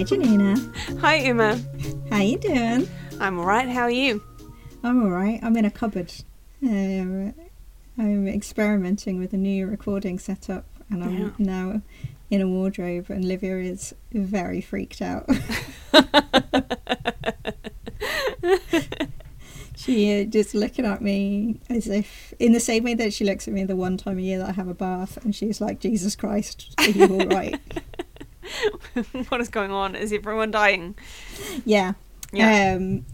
Hi, 0.00 0.04
Janina. 0.04 0.56
Hi, 1.02 1.18
Emma. 1.18 1.60
How 2.08 2.22
you 2.22 2.38
doing? 2.38 2.88
I'm 3.20 3.38
alright. 3.38 3.68
How 3.68 3.82
are 3.82 3.90
you? 3.90 4.22
I'm 4.82 5.02
all 5.02 5.10
right. 5.10 5.38
I'm 5.42 5.54
in 5.58 5.66
a 5.66 5.70
cupboard. 5.70 6.10
Um, 6.62 7.34
I'm 7.98 8.26
experimenting 8.26 9.18
with 9.18 9.34
a 9.34 9.36
new 9.36 9.66
recording 9.66 10.18
setup, 10.18 10.64
and 10.88 11.04
I'm 11.04 11.18
Yeah. 11.18 11.30
now 11.38 11.82
in 12.30 12.40
a 12.40 12.48
wardrobe. 12.48 13.10
And 13.10 13.26
Livia 13.26 13.58
is 13.58 13.94
very 14.10 14.62
freaked 14.62 15.02
out. 15.02 15.28
she 19.76 20.22
uh, 20.22 20.24
just 20.24 20.54
looking 20.54 20.86
at 20.86 21.02
me 21.02 21.60
as 21.68 21.88
if, 21.88 22.32
in 22.38 22.52
the 22.54 22.60
same 22.60 22.84
way 22.84 22.94
that 22.94 23.12
she 23.12 23.26
looks 23.26 23.46
at 23.46 23.52
me 23.52 23.64
the 23.64 23.76
one 23.76 23.98
time 23.98 24.16
a 24.16 24.22
year 24.22 24.38
that 24.38 24.48
I 24.48 24.52
have 24.52 24.68
a 24.68 24.72
bath, 24.72 25.22
and 25.26 25.36
she's 25.36 25.60
like, 25.60 25.78
"Jesus 25.78 26.16
Christ, 26.16 26.74
are 26.78 26.88
you 26.88 27.20
all 27.20 27.26
right?" 27.26 27.60
what 29.28 29.40
is 29.40 29.48
going 29.48 29.70
on? 29.70 29.94
Is 29.94 30.12
everyone 30.12 30.50
dying? 30.50 30.94
yeah. 31.64 31.92
Yeah. 32.32 32.74
Um, 32.76 33.04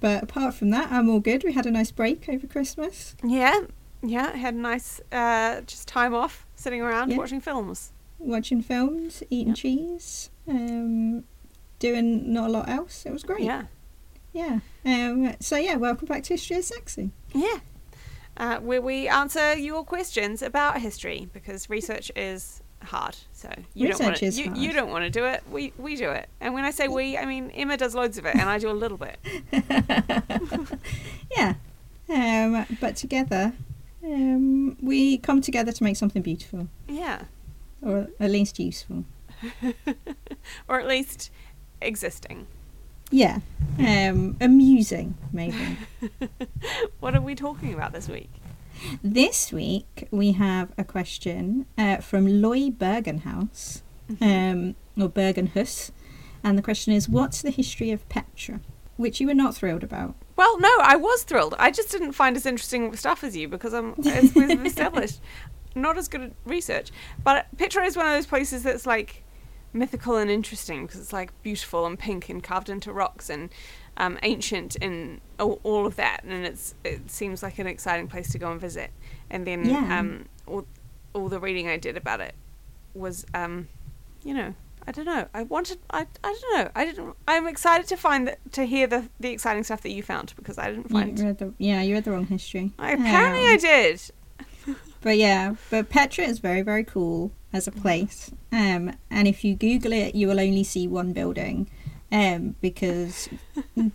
but 0.00 0.22
apart 0.22 0.54
from 0.54 0.70
that, 0.70 0.92
I'm 0.92 1.08
all 1.08 1.20
good. 1.20 1.44
We 1.44 1.52
had 1.54 1.64
a 1.66 1.70
nice 1.70 1.90
break 1.90 2.28
over 2.28 2.46
Christmas. 2.46 3.16
yeah. 3.24 3.60
Yeah. 4.02 4.36
Had 4.36 4.54
a 4.54 4.58
nice 4.58 5.00
uh, 5.10 5.62
just 5.62 5.88
time 5.88 6.14
off, 6.14 6.46
sitting 6.54 6.82
around 6.82 7.10
Yeah. 7.10 7.16
watching 7.16 7.40
films. 7.40 7.92
watching 8.18 8.62
films, 8.62 9.22
eating 9.30 9.48
Yeah. 9.48 9.54
cheese, 9.54 10.30
um, 10.48 11.24
doing 11.78 12.32
not 12.32 12.48
a 12.48 12.52
lot 12.52 12.68
else. 12.68 13.04
It 13.06 13.12
was 13.12 13.22
great. 13.22 13.42
Yeah. 13.44 13.64
Yeah. 14.32 14.60
Um, 14.84 15.34
so 15.40 15.56
yeah, 15.56 15.76
welcome 15.76 16.06
back 16.06 16.22
to 16.24 16.34
History 16.34 16.56
is 16.58 16.66
Sexy. 16.68 17.10
Yeah. 17.32 17.58
Uh, 18.36 18.58
where 18.58 18.82
we 18.82 19.08
answer 19.08 19.54
your 19.54 19.82
questions 19.84 20.42
about 20.42 20.80
history 20.82 21.28
because 21.32 21.70
research 21.70 22.12
is 22.14 22.60
hard. 22.86 23.16
So 23.32 23.48
you 23.74 23.88
don't 23.88 24.00
want 24.00 24.16
to, 24.16 24.28
you, 24.30 24.52
you 24.54 24.72
don't 24.72 24.90
want 24.90 25.04
to 25.04 25.10
do 25.10 25.24
it. 25.26 25.42
We 25.50 25.72
we 25.78 25.96
do 25.96 26.10
it. 26.10 26.28
And 26.40 26.54
when 26.54 26.64
I 26.64 26.70
say 26.70 26.88
we, 26.88 27.16
I 27.18 27.24
mean 27.26 27.50
Emma 27.50 27.76
does 27.76 27.94
loads 27.94 28.18
of 28.18 28.24
it, 28.26 28.34
and 28.34 28.48
I 28.48 28.58
do 28.58 28.70
a 28.70 28.72
little 28.72 28.98
bit. 28.98 29.18
yeah. 31.36 31.54
Um, 32.08 32.66
but 32.80 32.96
together, 32.96 33.52
um, 34.04 34.76
we 34.80 35.18
come 35.18 35.40
together 35.40 35.72
to 35.72 35.84
make 35.84 35.96
something 35.96 36.22
beautiful, 36.22 36.68
Yeah. 36.88 37.22
or 37.82 38.08
at 38.20 38.30
least 38.30 38.58
useful. 38.58 39.04
or 40.68 40.80
at 40.80 40.86
least 40.86 41.30
existing. 41.80 42.46
Yeah. 43.10 43.40
Um, 43.78 44.36
amusing, 44.40 45.14
maybe. 45.32 45.76
What 47.00 47.14
are 47.14 47.20
we 47.20 47.34
talking 47.34 47.74
about 47.74 47.92
this 47.92 48.08
week? 48.08 48.30
This 49.02 49.52
week 49.52 50.08
we 50.10 50.32
have 50.32 50.72
a 50.78 50.84
question 50.84 51.66
uh, 51.78 51.98
from 51.98 52.40
Loy 52.42 52.70
Bergenhaus, 52.70 53.82
um, 54.20 54.74
or 55.00 55.08
Bergenhus, 55.08 55.90
and 56.42 56.56
the 56.56 56.62
question 56.62 56.92
is, 56.92 57.08
"What's 57.08 57.42
the 57.42 57.50
history 57.50 57.90
of 57.90 58.08
Petra?" 58.08 58.60
Which 58.96 59.20
you 59.20 59.26
were 59.26 59.34
not 59.34 59.54
thrilled 59.54 59.84
about. 59.84 60.14
Well, 60.36 60.58
no, 60.58 60.70
I 60.80 60.96
was 60.96 61.22
thrilled. 61.22 61.54
I 61.58 61.70
just 61.70 61.90
didn't 61.90 62.12
find 62.12 62.34
as 62.34 62.46
interesting 62.46 62.96
stuff 62.96 63.22
as 63.22 63.36
you 63.36 63.46
because 63.46 63.74
I'm, 63.74 63.94
as 64.06 64.34
we've 64.34 64.64
established, 64.66 65.20
not 65.74 65.98
as 65.98 66.08
good 66.08 66.22
at 66.22 66.32
research. 66.46 66.90
But 67.22 67.46
Petra 67.58 67.84
is 67.84 67.96
one 67.96 68.06
of 68.06 68.12
those 68.12 68.26
places 68.26 68.62
that's 68.62 68.86
like 68.86 69.22
mythical 69.72 70.16
and 70.16 70.30
interesting 70.30 70.86
because 70.86 71.00
it's 71.00 71.12
like 71.12 71.30
beautiful 71.42 71.86
and 71.86 71.98
pink 71.98 72.28
and 72.28 72.42
carved 72.42 72.68
into 72.68 72.92
rocks 72.92 73.28
and 73.28 73.50
um, 73.96 74.18
ancient 74.22 74.76
and 74.82 75.20
all, 75.40 75.60
all 75.62 75.86
of 75.86 75.96
that. 75.96 76.22
And 76.24 76.44
it's 76.46 76.74
it 76.84 77.10
seems 77.10 77.42
like 77.42 77.58
an 77.58 77.66
exciting 77.66 78.08
place 78.08 78.30
to 78.32 78.38
go 78.38 78.50
and 78.52 78.60
visit. 78.60 78.90
And 79.30 79.46
then 79.46 79.64
Yeah. 79.64 79.98
um, 79.98 80.26
all, 80.46 80.66
all 81.14 81.28
the 81.28 81.40
reading 81.40 81.68
I 81.68 81.76
did 81.78 81.96
about 81.96 82.20
it 82.20 82.34
was, 82.94 83.26
um, 83.34 83.68
you 84.22 84.34
know, 84.34 84.54
I 84.86 84.92
don't 84.92 85.04
know. 85.06 85.26
I 85.34 85.42
wanted. 85.42 85.78
I, 85.90 86.06
I 86.22 86.38
don't 86.40 86.58
know. 86.58 86.70
I 86.76 86.84
didn't. 86.84 87.16
I'm 87.26 87.46
excited 87.48 87.88
to 87.88 87.96
find 87.96 88.28
that 88.28 88.38
to 88.52 88.64
hear 88.66 88.86
the 88.86 89.08
the 89.18 89.30
exciting 89.30 89.64
stuff 89.64 89.82
that 89.82 89.90
you 89.90 90.02
found 90.02 90.32
because 90.36 90.58
I 90.58 90.70
didn't 90.70 90.90
You 90.90 90.96
find. 91.00 91.18
read 91.18 91.38
the, 91.38 91.52
yeah, 91.58 91.82
you 91.82 91.94
read 91.94 92.04
the 92.04 92.12
wrong 92.12 92.26
history. 92.26 92.70
I, 92.78 92.92
apparently, 92.92 93.42
Um, 93.42 93.50
I 93.52 93.56
did. 93.56 94.00
But 95.02 95.18
yeah, 95.18 95.54
but 95.70 95.88
Petra 95.88 96.24
is 96.24 96.40
very, 96.40 96.62
very 96.62 96.82
cool 96.82 97.30
as 97.52 97.68
a 97.68 97.70
place. 97.72 98.32
Um, 98.50 98.92
and 99.10 99.28
if 99.28 99.44
you 99.44 99.54
Google 99.54 99.92
it, 99.92 100.14
you 100.16 100.26
will 100.26 100.40
only 100.40 100.64
see 100.64 100.88
one 100.88 101.12
building. 101.12 101.68
Um, 102.16 102.56
because 102.60 103.28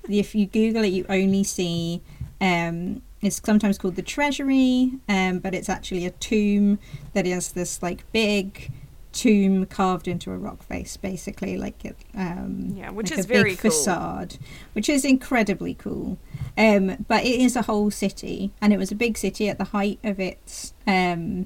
if 0.09 0.35
you 0.35 0.45
Google 0.45 0.83
it, 0.83 0.93
you 0.93 1.05
only 1.09 1.43
see. 1.43 2.01
Um, 2.39 3.01
it's 3.21 3.39
sometimes 3.43 3.77
called 3.77 3.95
the 3.95 4.01
Treasury, 4.01 4.93
um, 5.07 5.39
but 5.39 5.53
it's 5.53 5.69
actually 5.69 6.05
a 6.05 6.11
tomb 6.11 6.79
that 7.13 7.25
is 7.27 7.51
this 7.51 7.81
like 7.83 8.03
big 8.11 8.71
tomb 9.11 9.65
carved 9.65 10.07
into 10.07 10.31
a 10.31 10.37
rock 10.37 10.63
face, 10.63 10.97
basically, 10.97 11.57
like 11.57 11.83
it. 11.85 11.97
Um, 12.15 12.73
Yeah, 12.75 12.89
which 12.91 13.11
like 13.11 13.19
is 13.19 13.25
a 13.25 13.27
very 13.27 13.51
big 13.51 13.59
cool. 13.59 13.71
facade, 13.71 14.37
which 14.73 14.89
is 14.89 15.05
incredibly 15.05 15.73
cool. 15.75 16.17
Um, 16.57 17.05
but 17.07 17.23
it 17.23 17.39
is 17.41 17.55
a 17.55 17.63
whole 17.63 17.91
city, 17.91 18.51
and 18.61 18.73
it 18.73 18.77
was 18.77 18.91
a 18.91 18.95
big 18.95 19.17
city 19.17 19.49
at 19.49 19.57
the 19.57 19.65
height 19.65 19.99
of 20.03 20.19
its 20.19 20.73
um, 20.87 21.45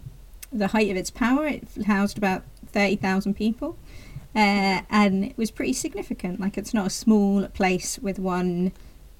the 0.53 0.67
height 0.67 0.89
of 0.91 0.95
its 0.97 1.11
power. 1.11 1.45
It 1.47 1.67
housed 1.87 2.17
about 2.17 2.43
thirty 2.67 2.95
thousand 2.95 3.33
people, 3.35 3.77
uh, 4.35 4.81
and 4.89 5.23
it 5.25 5.37
was 5.37 5.51
pretty 5.51 5.73
significant. 5.73 6.39
Like 6.39 6.57
it's 6.57 6.73
not 6.73 6.87
a 6.87 6.89
small 6.91 7.47
place 7.47 7.97
with 7.99 8.19
one 8.19 8.71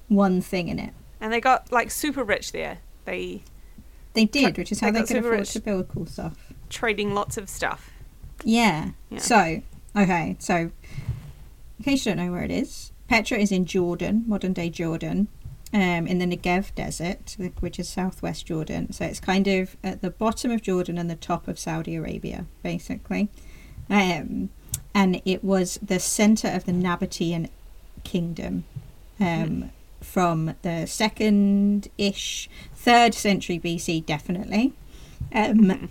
one 0.08 0.40
thing 0.40 0.68
in 0.68 0.78
it. 0.78 0.92
And 1.20 1.32
they 1.32 1.40
got 1.40 1.72
like 1.72 1.90
super 1.90 2.22
rich 2.22 2.52
there. 2.52 2.78
They 3.06 3.42
They 4.14 4.24
did, 4.26 4.54
Tra- 4.54 4.60
which 4.62 4.72
is 4.72 4.80
how 4.80 4.90
they 4.90 5.00
got 5.00 5.08
could 5.08 5.16
afford 5.18 5.44
to 5.46 5.60
build 5.60 5.88
cool 5.88 6.06
stuff. 6.06 6.52
trading 6.68 7.14
lots 7.14 7.36
of 7.36 7.48
stuff. 7.48 7.90
Yeah. 8.44 8.90
Yeah. 9.10 9.18
So, 9.18 9.62
okay, 9.96 10.36
so 10.38 10.54
in 11.78 11.84
case 11.84 12.04
you 12.04 12.14
don't 12.14 12.24
know 12.24 12.32
where 12.32 12.44
it 12.44 12.50
is, 12.50 12.92
Petra 13.08 13.38
is 13.38 13.50
in 13.52 13.64
Jordan, 13.66 14.24
modern 14.26 14.52
day 14.52 14.68
Jordan, 14.68 15.28
um, 15.72 16.06
in 16.06 16.18
the 16.18 16.26
Negev 16.26 16.74
Desert, 16.74 17.36
which 17.60 17.78
is 17.78 17.88
southwest 17.88 18.46
Jordan. 18.46 18.92
So 18.92 19.04
it's 19.04 19.20
kind 19.20 19.46
of 19.48 19.76
at 19.82 20.02
the 20.02 20.10
bottom 20.10 20.50
of 20.50 20.62
Jordan 20.62 20.98
and 20.98 21.08
the 21.10 21.16
top 21.16 21.48
of 21.48 21.58
Saudi 21.58 21.96
Arabia, 21.96 22.46
basically. 22.62 23.28
Um, 23.88 24.50
and 24.96 25.20
it 25.26 25.44
was 25.44 25.78
the 25.82 26.00
center 26.00 26.48
of 26.48 26.64
the 26.64 26.72
Nabatean 26.72 27.50
kingdom 28.02 28.64
um, 29.20 29.70
from 30.00 30.54
the 30.62 30.86
second 30.86 31.88
ish, 31.98 32.48
third 32.74 33.12
century 33.12 33.60
BC, 33.60 34.06
definitely. 34.06 34.72
Um, 35.34 35.90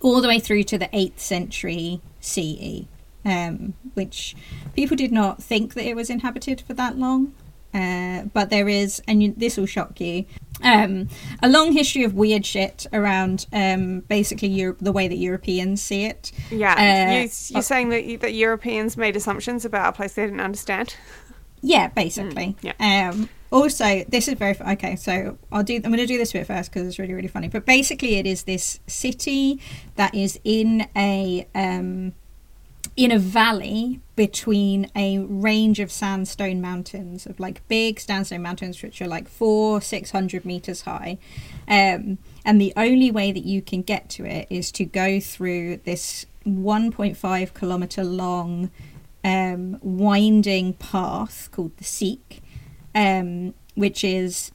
all 0.00 0.22
the 0.22 0.28
way 0.28 0.40
through 0.40 0.62
to 0.62 0.78
the 0.78 0.86
8th 0.86 1.18
century 1.18 2.00
CE, 2.20 2.86
um, 3.22 3.74
which 3.92 4.34
people 4.74 4.96
did 4.96 5.12
not 5.12 5.42
think 5.42 5.74
that 5.74 5.84
it 5.84 5.94
was 5.94 6.08
inhabited 6.08 6.62
for 6.62 6.72
that 6.72 6.96
long. 6.96 7.34
Uh, 7.74 8.22
but 8.32 8.48
there 8.48 8.66
is, 8.66 9.02
and 9.06 9.22
you, 9.22 9.34
this 9.36 9.58
will 9.58 9.66
shock 9.66 10.00
you, 10.00 10.24
um, 10.62 11.08
a 11.42 11.48
long 11.48 11.72
history 11.72 12.04
of 12.04 12.14
weird 12.14 12.44
shit 12.44 12.86
around 12.92 13.46
um, 13.52 14.00
basically 14.00 14.48
Europe, 14.48 14.78
the 14.80 14.92
way 14.92 15.08
that 15.08 15.16
Europeans 15.16 15.82
see 15.82 16.04
it. 16.04 16.32
Yeah, 16.50 16.74
Uh, 16.74 17.22
you, 17.22 17.30
you're 17.48 17.62
saying 17.62 17.90
that 17.90 18.20
that 18.20 18.34
Europeans 18.34 18.96
made 18.96 19.16
assumptions 19.16 19.64
about 19.64 19.88
a 19.88 19.92
place 19.92 20.14
they 20.14 20.24
didn't 20.24 20.40
understand. 20.40 20.96
Yeah, 21.60 21.88
basically. 21.94 22.56
Mm, 22.62 23.10
Um, 23.10 23.28
also, 23.50 24.04
this 24.08 24.28
is 24.28 24.34
very 24.34 24.56
okay. 24.60 24.96
So 24.96 25.38
I'll 25.50 25.62
do. 25.62 25.76
I'm 25.76 25.82
going 25.82 25.96
to 25.96 26.06
do 26.06 26.18
this 26.18 26.32
bit 26.32 26.46
first 26.46 26.70
because 26.70 26.86
it's 26.86 26.98
really 26.98 27.14
really 27.14 27.28
funny. 27.28 27.48
But 27.48 27.64
basically, 27.64 28.16
it 28.16 28.26
is 28.26 28.42
this 28.42 28.78
city 28.86 29.60
that 29.96 30.14
is 30.14 30.38
in 30.44 30.86
a 30.94 31.46
um, 31.54 32.12
in 32.96 33.10
a 33.10 33.18
valley 33.18 34.00
between 34.18 34.90
a 34.96 35.18
range 35.18 35.78
of 35.78 35.92
sandstone 35.92 36.60
mountains 36.60 37.24
of 37.24 37.38
like 37.38 37.56
big 37.68 38.00
sandstone 38.00 38.42
mountains 38.42 38.82
which 38.82 39.00
are 39.00 39.06
like 39.06 39.28
four 39.28 39.80
six 39.80 40.10
hundred 40.10 40.44
meters 40.44 40.80
high 40.82 41.16
um, 41.68 42.18
and 42.44 42.60
the 42.60 42.72
only 42.76 43.12
way 43.12 43.30
that 43.30 43.44
you 43.44 43.62
can 43.62 43.80
get 43.80 44.08
to 44.10 44.24
it 44.24 44.48
is 44.50 44.72
to 44.72 44.84
go 44.84 45.20
through 45.20 45.76
this 45.84 46.26
1.5 46.44 47.54
kilometer 47.54 48.02
long 48.02 48.70
um, 49.22 49.78
winding 49.82 50.72
path 50.72 51.48
called 51.52 51.76
the 51.76 51.84
Siq, 51.84 52.40
um, 52.94 53.54
which 53.74 54.02
is 54.02 54.50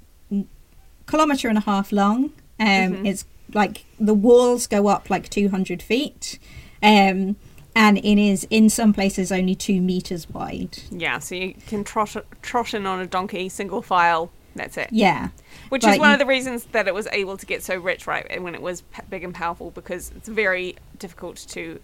kilometer 1.05 1.47
and 1.47 1.57
a 1.57 1.61
half 1.61 1.91
long. 1.91 2.31
Um, 2.59 2.67
Mhm. 2.93 3.07
It's 3.07 3.25
like 3.53 3.85
the 3.99 4.13
walls 4.13 4.67
go 4.67 4.87
up 4.87 5.09
like 5.09 5.29
200 5.29 5.81
feet. 5.81 6.39
Um, 6.81 7.35
and 7.75 7.97
it 7.97 8.17
is 8.21 8.45
in 8.49 8.69
some 8.69 8.93
places 8.93 9.31
only 9.31 9.55
two 9.55 9.81
meters 9.81 10.29
wide. 10.29 10.77
Yeah, 10.91 11.19
so 11.19 11.35
you 11.35 11.55
can 11.67 11.83
trot 11.83 12.15
trot 12.41 12.73
in 12.73 12.85
on 12.85 12.99
a 12.99 13.05
donkey, 13.07 13.49
single 13.49 13.81
file. 13.81 14.31
That's 14.55 14.77
it. 14.77 14.89
Yeah, 14.91 15.29
Which 15.69 15.81
But 15.81 15.93
is 15.93 15.99
one 15.99 16.09
you- 16.09 16.13
of 16.13 16.19
the 16.19 16.27
reasons 16.27 16.65
that 16.73 16.87
it 16.87 16.93
was 16.93 17.07
able 17.11 17.37
to 17.37 17.45
get 17.45 17.63
so 17.63 17.75
rich, 17.75 18.05
right? 18.05 18.39
When 18.41 18.53
it 18.53 18.61
was 18.61 18.81
p- 18.81 19.01
big 19.09 19.23
and 19.23 19.33
powerful, 19.33 19.71
because 19.71 20.11
it's 20.15 20.27
very 20.29 20.75
difficult 20.99 21.37
to 21.49 21.79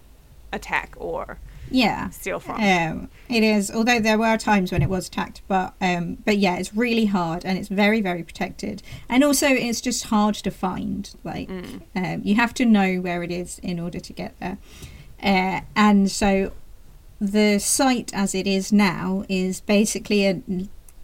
attack 0.54 0.94
or 0.98 1.40
yeah. 1.72 2.10
steal 2.10 2.40
from. 2.40 2.62
Um, 2.62 3.10
it 3.28 3.42
is, 3.44 3.72
although 3.72 4.00
there 4.00 4.18
were 4.20 4.38
times 4.38 4.72
when 4.72 4.84
it 4.84 4.90
was 4.90 5.08
attacked, 5.08 5.42
but 5.48 5.74
um, 5.82 6.20
but 6.26 6.38
yeah, 6.38 6.58
it's 6.58 6.76
really 6.76 7.06
hard 7.06 7.44
and 7.44 7.58
it's 7.58 7.70
very 7.70 8.02
very 8.02 8.22
protected, 8.24 8.84
and 9.10 9.24
also 9.24 9.48
it's 9.48 9.82
just 9.82 10.06
hard 10.06 10.36
to 10.36 10.52
find. 10.52 11.10
Like 11.24 11.50
Mm. 11.50 11.82
um, 11.96 12.22
you 12.24 12.36
have 12.36 12.54
to 12.56 12.66
know 12.66 12.98
where 12.98 13.24
it 13.24 13.32
is 13.32 13.58
in 13.64 13.80
order 13.80 14.00
to 14.00 14.14
get 14.14 14.40
there, 14.40 14.60
uh, 15.24 15.62
and 15.76 16.10
so 16.10 16.52
the 17.20 17.60
site 17.60 18.14
as 18.14 18.34
it 18.34 18.48
is 18.48 18.72
now 18.72 19.26
is 19.28 19.62
basically 19.62 20.26
a 20.26 20.42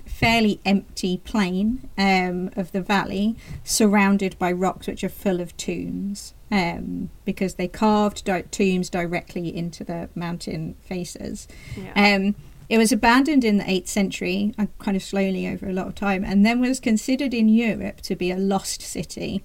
fairly 0.05 0.61
empty 0.65 1.17
plain 1.17 1.89
um, 1.97 2.49
of 2.55 2.71
the 2.71 2.81
valley 2.81 3.35
surrounded 3.63 4.37
by 4.39 4.51
rocks 4.51 4.87
which 4.87 5.03
are 5.03 5.09
full 5.09 5.41
of 5.41 5.55
tombs 5.57 6.33
um, 6.51 7.09
because 7.25 7.55
they 7.55 7.67
carved 7.67 8.23
di- 8.23 8.43
tombs 8.43 8.89
directly 8.89 9.55
into 9.55 9.83
the 9.83 10.09
mountain 10.15 10.75
faces. 10.81 11.47
Yeah. 11.75 12.15
Um, 12.15 12.35
it 12.69 12.77
was 12.77 12.91
abandoned 12.91 13.43
in 13.43 13.57
the 13.57 13.63
8th 13.63 13.87
century, 13.87 14.53
uh, 14.57 14.67
kind 14.79 14.97
of 14.97 15.03
slowly 15.03 15.47
over 15.47 15.67
a 15.67 15.73
lot 15.73 15.87
of 15.87 15.95
time, 15.95 16.23
and 16.23 16.45
then 16.45 16.61
was 16.61 16.79
considered 16.79 17.33
in 17.33 17.47
Europe 17.49 18.01
to 18.01 18.15
be 18.15 18.31
a 18.31 18.37
lost 18.37 18.81
city. 18.81 19.43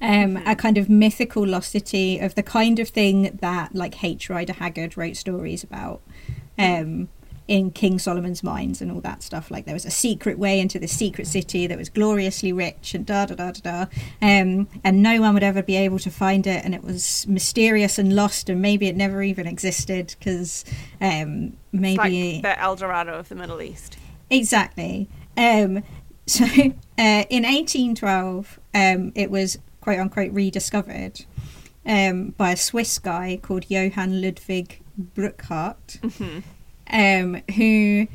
Um, 0.00 0.36
A 0.46 0.54
kind 0.54 0.76
of 0.76 0.88
mythical 0.88 1.46
lost 1.46 1.70
city 1.70 2.18
of 2.18 2.34
the 2.34 2.42
kind 2.42 2.78
of 2.78 2.88
thing 2.88 3.38
that, 3.40 3.74
like, 3.74 4.04
H. 4.04 4.28
Rider 4.28 4.52
Haggard 4.52 4.96
wrote 4.96 5.16
stories 5.16 5.64
about 5.64 6.02
um, 6.58 7.08
in 7.48 7.70
King 7.70 7.98
Solomon's 7.98 8.42
Mines 8.42 8.82
and 8.82 8.92
all 8.92 9.00
that 9.00 9.22
stuff. 9.22 9.50
Like, 9.50 9.64
there 9.64 9.74
was 9.74 9.86
a 9.86 9.90
secret 9.90 10.38
way 10.38 10.60
into 10.60 10.78
this 10.78 10.92
secret 10.92 11.26
city 11.26 11.66
that 11.66 11.78
was 11.78 11.88
gloriously 11.88 12.52
rich 12.52 12.94
and 12.94 13.06
da 13.06 13.26
da 13.26 13.34
da 13.36 13.52
da 13.52 13.60
da. 13.60 13.80
Um, 14.20 14.68
and 14.84 15.02
no 15.02 15.20
one 15.20 15.32
would 15.32 15.42
ever 15.42 15.62
be 15.62 15.76
able 15.76 15.98
to 16.00 16.10
find 16.10 16.46
it, 16.46 16.64
and 16.64 16.74
it 16.74 16.84
was 16.84 17.26
mysterious 17.26 17.98
and 17.98 18.14
lost, 18.14 18.50
and 18.50 18.60
maybe 18.60 18.88
it 18.88 18.96
never 18.96 19.22
even 19.22 19.46
existed 19.46 20.14
because 20.18 20.64
um, 21.00 21.56
maybe. 21.72 21.96
like 21.96 22.42
the 22.42 22.60
El 22.60 22.76
Dorado 22.76 23.14
of 23.14 23.30
the 23.30 23.34
Middle 23.34 23.62
East. 23.62 23.96
Exactly. 24.30 25.08
Um, 25.36 25.82
so 26.26 26.44
uh, 26.44 27.24
in 27.30 27.44
1812, 27.44 28.60
um, 28.74 29.12
it 29.14 29.30
was 29.30 29.58
quote 29.86 30.00
unquote 30.00 30.32
rediscovered 30.32 31.24
um, 31.86 32.30
by 32.36 32.50
a 32.50 32.56
Swiss 32.56 32.98
guy 32.98 33.38
called 33.40 33.70
Johann 33.70 34.20
Ludwig 34.20 34.80
Burckhardt, 34.98 36.00
Mm-hmm. 36.02 36.40
um, 36.90 37.42
who 37.54 38.08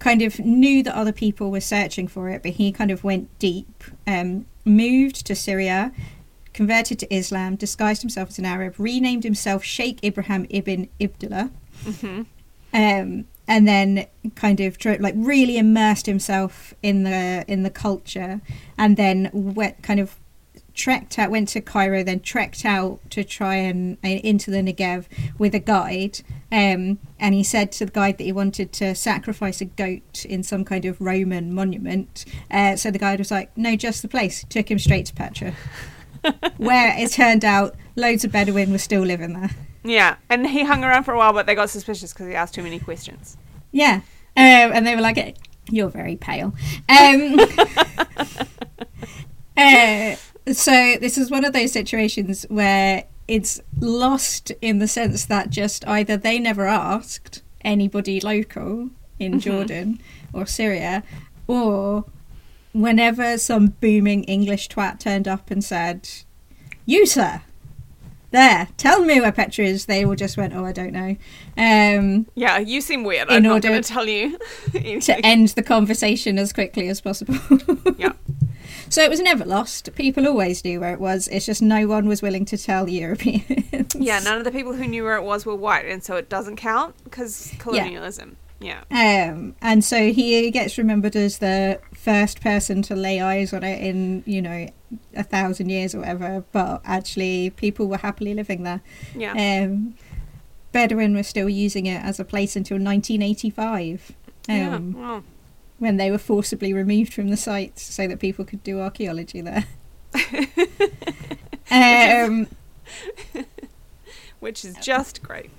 kind 0.00 0.22
of 0.22 0.40
knew 0.40 0.82
that 0.82 0.96
other 0.96 1.12
people 1.12 1.52
were 1.52 1.60
searching 1.60 2.08
for 2.08 2.28
it, 2.28 2.42
but 2.42 2.52
he 2.52 2.72
kind 2.72 2.90
of 2.90 3.04
went 3.04 3.28
deep, 3.38 3.84
um, 4.08 4.46
moved 4.64 5.24
to 5.26 5.36
Syria. 5.36 5.92
Converted 6.52 6.98
to 6.98 7.14
Islam, 7.14 7.54
disguised 7.54 8.02
himself 8.02 8.30
as 8.30 8.38
an 8.40 8.44
Arab, 8.44 8.74
renamed 8.78 9.22
himself 9.22 9.62
Sheikh 9.62 10.02
Ibrahim 10.02 10.44
ibn 10.50 10.88
Ibdullah, 10.98 11.50
Mm-hmm. 11.84 12.22
um, 12.74 13.24
and 13.46 13.68
then 13.68 14.06
kind 14.34 14.58
of 14.58 14.76
like 14.98 15.14
really 15.16 15.56
immersed 15.56 16.06
himself 16.06 16.74
in 16.82 17.04
the 17.04 17.44
in 17.46 17.62
the 17.62 17.70
culture, 17.70 18.40
and 18.76 18.96
then 18.96 19.30
went 19.32 19.80
kind 19.84 20.00
of 20.00 20.16
trekked 20.78 21.18
out, 21.18 21.30
went 21.30 21.48
to 21.48 21.60
Cairo, 21.60 22.02
then 22.02 22.20
trekked 22.20 22.64
out 22.64 23.00
to 23.10 23.24
try 23.24 23.56
and 23.56 23.98
uh, 24.04 24.08
into 24.08 24.50
the 24.50 24.58
Negev 24.58 25.06
with 25.36 25.54
a 25.54 25.58
guide. 25.58 26.20
Um, 26.50 26.98
and 27.18 27.34
he 27.34 27.42
said 27.44 27.72
to 27.72 27.84
the 27.84 27.92
guide 27.92 28.16
that 28.18 28.24
he 28.24 28.32
wanted 28.32 28.72
to 28.74 28.94
sacrifice 28.94 29.60
a 29.60 29.66
goat 29.66 30.24
in 30.24 30.42
some 30.42 30.64
kind 30.64 30.86
of 30.86 30.98
Roman 31.00 31.52
monument. 31.52 32.24
Uh, 32.50 32.76
so 32.76 32.90
the 32.90 32.98
guide 32.98 33.18
was 33.18 33.30
like, 33.30 33.54
"No, 33.58 33.76
just 33.76 34.00
the 34.00 34.08
place." 34.08 34.44
Took 34.48 34.70
him 34.70 34.78
straight 34.78 35.06
to 35.06 35.14
Petra, 35.14 35.52
where 36.56 36.96
it 36.96 37.10
turned 37.10 37.44
out 37.44 37.74
loads 37.96 38.24
of 38.24 38.32
Bedouin 38.32 38.72
were 38.72 38.78
still 38.78 39.02
living 39.02 39.34
there. 39.34 39.50
Yeah, 39.84 40.16
and 40.30 40.46
he 40.46 40.64
hung 40.64 40.84
around 40.84 41.04
for 41.04 41.12
a 41.12 41.18
while, 41.18 41.32
but 41.32 41.46
they 41.46 41.54
got 41.54 41.70
suspicious 41.70 42.12
because 42.12 42.28
he 42.28 42.34
asked 42.34 42.54
too 42.54 42.62
many 42.62 42.78
questions. 42.78 43.36
Yeah. 43.72 44.00
Um, 44.36 44.72
and 44.72 44.86
they 44.86 44.94
were 44.94 45.02
like, 45.02 45.36
you're 45.70 45.88
very 45.88 46.16
pale. 46.16 46.54
Um, 46.88 47.40
uh, 49.56 50.16
so 50.52 50.96
this 51.00 51.18
is 51.18 51.30
one 51.30 51.44
of 51.44 51.52
those 51.52 51.72
situations 51.72 52.44
where 52.48 53.04
it's 53.26 53.60
lost 53.80 54.52
in 54.62 54.78
the 54.78 54.88
sense 54.88 55.24
that 55.26 55.50
just 55.50 55.86
either 55.86 56.16
they 56.16 56.38
never 56.38 56.66
asked 56.66 57.42
anybody 57.64 58.20
local 58.20 58.90
in 59.18 59.34
Mhm. 59.34 59.40
Jordan 59.40 60.00
or 60.32 60.46
Syria, 60.46 61.02
or 61.46 62.04
whenever 62.72 63.36
some 63.38 63.74
booming 63.80 64.24
English 64.24 64.68
twat 64.68 65.00
turned 65.00 65.26
up 65.28 65.50
and 65.50 65.62
said, 65.64 66.08
You, 66.86 67.04
sir, 67.04 67.42
there, 68.30 68.68
tell 68.76 69.04
me 69.04 69.20
where 69.20 69.32
Petra 69.32 69.64
is, 69.64 69.86
they 69.86 70.04
all 70.04 70.14
just 70.14 70.36
went, 70.36 70.54
Oh, 70.54 70.64
I 70.64 70.72
don't 70.72 70.92
know. 70.92 71.16
Um, 71.56 72.26
Yeah, 72.34 72.58
you 72.58 72.80
seem 72.80 73.02
weird. 73.04 73.28
In 73.28 73.36
I'm 73.36 73.42
not 73.42 73.52
order 73.54 73.68
going 73.68 73.82
to 73.82 73.88
tell 73.88 74.06
you. 74.08 74.38
to 74.72 75.26
end 75.26 75.48
the 75.48 75.62
conversation 75.62 76.38
as 76.38 76.52
quickly 76.52 76.88
as 76.88 77.00
possible. 77.00 77.36
Yeah. 77.98 78.12
So 78.90 79.02
it 79.02 79.10
was 79.10 79.20
never 79.20 79.44
lost. 79.44 79.94
People 79.94 80.26
always 80.26 80.64
knew 80.64 80.80
where 80.80 80.92
it 80.92 81.00
was. 81.00 81.28
It's 81.28 81.46
just 81.46 81.62
no 81.62 81.86
one 81.86 82.08
was 82.08 82.22
willing 82.22 82.44
to 82.46 82.58
tell 82.58 82.86
the 82.86 82.92
Europeans. 82.92 83.94
Yeah, 83.94 84.20
none 84.20 84.38
of 84.38 84.44
the 84.44 84.50
people 84.50 84.72
who 84.72 84.86
knew 84.86 85.04
where 85.04 85.16
it 85.16 85.22
was 85.22 85.44
were 85.44 85.54
white, 85.54 85.86
and 85.86 86.02
so 86.02 86.16
it 86.16 86.28
doesn't 86.28 86.56
count 86.56 86.94
because 87.04 87.52
colonialism. 87.58 88.36
Yeah. 88.60 88.82
Um, 88.90 89.54
and 89.62 89.84
so 89.84 90.12
he 90.12 90.50
gets 90.50 90.78
remembered 90.78 91.14
as 91.14 91.38
the 91.38 91.80
first 91.94 92.40
person 92.40 92.82
to 92.82 92.96
lay 92.96 93.20
eyes 93.20 93.52
on 93.52 93.62
it 93.62 93.82
in, 93.82 94.24
you 94.26 94.42
know, 94.42 94.68
a 95.14 95.22
thousand 95.22 95.68
years 95.68 95.94
or 95.94 96.00
whatever. 96.00 96.44
But 96.52 96.82
actually, 96.84 97.50
people 97.50 97.86
were 97.86 97.98
happily 97.98 98.34
living 98.34 98.64
there. 98.64 98.80
Yeah. 99.14 99.32
Um, 99.32 99.94
Bedouin 100.72 101.14
were 101.14 101.22
still 101.22 101.48
using 101.48 101.86
it 101.86 102.02
as 102.02 102.20
a 102.20 102.24
place 102.24 102.56
until 102.56 102.76
1985. 102.76 104.12
Um, 104.48 104.94
yeah. 104.96 105.20
When 105.78 105.96
they 105.96 106.10
were 106.10 106.18
forcibly 106.18 106.72
removed 106.72 107.12
from 107.14 107.28
the 107.28 107.36
site 107.36 107.78
so 107.78 108.06
that 108.08 108.18
people 108.20 108.44
could 108.44 108.62
do 108.62 108.80
archaeology 108.80 109.40
there. 109.40 109.64
um, 111.70 112.46
which 114.40 114.64
is 114.64 114.76
just 114.82 115.22
great. 115.22 115.50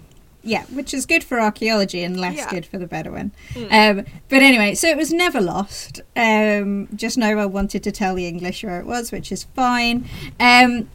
yeah, 0.43 0.63
which 0.65 0.93
is 0.93 1.05
good 1.05 1.23
for 1.23 1.39
archaeology 1.39 2.03
and 2.03 2.19
less 2.19 2.37
Yeah. 2.37 2.49
good 2.49 2.65
for 2.65 2.77
the 2.77 2.87
Bedouin. 2.87 3.31
Mm. 3.53 3.99
Um, 3.99 4.05
but 4.29 4.41
anyway, 4.41 4.75
so 4.75 4.87
it 4.87 4.97
was 4.97 5.11
never 5.13 5.41
lost. 5.41 6.01
Um, 6.15 6.87
just 6.95 7.17
no 7.17 7.35
one 7.35 7.51
wanted 7.51 7.83
to 7.83 7.91
tell 7.91 8.15
the 8.15 8.25
English 8.27 8.63
where 8.63 8.79
it 8.79 8.85
was, 8.85 9.11
which 9.11 9.31
is 9.31 9.43
fine. 9.55 10.07
Um, 10.39 10.89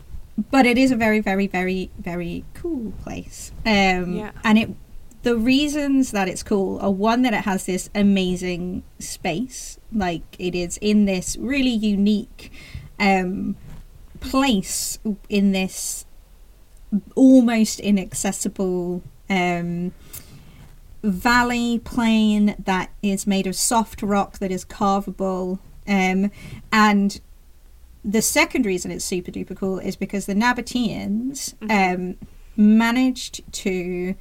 but 0.51 0.67
it 0.67 0.77
is 0.79 0.91
a 0.91 0.97
very, 0.97 1.21
very, 1.21 1.47
very, 1.47 1.91
very 1.99 2.45
cool 2.55 2.93
place. 3.03 3.53
Um, 3.65 4.17
Yeah. 4.17 4.33
And 4.43 4.59
it, 4.59 4.71
the 5.25 5.37
reasons 5.37 6.11
that 6.11 6.29
it's 6.29 6.43
cool 6.43 6.79
are 6.81 6.91
one 6.91 7.23
that 7.23 7.33
it 7.33 7.45
has 7.45 7.65
this 7.65 7.89
amazing 7.95 8.85
space, 8.99 9.79
like 9.91 10.23
it 10.39 10.55
is 10.55 10.77
in 10.83 11.07
this 11.07 11.37
really 11.39 11.71
unique 11.71 12.53
um, 13.01 13.57
place 14.21 14.99
in 15.31 15.53
this 15.53 16.05
almost 17.15 17.81
inaccessible 17.81 19.03
um, 19.31 19.93
valley 21.03 21.79
plain 21.79 22.55
that 22.59 22.91
is 23.03 23.27
made 23.27 23.47
of 23.47 23.57
soft 23.57 24.03
rock 24.03 24.39
that 24.41 24.51
is 24.51 24.65
carvable. 24.65 25.59
Um, 25.89 26.31
and 26.71 27.19
the 28.05 28.21
second 28.21 28.67
reason 28.67 28.91
it's 28.91 29.07
super 29.07 29.31
duper 29.31 29.57
cool 29.57 29.79
is 29.79 29.97
because 29.97 30.27
the 30.27 30.35
Nabateans 30.35 31.55
um, 31.71 32.19
managed 32.59 33.41
to 33.53 34.15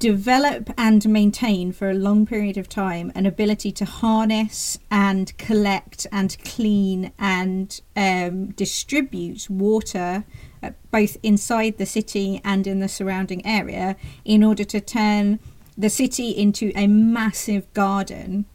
develop 0.00 0.70
and 0.78 1.06
maintain 1.08 1.70
for 1.72 1.90
a 1.90 1.94
long 1.94 2.24
period 2.26 2.56
of 2.56 2.68
time 2.68 3.12
an 3.14 3.26
ability 3.26 3.70
to 3.70 3.84
harness 3.84 4.78
and 4.90 5.36
collect 5.36 6.06
and 6.10 6.36
clean 6.42 7.12
and 7.18 7.82
um, 7.94 8.46
distribute 8.52 9.48
water 9.50 10.24
uh, 10.62 10.70
both 10.90 11.18
inside 11.22 11.76
the 11.76 11.84
city 11.86 12.40
and 12.44 12.66
in 12.66 12.80
the 12.80 12.88
surrounding 12.88 13.44
area 13.46 13.94
in 14.24 14.42
order 14.42 14.64
to 14.64 14.80
turn 14.80 15.38
the 15.76 15.90
city 15.90 16.30
into 16.30 16.72
a 16.74 16.86
massive 16.88 17.72
garden 17.74 18.46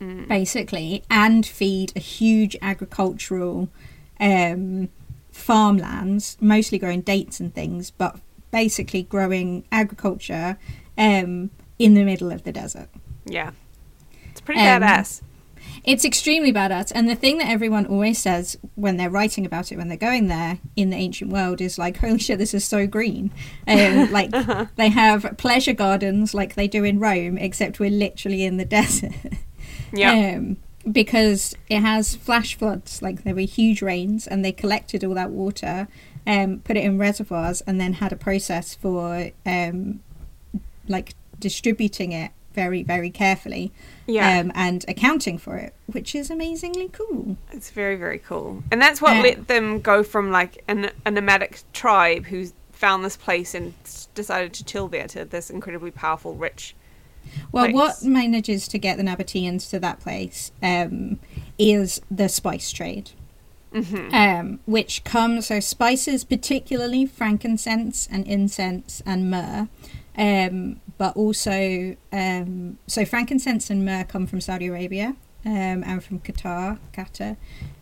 Mm. 0.00 0.26
basically 0.26 1.04
and 1.08 1.46
feed 1.46 1.92
a 1.94 2.00
huge 2.00 2.56
agricultural 2.60 3.68
um, 4.18 4.88
farmlands 5.30 6.36
mostly 6.40 6.76
growing 6.76 7.02
dates 7.02 7.38
and 7.38 7.54
things 7.54 7.92
but 7.92 8.18
basically 8.50 9.04
growing 9.04 9.64
agriculture 9.70 10.58
um, 10.98 11.50
in 11.78 11.94
the 11.94 12.04
middle 12.04 12.30
of 12.32 12.42
the 12.44 12.52
desert 12.52 12.88
Yeah. 13.24 13.50
It's 14.30 14.40
pretty 14.40 14.60
Um, 14.60 14.82
badass. 14.82 15.20
it's 15.84 16.04
extremely 16.04 16.52
badass. 16.52 16.90
And 16.94 17.08
the 17.08 17.14
thing 17.14 17.38
that 17.38 17.48
everyone 17.48 17.86
always 17.86 18.18
says 18.18 18.56
when 18.76 18.96
they're 18.96 19.10
writing 19.10 19.44
about 19.44 19.70
it, 19.72 19.76
when 19.76 19.88
they're 19.88 19.96
going 19.96 20.28
there 20.28 20.58
in 20.76 20.90
the 20.90 20.96
ancient 20.96 21.30
world, 21.30 21.60
is 21.60 21.76
like, 21.78 21.98
holy 21.98 22.18
shit, 22.18 22.38
this 22.38 22.54
is 22.54 22.64
so 22.64 22.86
green. 22.86 23.30
Um, 23.68 24.10
like, 24.18 24.30
they 24.76 24.88
have 24.88 25.34
pleasure 25.38 25.72
gardens 25.74 26.34
like 26.34 26.54
they 26.54 26.66
do 26.68 26.82
in 26.84 26.98
Rome, 26.98 27.36
except 27.38 27.78
we're 27.80 27.90
literally 27.90 28.44
in 28.44 28.56
the 28.56 28.64
desert. 28.78 29.12
Yeah. 29.92 30.34
Um, 30.36 30.56
because 30.90 31.54
it 31.68 31.80
has 31.80 32.16
flash 32.16 32.56
floods, 32.56 33.02
like 33.02 33.22
there 33.24 33.34
were 33.34 33.40
huge 33.42 33.82
rains, 33.82 34.26
and 34.26 34.44
they 34.44 34.50
collected 34.52 35.04
all 35.04 35.14
that 35.14 35.30
water, 35.30 35.86
um, 36.26 36.60
put 36.64 36.76
it 36.76 36.84
in 36.84 36.98
reservoirs, 36.98 37.60
and 37.66 37.80
then 37.80 37.94
had 37.94 38.12
a 38.12 38.16
process 38.16 38.74
for 38.74 39.30
um, 39.46 40.00
like 40.88 41.14
distributing 41.38 42.12
it 42.12 42.30
very, 42.54 42.82
very 42.82 43.10
carefully 43.10 43.72
yeah. 44.06 44.38
um, 44.38 44.52
and 44.54 44.84
accounting 44.88 45.38
for 45.38 45.56
it, 45.56 45.74
which 45.86 46.14
is 46.14 46.30
amazingly 46.30 46.88
cool. 46.92 47.36
It's 47.50 47.70
very, 47.70 47.96
very 47.96 48.18
cool. 48.18 48.62
And 48.70 48.80
that's 48.80 49.00
what 49.00 49.22
let 49.22 49.48
them 49.48 49.80
go 49.80 50.02
from 50.02 50.30
like 50.30 50.62
an, 50.68 50.90
a 51.04 51.10
nomadic 51.10 51.62
tribe 51.72 52.26
who 52.26 52.46
found 52.72 53.04
this 53.04 53.16
place 53.16 53.54
and 53.54 53.74
decided 54.14 54.52
to 54.54 54.64
chill 54.64 54.88
there 54.88 55.06
to 55.08 55.24
this 55.24 55.50
incredibly 55.50 55.90
powerful, 55.90 56.34
rich. 56.34 56.74
Well, 57.52 57.66
place. 57.66 57.74
what 57.74 58.02
manages 58.02 58.66
to 58.68 58.78
get 58.78 58.96
the 58.96 59.04
Nabateans 59.04 59.70
to 59.70 59.78
that 59.80 60.00
place 60.00 60.50
um, 60.62 61.20
is 61.58 62.00
the 62.10 62.28
spice 62.28 62.72
trade. 62.72 63.10
hmm 63.72 64.08
um, 64.12 64.58
which 64.66 65.04
comes 65.04 65.46
so 65.46 65.60
spices, 65.60 66.24
particularly 66.24 67.06
frankincense 67.06 68.08
and 68.10 68.26
incense 68.26 69.02
and 69.06 69.30
myrrh, 69.30 69.68
um, 70.16 70.80
but 70.98 71.16
also 71.16 71.96
um, 72.12 72.78
so 72.86 73.04
frankincense 73.04 73.70
and 73.70 73.84
myrrh 73.84 74.04
come 74.04 74.26
from 74.26 74.40
Saudi 74.40 74.66
Arabia 74.66 75.16
um, 75.44 75.82
and 75.84 76.02
from 76.02 76.20
Qatar, 76.20 76.78
Qatar, 76.92 77.36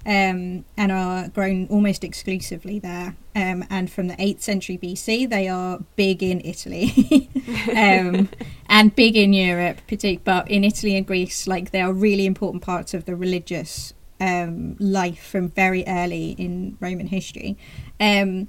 um, 0.06 0.64
and 0.76 0.92
are 0.92 1.28
grown 1.28 1.66
almost 1.68 2.04
exclusively 2.04 2.78
there. 2.78 3.16
Um, 3.36 3.64
and 3.70 3.90
from 3.90 4.08
the 4.08 4.16
8th 4.16 4.40
century 4.40 4.78
BC, 4.78 5.28
they 5.28 5.48
are 5.48 5.80
big 5.96 6.22
in 6.22 6.40
Italy 6.44 7.28
um, 7.76 8.28
and 8.68 8.94
big 8.96 9.16
in 9.16 9.32
Europe, 9.32 9.78
partic- 9.86 10.20
but 10.24 10.50
in 10.50 10.64
Italy 10.64 10.96
and 10.96 11.06
Greece, 11.06 11.46
like 11.46 11.70
they 11.70 11.80
are 11.80 11.92
really 11.92 12.26
important 12.26 12.62
parts 12.62 12.94
of 12.94 13.04
the 13.04 13.14
religious 13.14 13.92
um, 14.20 14.76
life 14.78 15.24
from 15.26 15.48
very 15.48 15.84
early 15.86 16.32
in 16.32 16.76
Roman 16.80 17.06
history. 17.06 17.56
Um, 17.98 18.48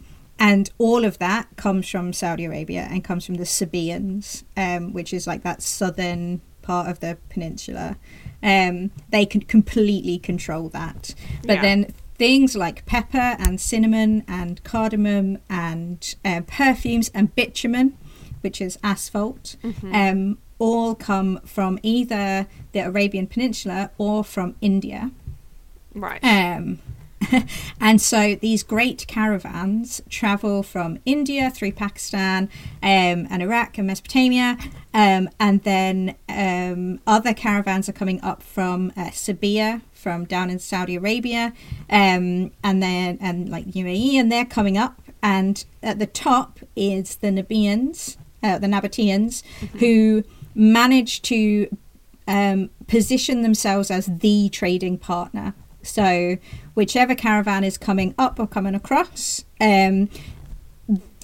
and 0.49 0.69
all 0.77 1.05
of 1.05 1.17
that 1.19 1.47
comes 1.55 1.87
from 1.87 2.11
Saudi 2.13 2.45
Arabia 2.45 2.87
and 2.91 3.03
comes 3.03 3.25
from 3.25 3.35
the 3.35 3.45
Sabaeans, 3.45 4.43
um, 4.57 4.91
which 4.91 5.13
is 5.13 5.27
like 5.27 5.43
that 5.43 5.61
southern 5.61 6.41
part 6.63 6.87
of 6.89 6.99
the 6.99 7.17
peninsula. 7.29 7.95
Um, 8.43 8.89
they 9.09 9.25
can 9.25 9.41
completely 9.41 10.17
control 10.17 10.67
that. 10.69 11.13
But 11.45 11.55
Yeah. 11.57 11.61
then 11.61 11.93
things 12.17 12.55
like 12.55 12.85
pepper 12.85 13.35
and 13.39 13.61
cinnamon 13.61 14.23
and 14.27 14.63
cardamom 14.63 15.37
and 15.49 16.15
uh, 16.25 16.41
perfumes 16.47 17.09
and 17.13 17.33
bitumen, 17.35 17.97
which 18.41 18.59
is 18.61 18.77
asphalt, 18.83 19.55
Mm-hmm. 19.63 19.93
um, 19.95 20.37
all 20.59 20.93
come 20.95 21.39
from 21.45 21.79
either 21.81 22.47
the 22.73 22.79
Arabian 22.79 23.25
Peninsula 23.27 23.89
or 23.97 24.23
from 24.23 24.55
India. 24.61 25.09
Right. 25.95 26.23
Um, 26.23 26.79
and 27.79 28.01
so 28.01 28.35
these 28.35 28.63
great 28.63 29.05
caravans 29.07 30.01
travel 30.09 30.63
from 30.63 30.99
India 31.05 31.49
through 31.49 31.73
Pakistan 31.73 32.49
um, 32.81 33.27
and 33.29 33.41
Iraq 33.41 33.77
and 33.77 33.87
Mesopotamia, 33.87 34.57
um, 34.93 35.29
and 35.39 35.63
then 35.63 36.15
um, 36.29 36.99
other 37.07 37.33
caravans 37.33 37.87
are 37.87 37.93
coming 37.93 38.21
up 38.21 38.43
from 38.43 38.91
uh, 38.97 39.05
Sabia, 39.09 39.81
from 39.93 40.25
down 40.25 40.49
in 40.49 40.59
Saudi 40.59 40.95
Arabia, 40.95 41.53
um, 41.89 42.51
and 42.63 42.81
then 42.81 43.17
and 43.21 43.49
like 43.49 43.65
UAE, 43.67 44.15
and 44.15 44.31
they're 44.31 44.45
coming 44.45 44.77
up. 44.77 45.01
And 45.23 45.63
at 45.83 45.99
the 45.99 46.07
top 46.07 46.59
is 46.75 47.17
the 47.17 47.27
Nabians, 47.27 48.17
uh, 48.41 48.57
the 48.57 48.67
Nabateans, 48.67 49.43
who 49.79 50.23
manage 50.55 51.21
to 51.23 51.67
um, 52.27 52.69
position 52.87 53.41
themselves 53.41 53.91
as 53.91 54.07
the 54.07 54.49
trading 54.49 54.97
partner. 54.97 55.53
So, 55.83 56.37
whichever 56.73 57.15
caravan 57.15 57.63
is 57.63 57.77
coming 57.77 58.13
up 58.17 58.39
or 58.39 58.47
coming 58.47 58.75
across, 58.75 59.43
um, 59.59 60.09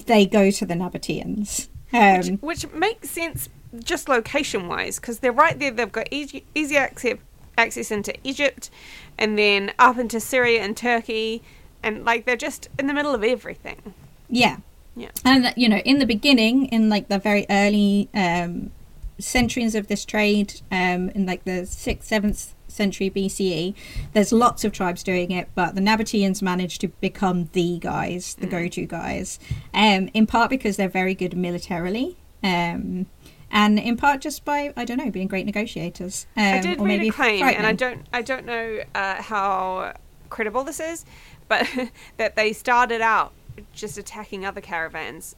they 0.06 0.26
go 0.26 0.52
to 0.52 0.66
the 0.66 0.74
Nabateans. 0.74 1.68
which, 1.92 2.30
Um, 2.30 2.38
which 2.38 2.72
makes 2.74 3.10
sense 3.10 3.50
just 3.84 4.08
location 4.10 4.68
wise 4.68 5.00
because 5.00 5.20
they're 5.20 5.32
right 5.32 5.58
there. 5.58 5.72
They've 5.72 5.92
got 5.92 6.08
easy, 6.12 6.46
easy 6.56 6.78
access 6.78 7.18
access 7.58 7.90
into 7.90 8.14
Egypt, 8.24 8.70
and 9.18 9.38
then 9.38 9.74
up 9.80 9.98
into 9.98 10.20
Syria 10.20 10.62
and 10.62 10.78
Turkey, 10.78 11.42
and 11.82 12.06
like 12.06 12.26
they're 12.26 12.36
just 12.36 12.70
in 12.78 12.86
the 12.88 12.94
middle 12.94 13.16
of 13.16 13.24
everything. 13.24 13.94
yeah. 14.30 14.58
Yeah. 14.96 15.12
And, 15.24 15.54
you 15.56 15.70
know, 15.70 15.78
in 15.78 16.00
the 16.00 16.08
beginning, 16.08 16.66
in 16.70 16.90
like 16.90 17.08
the 17.08 17.20
very 17.20 17.46
early 17.52 18.10
um, 18.16 18.72
centuries 19.20 19.76
of 19.76 19.88
this 19.88 20.04
trade, 20.04 20.62
um, 20.72 21.10
in 21.12 21.28
like 21.28 21.44
the 21.44 21.68
6th, 21.68 22.08
7th 22.08 22.54
century 22.78 23.10
BCE, 23.10 23.74
there's 24.14 24.32
lots 24.32 24.64
of 24.64 24.72
tribes 24.72 25.04
doing 25.04 25.32
it, 25.32 25.50
but 25.56 25.76
the 25.76 25.82
Nabateans 25.82 26.42
managed 26.42 26.82
to 26.82 26.88
become 26.88 27.50
the 27.54 27.80
guys, 27.80 28.36
the 28.36 28.48
go 28.48 28.68
to 28.68 28.86
guys, 28.86 29.40
um, 29.74 30.10
in 30.14 30.28
part 30.28 30.50
because 30.50 30.78
they're 30.78 30.88
very 30.88 31.16
good 31.16 31.36
militarily. 31.36 32.18
Um, 32.44 33.08
and 33.50 33.80
in 33.80 33.98
part 33.98 34.22
just 34.22 34.44
by 34.46 34.74
I 34.76 34.86
don't 34.86 34.98
know 34.98 35.10
being 35.10 35.28
great 35.28 35.46
negotiators. 35.46 36.28
Um, 36.36 36.44
I 36.44 36.60
did 36.60 36.80
or 36.80 36.86
read 36.86 36.98
maybe 36.98 37.10
a 37.10 37.12
claim, 37.12 37.44
and 37.44 37.66
I 37.66 37.74
don't, 37.74 38.06
I 38.14 38.22
don't 38.22 38.46
know 38.46 38.82
uh, 38.94 39.22
how 39.22 39.94
credible 40.30 40.64
this 40.64 40.80
is, 40.80 41.06
but 41.48 41.68
that 42.18 42.36
they 42.36 42.54
started 42.54 43.02
out 43.02 43.34
just 43.74 43.98
attacking 43.98 44.46
other 44.46 44.62
caravans, 44.62 45.36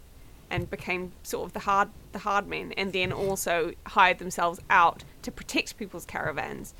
and 0.50 0.70
became 0.70 1.12
sort 1.24 1.46
of 1.46 1.54
the 1.54 1.60
hard, 1.60 1.90
the 2.12 2.20
hard 2.20 2.48
men, 2.48 2.74
and 2.74 2.94
then 2.94 3.12
also 3.12 3.74
hired 3.88 4.18
themselves 4.20 4.60
out 4.70 5.04
to 5.22 5.32
protect 5.32 5.78
people's 5.78 6.06
caravans 6.06 6.74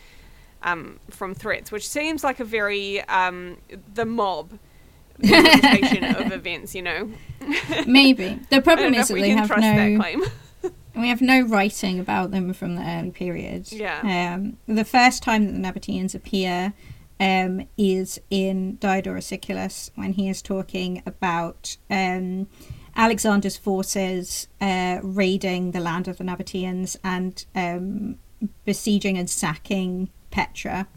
um, 0.64 1.00
from 1.10 1.34
threats, 1.34 1.72
which 1.72 1.88
seems 1.88 2.24
like 2.24 2.40
a 2.40 2.46
very 2.46 3.02
um, 3.04 3.58
the 3.94 4.06
mob 4.06 4.58
interpretation 5.20 6.04
of 6.04 6.32
events. 6.32 6.76
You 6.76 6.82
know, 6.82 7.12
Maybe 7.86 8.40
the 8.50 8.62
problem 8.64 8.94
is 8.94 9.08
that 9.08 9.14
we 9.14 9.22
they 9.22 9.30
can 9.30 9.38
have 9.40 9.48
trust 9.48 9.62
that 9.62 9.90
no 9.90 10.00
claim. 10.00 10.24
we 10.96 11.10
have 11.10 11.22
no 11.22 11.42
writing 11.42 12.00
about 12.00 12.32
them 12.32 12.54
from 12.54 12.76
the 12.76 12.84
early 12.84 13.12
period. 13.12 13.72
Yeah. 13.72 14.36
Um, 14.36 14.58
the 14.68 14.86
first 14.86 15.24
time 15.24 15.46
that 15.46 15.52
the 15.54 15.80
Nabateans 15.80 16.16
appear 16.16 16.74
um, 17.20 17.68
is 17.78 18.20
in 18.30 18.78
Diodorus 18.78 19.28
Siculus 19.28 19.92
when 19.96 20.14
he 20.14 20.30
is 20.30 20.42
talking 20.42 21.04
about 21.06 21.78
um, 21.90 22.48
Alexander's 22.96 23.58
forces 23.58 24.48
uh, 24.62 25.00
raiding 25.02 25.72
the 25.72 25.80
land 25.80 26.08
of 26.08 26.18
the 26.18 26.24
Nabateans 26.24 26.98
and 27.04 27.46
um, 27.56 28.18
besieging 28.66 29.18
and 29.18 29.30
sacking 29.30 30.10
Petra 30.32 30.88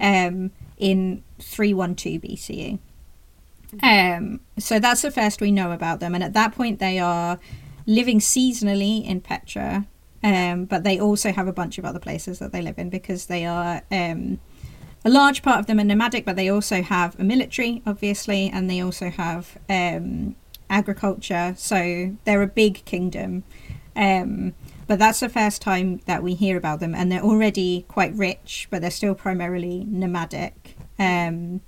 um, 0.00 0.50
in 0.76 1.22
312 1.38 2.22
BCE. 2.22 2.78
Um, 3.82 4.40
so 4.58 4.78
that's 4.78 5.02
the 5.02 5.10
first 5.10 5.40
we 5.40 5.52
know 5.52 5.72
about 5.72 6.00
them, 6.00 6.14
and 6.14 6.24
at 6.24 6.32
that 6.32 6.54
point 6.54 6.78
they 6.78 6.98
are 6.98 7.38
living 7.86 8.18
seasonally 8.18 9.06
in 9.06 9.20
Petra, 9.20 9.86
um, 10.22 10.64
but 10.64 10.84
they 10.84 10.98
also 10.98 11.32
have 11.32 11.46
a 11.46 11.52
bunch 11.52 11.78
of 11.78 11.84
other 11.84 11.98
places 11.98 12.38
that 12.38 12.52
they 12.52 12.62
live 12.62 12.78
in 12.78 12.88
because 12.88 13.26
they 13.26 13.44
are 13.44 13.82
um, 13.90 14.40
a 15.04 15.10
large 15.10 15.42
part 15.42 15.60
of 15.60 15.66
them 15.66 15.78
are 15.78 15.84
nomadic, 15.84 16.24
but 16.24 16.36
they 16.36 16.48
also 16.48 16.82
have 16.82 17.18
a 17.20 17.24
military, 17.24 17.82
obviously, 17.86 18.50
and 18.50 18.68
they 18.68 18.80
also 18.80 19.10
have 19.10 19.56
um, 19.68 20.34
agriculture. 20.68 21.54
So 21.56 22.16
they're 22.24 22.42
a 22.42 22.48
big 22.48 22.84
kingdom. 22.84 23.44
Um, 23.94 24.54
but 24.88 24.98
that's 24.98 25.20
the 25.20 25.28
first 25.28 25.60
time 25.60 26.00
that 26.06 26.22
we 26.22 26.34
hear 26.34 26.56
about 26.56 26.80
them, 26.80 26.94
and 26.94 27.12
they're 27.12 27.22
already 27.22 27.84
quite 27.88 28.14
rich, 28.14 28.66
but 28.70 28.80
they're 28.80 28.90
still 28.90 29.14
primarily 29.14 29.84
nomadic. 29.86 30.76
Um, 30.98 31.60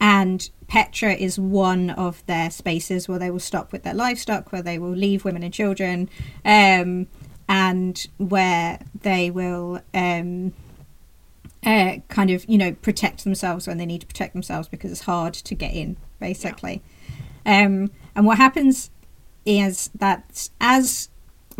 and 0.00 0.50
Petra 0.66 1.14
is 1.14 1.38
one 1.38 1.90
of 1.90 2.26
their 2.26 2.50
spaces 2.50 3.08
where 3.08 3.18
they 3.18 3.30
will 3.30 3.38
stop 3.38 3.72
with 3.72 3.84
their 3.84 3.94
livestock, 3.94 4.52
where 4.52 4.62
they 4.62 4.76
will 4.76 4.90
leave 4.90 5.24
women 5.24 5.44
and 5.44 5.54
children, 5.54 6.10
um, 6.44 7.06
and 7.48 8.08
where 8.18 8.80
they 9.02 9.30
will 9.30 9.80
um, 9.94 10.52
uh, 11.64 11.96
kind 12.08 12.30
of, 12.30 12.44
you 12.48 12.58
know, 12.58 12.72
protect 12.72 13.22
themselves 13.22 13.68
when 13.68 13.78
they 13.78 13.86
need 13.86 14.00
to 14.00 14.06
protect 14.06 14.32
themselves 14.32 14.68
because 14.68 14.90
it's 14.90 15.02
hard 15.02 15.32
to 15.32 15.54
get 15.54 15.72
in, 15.72 15.96
basically. 16.18 16.82
Um, 17.46 17.92
and 18.16 18.26
what 18.26 18.36
happens 18.36 18.90
is 19.46 19.90
that 19.94 20.50
as 20.60 21.08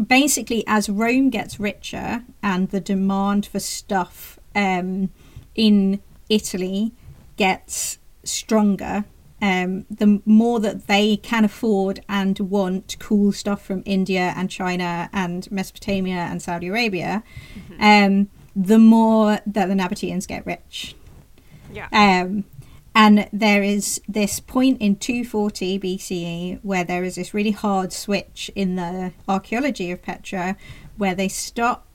basically 0.07 0.65
as 0.67 0.89
Rome 0.89 1.31
gets 1.31 1.59
richer 1.59 2.25
and 2.43 2.71
the 2.71 2.81
demand 2.81 3.47
for 3.47 3.61
stuff 3.61 4.39
um, 4.55 5.11
in 5.55 6.01
Italy 6.29 6.93
gets 7.37 7.99
stronger, 8.25 9.05
um, 9.41 9.87
the 9.91 10.21
more 10.25 10.61
that 10.61 10.87
they 10.87 11.17
can 11.17 11.45
afford 11.45 12.01
and 12.09 12.39
want 12.39 12.97
cool 12.99 13.33
stuff 13.33 13.65
from 13.65 13.83
India 13.87 14.35
and 14.37 14.51
China 14.51 15.09
and 15.13 15.51
Mesopotamia 15.51 16.17
and 16.17 16.43
Saudi 16.43 16.69
Arabia, 16.69 17.23
um, 17.79 18.29
the 18.57 18.79
more 18.79 19.39
that 19.47 19.69
the 19.69 19.75
Nabateans 19.75 20.27
get 20.27 20.45
rich. 20.45 20.97
Yeah. 21.73 21.89
Um, 21.93 22.45
and 22.99 23.29
there 23.33 23.63
is 23.63 24.01
this 24.09 24.41
point 24.41 24.83
in 24.83 24.97
240 24.97 25.79
BCE 25.79 26.59
where 26.65 26.83
there 26.83 27.05
is 27.05 27.15
this 27.15 27.33
really 27.33 27.53
hard 27.53 27.93
switch 27.93 28.51
in 28.57 28.75
the 28.75 29.13
archaeology 29.29 29.93
of 29.93 30.03
Petra 30.03 30.57
where 30.97 31.15
they 31.15 31.29
stop 31.29 31.87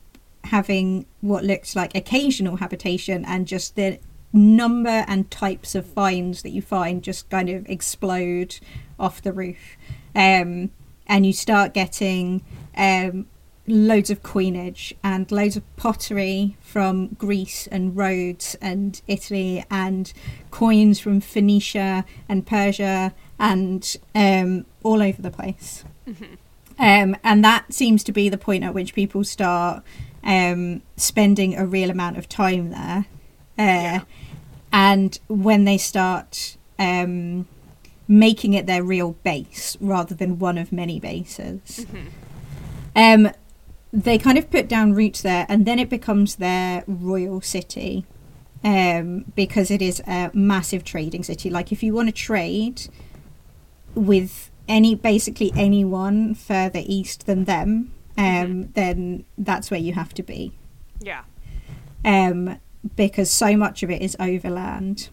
having 0.45 1.05
what 1.19 1.43
looks 1.43 1.75
like 1.75 1.93
occasional 1.93 2.55
habitation 2.55 3.25
and 3.25 3.47
just 3.47 3.75
the 3.75 3.99
number 4.31 5.03
and 5.05 5.29
types 5.29 5.75
of 5.75 5.85
finds 5.85 6.41
that 6.41 6.51
you 6.51 6.61
find 6.61 7.03
just 7.03 7.29
kind 7.29 7.49
of 7.49 7.67
explode 7.67 8.57
off 8.97 9.21
the 9.21 9.33
roof. 9.33 9.75
Um, 10.15 10.71
and 11.05 11.25
you 11.25 11.33
start 11.33 11.73
getting 11.73 12.45
um, 12.77 13.25
loads 13.67 14.09
of 14.09 14.21
coinage 14.23 14.93
and 15.03 15.31
loads 15.31 15.55
of 15.55 15.75
pottery 15.77 16.57
from 16.59 17.07
Greece 17.17 17.65
and 17.67 17.95
Rhodes 17.95 18.55
and 18.61 19.01
Italy 19.07 19.63
and 19.71 20.11
coins 20.51 20.99
from 20.99 21.21
Phoenicia 21.21 22.03
and 22.27 22.45
Persia 22.45 23.13
and 23.39 23.95
um, 24.13 24.65
all 24.83 25.01
over 25.01 25.21
the 25.21 25.31
place. 25.31 25.85
Um, 26.79 27.15
and 27.23 27.43
that 27.45 27.71
seems 27.73 28.03
to 28.05 28.11
be 28.11 28.27
the 28.29 28.37
point 28.37 28.63
at 28.63 28.73
which 28.73 28.93
people 28.93 29.23
start 29.23 29.83
um, 30.23 30.81
spending 30.97 31.55
a 31.55 31.65
real 31.65 31.89
amount 31.89 32.17
of 32.17 32.27
time 32.27 32.69
there. 32.71 33.05
Uh, 33.57 33.63
Yeah. 33.63 34.01
And 34.73 35.19
when 35.27 35.65
they 35.65 35.77
start 35.77 36.57
um, 36.79 37.47
making 38.07 38.53
it 38.53 38.65
their 38.65 38.83
real 38.83 39.11
base 39.23 39.77
rather 39.79 40.15
than 40.15 40.39
one 40.39 40.57
of 40.57 40.71
many 40.73 40.99
bases, 40.99 41.85
um, 42.95 43.29
they 43.93 44.17
kind 44.17 44.37
of 44.39 44.49
put 44.49 44.67
down 44.67 44.93
roots 44.93 45.21
there, 45.21 45.45
and 45.47 45.65
then 45.65 45.77
it 45.79 45.87
becomes 45.89 46.35
their 46.37 46.83
royal 46.87 47.39
city 47.41 48.05
um, 48.63 49.25
because 49.35 49.69
it 49.69 49.81
is 49.81 50.01
a 50.07 50.31
massive 50.33 50.83
trading 50.83 51.23
city. 51.23 51.49
Like, 51.49 51.71
if 51.71 51.83
you 51.83 51.93
want 51.93 52.09
to 52.09 52.11
trade 52.13 52.87
with 53.93 54.49
any 54.67 54.95
basically 54.95 55.53
anyone 55.55 56.33
further 56.33 56.81
east 56.83 57.27
than 57.27 57.43
them, 57.45 57.93
um, 58.17 58.69
then 58.73 59.25
that's 59.37 59.69
where 59.69 59.79
you 59.79 59.93
have 59.93 60.13
to 60.15 60.23
be 60.23 60.51
Yeah. 60.99 61.21
um, 62.03 62.57
because 62.95 63.29
so 63.29 63.55
much 63.55 63.83
of 63.83 63.91
it 63.91 64.01
is 64.01 64.15
overland. 64.19 65.09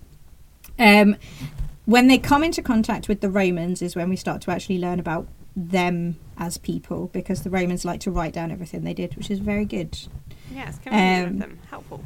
Um, 0.78 1.16
when 1.84 2.06
they 2.06 2.16
come 2.18 2.42
into 2.44 2.62
contact 2.62 3.08
with 3.08 3.20
the 3.20 3.28
Romans, 3.28 3.82
is 3.82 3.94
when 3.96 4.08
we 4.08 4.16
start 4.16 4.40
to 4.42 4.50
actually 4.50 4.78
learn 4.78 4.98
about 5.00 5.26
them 5.56 6.16
as 6.38 6.58
people, 6.58 7.08
because 7.12 7.42
the 7.42 7.50
Romans 7.50 7.84
like 7.84 8.00
to 8.00 8.10
write 8.10 8.32
down 8.32 8.50
everything 8.50 8.84
they 8.84 8.94
did, 8.94 9.16
which 9.16 9.30
is 9.30 9.38
very 9.40 9.64
good. 9.64 9.98
Yeah, 10.52 10.68
it's 10.68 10.78
convenient 10.78 11.26
Um, 11.28 11.32
of 11.34 11.38
them. 11.40 11.58
Helpful. 11.70 12.04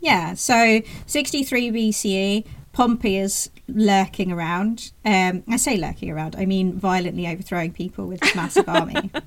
Yeah, 0.00 0.34
so 0.34 0.80
63 1.06 1.70
BCE, 1.70 2.46
Pompey 2.72 3.16
is 3.16 3.50
lurking 3.68 4.30
around. 4.30 4.92
Um, 5.04 5.42
I 5.48 5.56
say 5.56 5.76
lurking 5.76 6.10
around, 6.10 6.36
I 6.36 6.46
mean 6.46 6.78
violently 6.78 7.26
overthrowing 7.26 7.72
people 7.72 8.06
with 8.06 8.22
his 8.22 8.34
massive 8.34 8.68
army. 8.68 9.10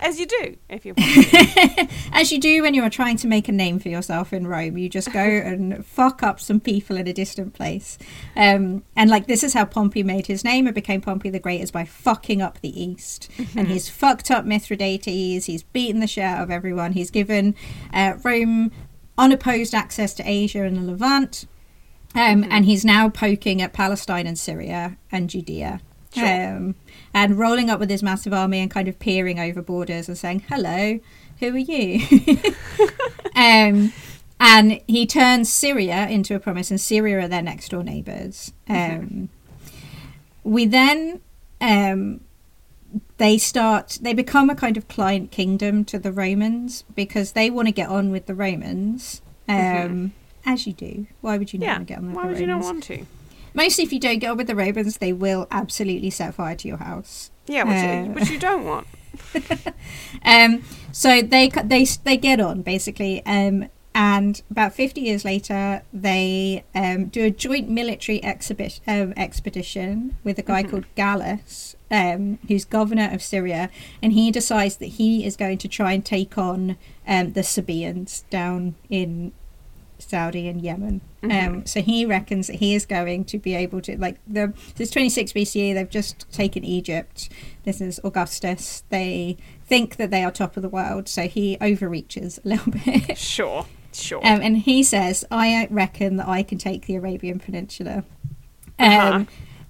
As 0.00 0.18
you 0.18 0.26
do, 0.26 0.56
if 0.68 0.84
you're. 0.84 0.94
As 2.12 2.32
you 2.32 2.40
do 2.40 2.62
when 2.62 2.74
you 2.74 2.82
are 2.82 2.90
trying 2.90 3.16
to 3.18 3.26
make 3.26 3.48
a 3.48 3.52
name 3.52 3.78
for 3.78 3.88
yourself 3.88 4.32
in 4.32 4.46
Rome, 4.46 4.76
you 4.76 4.88
just 4.88 5.12
go 5.12 5.20
and 5.20 5.84
fuck 5.84 6.22
up 6.22 6.40
some 6.40 6.60
people 6.60 6.96
in 6.96 7.06
a 7.06 7.12
distant 7.12 7.54
place. 7.54 7.98
Um, 8.36 8.84
and 8.96 9.10
like 9.10 9.26
this 9.26 9.44
is 9.44 9.54
how 9.54 9.64
Pompey 9.64 10.02
made 10.02 10.26
his 10.26 10.44
name 10.44 10.66
and 10.66 10.74
became 10.74 11.00
Pompey 11.00 11.30
the 11.30 11.38
Great 11.38 11.60
is 11.60 11.70
by 11.70 11.84
fucking 11.84 12.42
up 12.42 12.60
the 12.60 12.80
East. 12.80 13.30
And 13.56 13.68
he's 13.68 13.88
fucked 13.88 14.30
up 14.30 14.44
Mithridates. 14.44 15.46
He's 15.46 15.62
beaten 15.62 16.00
the 16.00 16.06
shit 16.06 16.24
out 16.24 16.42
of 16.42 16.50
everyone. 16.50 16.92
He's 16.92 17.10
given 17.10 17.54
uh, 17.92 18.14
Rome 18.22 18.72
unopposed 19.16 19.74
access 19.74 20.12
to 20.14 20.28
Asia 20.28 20.64
and 20.64 20.76
the 20.76 20.82
Levant. 20.82 21.46
Um, 22.14 22.44
And 22.50 22.64
he's 22.64 22.84
now 22.84 23.08
poking 23.08 23.60
at 23.60 23.72
Palestine 23.72 24.26
and 24.26 24.38
Syria 24.38 24.96
and 25.10 25.28
Judea. 25.28 25.80
Sure. 26.14 26.24
Um, 26.56 26.74
and 27.12 27.36
rolling 27.36 27.70
up 27.70 27.80
with 27.80 27.90
his 27.90 28.02
massive 28.02 28.32
army 28.32 28.60
and 28.60 28.70
kind 28.70 28.86
of 28.86 28.98
peering 29.00 29.40
over 29.40 29.60
borders 29.62 30.08
and 30.08 30.16
saying, 30.16 30.44
"Hello, 30.48 31.00
who 31.40 31.54
are 31.54 31.58
you?" 31.58 32.00
um, 33.34 33.92
and 34.38 34.80
he 34.86 35.06
turns 35.06 35.48
Syria 35.48 36.06
into 36.08 36.34
a 36.36 36.38
promise, 36.40 36.70
and 36.70 36.80
Syria 36.80 37.20
are 37.20 37.28
their 37.28 37.42
next 37.42 37.70
door 37.70 37.82
neighbors. 37.82 38.52
Um, 38.68 39.28
we 40.44 40.66
then 40.66 41.20
um, 41.60 42.20
they 43.18 43.36
start 43.38 43.98
they 44.00 44.12
become 44.14 44.50
a 44.50 44.54
kind 44.54 44.76
of 44.76 44.86
client 44.86 45.32
kingdom 45.32 45.84
to 45.86 45.98
the 45.98 46.12
Romans 46.12 46.84
because 46.94 47.32
they 47.32 47.50
want 47.50 47.66
to 47.66 47.72
get 47.72 47.88
on 47.88 48.10
with 48.10 48.26
the 48.26 48.34
Romans. 48.34 49.20
Um, 49.48 49.54
Mhm. 49.56 50.10
As 50.46 50.66
you 50.66 50.72
do. 50.72 51.06
Why 51.20 51.38
would 51.38 51.52
you 51.52 51.58
not 51.58 51.66
Yeah. 51.66 51.72
want 51.76 51.86
to 51.88 51.92
get 51.92 51.98
on 51.98 52.06
with 52.06 52.16
Why 52.16 52.22
the 52.22 52.28
would 52.28 52.38
you 52.40 52.46
not 52.46 52.62
want 52.62 52.82
to? 52.84 53.06
Mostly 53.54 53.84
if 53.84 53.92
you 53.92 54.00
don't 54.00 54.18
get 54.18 54.30
on 54.32 54.36
with 54.36 54.46
the 54.48 54.56
Romans, 54.56 54.98
they 54.98 55.12
will 55.12 55.46
absolutely 55.50 56.10
set 56.10 56.34
fire 56.34 56.56
to 56.56 56.68
your 56.68 56.78
house. 56.78 57.30
Yeah, 57.46 57.64
which, 57.64 57.76
Uh, 57.84 58.04
you, 58.08 58.12
which 58.14 58.30
you 58.30 58.38
don't 58.38 58.64
want. 58.64 58.86
Um, 60.24 60.62
so 60.92 61.20
they 61.22 61.48
they 61.48 61.84
they 62.04 62.16
get 62.16 62.40
on 62.40 62.62
basically, 62.62 63.24
um, 63.26 63.66
and 63.94 64.42
about 64.50 64.74
fifty 64.74 65.02
years 65.02 65.24
later, 65.24 65.82
they 65.92 66.64
um, 66.74 67.06
do 67.06 67.24
a 67.24 67.30
joint 67.30 67.68
military 67.68 68.20
exhibi- 68.20 68.80
um, 68.88 69.12
expedition 69.16 70.16
with 70.24 70.38
a 70.38 70.42
guy 70.42 70.62
Mhm. 70.64 70.70
called 70.70 70.84
Gallus, 70.96 71.76
um, 71.90 72.38
who's 72.48 72.64
governor 72.64 73.08
of 73.12 73.22
Syria, 73.22 73.70
and 74.02 74.12
he 74.14 74.30
decides 74.30 74.76
that 74.78 74.86
he 75.00 75.24
is 75.24 75.36
going 75.36 75.58
to 75.58 75.68
try 75.68 75.92
and 75.92 76.04
take 76.04 76.36
on 76.38 76.76
um, 77.06 77.34
the 77.34 77.42
Sabaeans 77.42 78.24
down 78.30 78.74
in 78.90 79.32
Saudi 79.98 80.48
and 80.48 80.60
Yemen. 80.60 81.00
Um, 81.22 81.30
Mhm. 81.30 81.68
so 81.68 81.80
he 81.82 82.04
reckons 82.04 82.46
that 82.48 82.56
he 82.56 82.74
is 82.74 82.84
going 82.86 83.24
to 83.26 83.38
be 83.38 83.54
able 83.54 83.80
to 83.82 83.96
like 83.98 84.16
the 84.26 84.52
this 84.76 84.90
26 84.90 85.32
BCE. 85.32 85.72
They've 85.72 85.88
just 85.88 86.26
taken 86.32 86.64
Egypt. 86.64 87.28
This 87.64 87.80
is 87.80 88.00
Augustus. 88.04 88.82
They 88.90 89.36
think 89.66 89.96
that 89.96 90.10
they 90.10 90.22
are 90.24 90.30
top 90.30 90.56
of 90.56 90.62
the 90.62 90.68
world, 90.68 91.08
so 91.08 91.28
he 91.28 91.56
overreaches 91.60 92.40
a 92.44 92.48
little 92.48 92.72
bit. 92.84 93.16
Sure, 93.16 93.66
sure. 93.92 94.18
Um, 94.26 94.40
and 94.42 94.58
he 94.58 94.82
says, 94.82 95.24
"I 95.30 95.66
reckon 95.70 96.16
that 96.16 96.28
I 96.28 96.42
can 96.42 96.58
take 96.58 96.86
the 96.86 96.96
Arabian 96.96 97.38
Peninsula." 97.38 98.04
Um, 98.78 98.88
Uh-huh. 98.90 99.24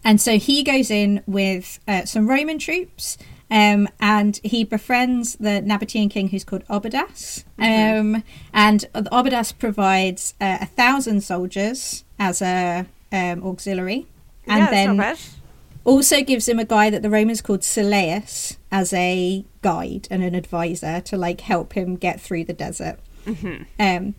And 0.06 0.20
so 0.20 0.36
he 0.38 0.62
goes 0.62 0.90
in 0.90 1.22
with 1.26 1.78
uh, 1.88 2.04
some 2.04 2.26
Roman 2.28 2.58
troops, 2.58 3.16
um, 3.50 3.88
and 4.00 4.40
he 4.42 4.64
befriends 4.64 5.36
the 5.36 5.62
Nabatean 5.62 6.10
king 6.10 6.28
who's 6.28 6.44
called 6.44 6.64
Obidas. 6.68 7.44
Mhm. 7.58 8.00
Um, 8.00 8.22
and 8.52 8.84
Obidas 8.94 9.56
provides 9.56 10.34
uh, 10.40 10.58
a 10.60 10.66
thousand 10.66 11.22
soldiers 11.22 12.04
as 12.18 12.42
a 12.42 12.86
um, 13.12 13.44
auxiliary, 13.44 14.06
and 14.46 14.58
yeah, 14.64 14.70
then 14.70 15.16
also 15.84 16.22
gives 16.22 16.48
him 16.48 16.58
a 16.58 16.64
guy 16.64 16.90
that 16.90 17.02
the 17.02 17.10
Romans 17.10 17.42
called 17.42 17.60
Syllaeus 17.60 18.56
as 18.72 18.92
a 18.92 19.44
guide 19.62 20.08
and 20.10 20.22
an 20.22 20.34
advisor 20.34 21.00
to 21.02 21.16
like 21.16 21.42
help 21.42 21.74
him 21.74 21.96
get 21.96 22.20
through 22.20 22.44
the 22.44 22.52
desert. 22.54 22.98
hmm 23.24 23.62
Um, 23.78 24.14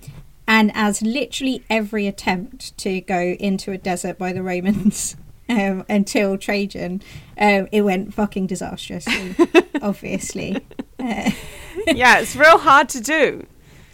and 0.48 0.72
as 0.76 1.02
literally 1.02 1.64
every 1.70 2.06
attempt 2.06 2.78
to 2.78 3.02
go 3.02 3.20
into 3.40 3.72
a 3.72 3.78
desert 3.80 4.18
by 4.20 4.32
the 4.32 4.44
Romans 4.44 5.16
um, 5.50 5.86
until 5.90 6.38
Trajan, 6.38 7.02
um, 7.38 7.68
it 7.72 7.82
went 7.82 8.14
fucking 8.14 8.48
disastrously, 8.48 9.36
obviously. 9.82 10.56
Uh, 11.00 11.32
yeah, 11.88 12.20
it's 12.20 12.36
real 12.36 12.58
hard 12.58 12.90
to 12.90 13.02
do. 13.02 13.46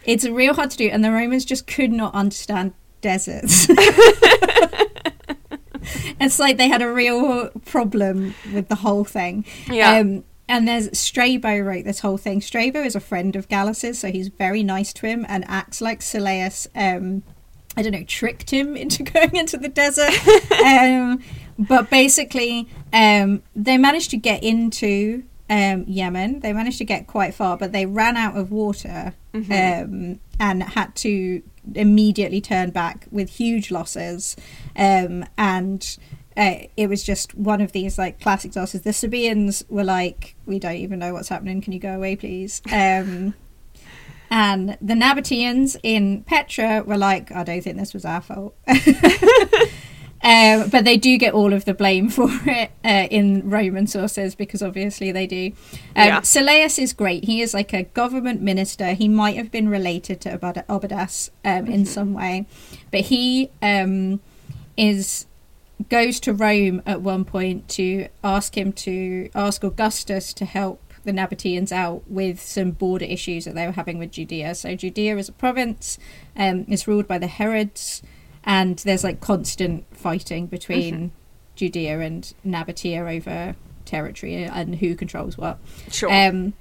it's 0.05 0.25
real 0.25 0.53
hard 0.53 0.71
to 0.71 0.77
do, 0.77 0.87
and 0.87 1.03
the 1.03 1.11
Romans 1.11 1.45
just 1.45 1.67
could 1.67 1.91
not 1.91 2.13
understand 2.13 2.73
deserts. 3.01 3.67
it's 6.19 6.39
like 6.39 6.57
they 6.57 6.67
had 6.67 6.81
a 6.81 6.91
real 6.91 7.49
problem 7.65 8.33
with 8.53 8.69
the 8.69 8.75
whole 8.75 9.03
thing. 9.03 9.45
Yeah. 9.67 9.97
Um, 9.97 10.23
and 10.47 10.67
there's 10.67 10.97
Strabo 10.97 11.59
wrote 11.59 11.85
this 11.85 11.99
whole 11.99 12.17
thing. 12.17 12.41
Strabo 12.41 12.81
is 12.81 12.95
a 12.95 12.99
friend 12.99 13.35
of 13.35 13.47
Gallus's, 13.47 13.99
so 13.99 14.11
he's 14.11 14.27
very 14.27 14.63
nice 14.63 14.91
to 14.93 15.07
him 15.07 15.25
and 15.29 15.45
acts 15.47 15.79
like 15.81 16.01
Syllaeus. 16.01 16.67
Um, 16.75 17.23
I 17.77 17.83
don't 17.83 17.93
know, 17.93 18.03
tricked 18.03 18.49
him 18.49 18.75
into 18.75 19.03
going 19.03 19.35
into 19.35 19.57
the 19.57 19.69
desert. 19.69 20.11
um, 20.61 21.23
but 21.67 21.89
basically, 21.89 22.67
um, 22.93 23.41
they 23.55 23.77
managed 23.77 24.11
to 24.11 24.17
get 24.17 24.43
into 24.43 25.23
um, 25.49 25.83
Yemen. 25.87 26.39
They 26.39 26.53
managed 26.53 26.77
to 26.77 26.85
get 26.85 27.07
quite 27.07 27.33
far, 27.33 27.57
but 27.57 27.71
they 27.71 27.85
ran 27.85 28.15
out 28.17 28.37
of 28.37 28.51
water 28.51 29.13
Mhm. 29.33 29.83
um, 29.83 30.19
and 30.39 30.63
had 30.63 30.95
to 30.97 31.41
immediately 31.75 32.41
turn 32.41 32.69
back 32.71 33.05
with 33.11 33.29
huge 33.29 33.69
losses. 33.71 34.35
Um, 34.75 35.25
and 35.37 35.97
uh, 36.37 36.55
it 36.77 36.87
was 36.87 37.03
just 37.03 37.35
one 37.35 37.59
of 37.61 37.73
these 37.73 37.97
like 37.97 38.19
classic 38.21 38.51
disasters. 38.51 38.81
The 38.81 38.93
Sabaeans 38.93 39.63
were 39.69 39.83
like, 39.83 40.35
"We 40.45 40.57
don't 40.59 40.77
even 40.77 40.99
know 40.99 41.13
what's 41.13 41.29
happening. 41.29 41.61
Can 41.61 41.73
you 41.73 41.79
go 41.79 41.95
away, 41.95 42.15
please?" 42.15 42.61
Um, 42.71 43.33
and 44.29 44.77
the 44.81 44.93
Nabateans 44.93 45.75
in 45.83 46.23
Petra 46.23 46.83
were 46.85 46.97
like, 46.97 47.31
"I 47.33 47.43
don't 47.43 47.61
think 47.61 47.77
this 47.77 47.93
was 47.93 48.05
our 48.05 48.21
fault." 48.21 48.55
Um, 50.23 50.69
but 50.69 50.85
they 50.85 50.97
do 50.97 51.17
get 51.17 51.33
all 51.33 51.51
of 51.51 51.65
the 51.65 51.73
blame 51.73 52.09
for 52.17 52.29
it 52.45 52.71
uh, 52.85 53.07
in 53.09 53.49
Roman 53.49 53.87
sources 53.87 54.35
because 54.35 54.61
obviously 54.61 55.11
they 55.11 55.27
do. 55.27 55.47
Um, 55.95 56.07
Yeah. 56.07 56.21
Is 56.21 56.93
great. 56.93 57.25
He 57.25 57.41
is 57.41 57.53
like 57.53 57.73
a 57.73 57.83
government 57.83 58.41
minister. 58.41 58.93
He 58.93 59.07
might 59.07 59.35
have 59.35 59.51
been 59.51 59.67
related 59.67 60.21
to 60.21 60.37
Obad- 60.37 60.65
Obadas 60.67 61.29
um, 61.43 61.67
in 61.67 61.85
some 61.85 62.13
way, 62.13 62.45
but 62.91 63.01
he 63.01 63.49
um, 63.61 64.19
is 64.77 65.25
goes 65.89 66.19
to 66.21 66.33
Rome 66.33 66.81
at 66.85 67.01
one 67.01 67.25
point 67.25 67.67
to 67.69 68.07
ask 68.23 68.55
him 68.55 68.71
to 68.73 69.29
ask 69.33 69.63
Augustus 69.63 70.33
to 70.33 70.45
help 70.45 70.93
the 71.03 71.11
Nabateans 71.11 71.71
out 71.71 72.03
with 72.07 72.39
some 72.39 72.71
border 72.71 73.05
issues 73.05 73.45
that 73.45 73.55
they 73.55 73.65
were 73.65 73.71
having 73.73 73.97
with 73.97 74.11
Judea. 74.11 74.53
So 74.55 74.75
Judea 74.75 75.17
is 75.17 75.29
a 75.29 75.31
province, 75.31 75.97
um, 76.35 76.65
is 76.67 76.87
ruled 76.87 77.07
by 77.07 77.17
the 77.17 77.27
Herods, 77.27 78.03
and 78.43 78.79
there's 78.79 79.03
like 79.03 79.19
constant 79.19 79.85
fighting 79.95 80.47
between 80.47 81.11
Judea 81.55 81.99
and 81.99 82.33
Nabatea 82.45 83.17
over 83.17 83.55
territory 83.85 84.43
and 84.43 84.75
who 84.75 84.95
controls 84.95 85.37
what. 85.37 85.59
Sure. 85.91 86.11
Um, 86.11 86.53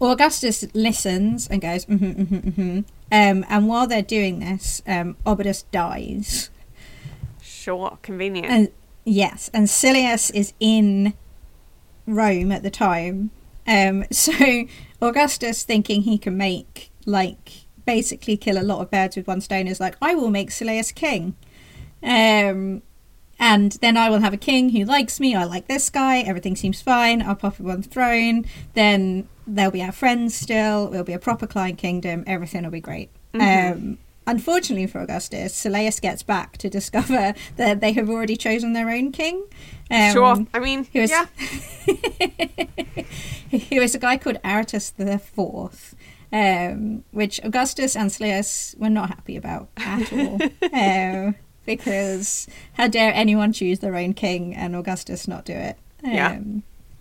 Augustus 0.00 0.66
listens 0.74 1.48
and 1.48 1.62
goes, 1.62 1.86
mm-hmm, 1.86 2.22
mm-hmm, 2.22 2.48
mm-hmm. 2.48 2.78
Um, 3.10 3.44
and 3.48 3.68
while 3.68 3.86
they're 3.86 4.02
doing 4.02 4.40
this, 4.40 4.82
um, 4.86 5.16
Obidas 5.24 5.64
dies. 5.70 6.50
sure. 7.40 7.98
Convenient. 8.02 8.48
And 8.50 8.70
Yes, 9.08 9.48
and 9.54 9.70
Silius 9.70 10.30
is 10.30 10.52
in 10.58 11.14
Rome 12.06 12.50
at 12.50 12.64
the 12.64 12.70
time. 12.70 13.30
Um, 13.66 14.04
so 14.10 14.64
Augustus, 15.00 15.62
thinking 15.62 16.02
he 16.02 16.18
can 16.18 16.36
make 16.36 16.90
like 17.06 17.65
basically 17.86 18.36
kill 18.36 18.58
a 18.58 18.62
lot 18.62 18.80
of 18.80 18.90
birds 18.90 19.16
with 19.16 19.26
one 19.26 19.40
stone, 19.40 19.66
is 19.66 19.80
like, 19.80 19.96
I 20.02 20.14
will 20.14 20.30
make 20.30 20.50
Silius 20.50 20.92
king. 20.92 21.36
Um, 22.02 22.82
and 23.38 23.72
then 23.72 23.96
I 23.96 24.10
will 24.10 24.20
have 24.20 24.32
a 24.32 24.38
king 24.38 24.70
who 24.70 24.84
likes 24.84 25.20
me. 25.20 25.34
I 25.34 25.44
like 25.44 25.68
this 25.68 25.90
guy. 25.90 26.20
Everything 26.20 26.56
seems 26.56 26.80
fine. 26.80 27.22
I'll 27.22 27.34
pop 27.34 27.56
him 27.56 27.70
on 27.70 27.82
the 27.82 27.88
throne. 27.88 28.46
Then 28.74 29.28
they'll 29.46 29.70
be 29.70 29.82
our 29.82 29.92
friends 29.92 30.34
still. 30.34 30.88
We'll 30.88 31.04
be 31.04 31.12
a 31.12 31.18
proper 31.18 31.46
client 31.46 31.78
kingdom. 31.78 32.24
Everything 32.26 32.64
will 32.64 32.70
be 32.70 32.80
great. 32.80 33.10
Um, 33.34 33.98
unfortunately 34.26 34.86
for 34.86 35.00
Augustus, 35.00 35.54
Silius 35.54 36.00
gets 36.00 36.22
back 36.22 36.56
to 36.58 36.70
discover 36.70 37.34
that 37.56 37.80
they 37.80 37.92
have 37.92 38.08
already 38.08 38.36
chosen 38.36 38.72
their 38.72 38.88
own 38.90 39.12
king. 39.12 39.44
Um, 39.90 40.12
sure. 40.12 40.46
I 40.54 40.58
mean, 40.58 40.84
He 40.90 41.00
was, 41.00 41.10
yeah. 41.10 41.26
he 43.48 43.78
was 43.78 43.94
a 43.94 43.98
guy 43.98 44.16
called 44.16 44.38
Aretas 44.44 44.90
the 44.90 45.18
Fourth, 45.18 45.94
um, 46.36 47.04
which 47.12 47.40
Augustus 47.44 47.96
and 47.96 48.10
Silius 48.12 48.74
were 48.78 48.90
not 48.90 49.08
happy 49.08 49.36
about 49.36 49.68
at 49.76 50.12
all. 50.12 50.38
um, 50.72 51.34
because 51.64 52.46
how 52.74 52.88
dare 52.88 53.12
anyone 53.14 53.52
choose 53.52 53.78
their 53.80 53.96
own 53.96 54.12
king 54.14 54.54
and 54.54 54.74
Augustus 54.76 55.26
not 55.26 55.44
do 55.44 55.52
it? 55.54 55.76
Um, 56.04 56.12
Yeah. 56.12 56.38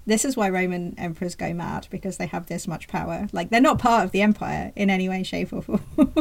This 0.08 0.24
is 0.24 0.38
why 0.38 0.50
Roman 0.50 0.94
emperors 1.00 1.34
go 1.34 1.52
mad 1.52 1.88
because 1.90 2.18
they 2.18 2.28
have 2.28 2.46
this 2.46 2.68
much 2.68 2.88
power. 2.88 3.28
Like 3.32 3.50
they're 3.50 3.60
not 3.60 3.80
part 3.80 4.06
of 4.06 4.12
the 4.12 4.22
empire 4.22 4.72
in 4.76 4.92
any 4.92 5.10
way, 5.10 5.24
shape, 5.24 5.52
or 5.52 5.64
form. 5.64 5.82
no, 5.98 6.14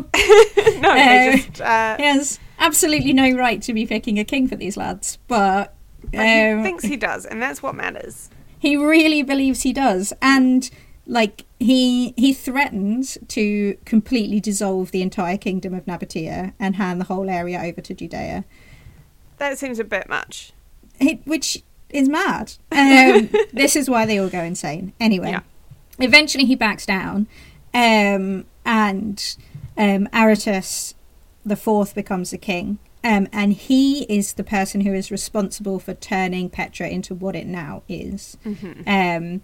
they 0.95 1.29
Uh, 1.33 1.37
just. 1.37 1.61
Uh, 1.61 1.97
he 1.99 2.03
has 2.05 2.39
absolutely 2.59 3.13
no 3.13 3.31
right 3.37 3.61
to 3.61 3.75
be 3.75 3.85
picking 3.87 4.19
a 4.19 4.25
king 4.25 4.49
for 4.49 4.57
these 4.57 4.79
lads, 4.79 5.19
but 5.29 5.75
but 6.11 6.25
he 6.25 6.41
um, 6.51 6.63
thinks 6.63 6.85
he 6.85 6.97
does, 6.97 7.27
and 7.27 7.43
that's 7.43 7.63
what 7.63 7.75
matters. 7.75 8.31
he 8.59 8.75
really 8.75 9.23
believes 9.23 9.63
he 9.65 9.75
does, 9.75 10.15
and 10.23 10.71
like 11.07 11.45
he 11.61 12.15
he 12.17 12.33
threatens 12.33 13.19
to 13.29 13.77
completely 13.85 14.41
dissolve 14.41 14.91
the 14.91 15.03
entire 15.03 15.37
kingdom 15.37 15.75
of 15.75 15.85
Nabatea 15.87 16.53
and 16.59 16.77
hand 16.77 17.01
the 17.01 17.05
whole 17.05 17.29
area 17.29 17.61
over 17.63 17.81
to 17.81 17.95
Judea, 17.95 18.45
That 19.39 19.59
seems 19.59 19.79
a 19.79 19.85
bit 19.85 20.09
much. 20.09 20.53
he, 20.99 21.21
which 21.25 21.63
is 21.91 22.09
mad. 22.09 22.55
Um, 22.73 23.29
this 23.53 23.77
is 23.77 23.89
why 23.91 24.07
they 24.07 24.19
all 24.19 24.29
go 24.29 24.43
insane. 24.43 24.93
Anyway, 24.99 25.31
Yeah. 25.31 25.41
eventually 25.99 26.45
he 26.45 26.55
backs 26.55 26.87
down, 26.87 27.27
um, 27.73 28.45
and 28.65 29.37
um, 29.77 30.09
Aretas 30.13 30.95
the 31.45 31.57
fourth 31.57 31.95
becomes 31.95 32.31
the 32.31 32.39
king. 32.39 32.79
Um, 33.03 33.29
and 33.35 33.53
he 33.53 34.05
is 34.05 34.33
the 34.33 34.45
person 34.45 34.81
who 34.81 34.95
is 34.95 35.11
responsible 35.11 35.79
for 35.79 35.93
turning 35.93 36.49
Petra 36.49 36.89
into 36.89 37.15
what 37.15 37.37
it 37.37 37.47
now 37.47 37.83
is. 37.87 38.39
Um, 38.87 39.43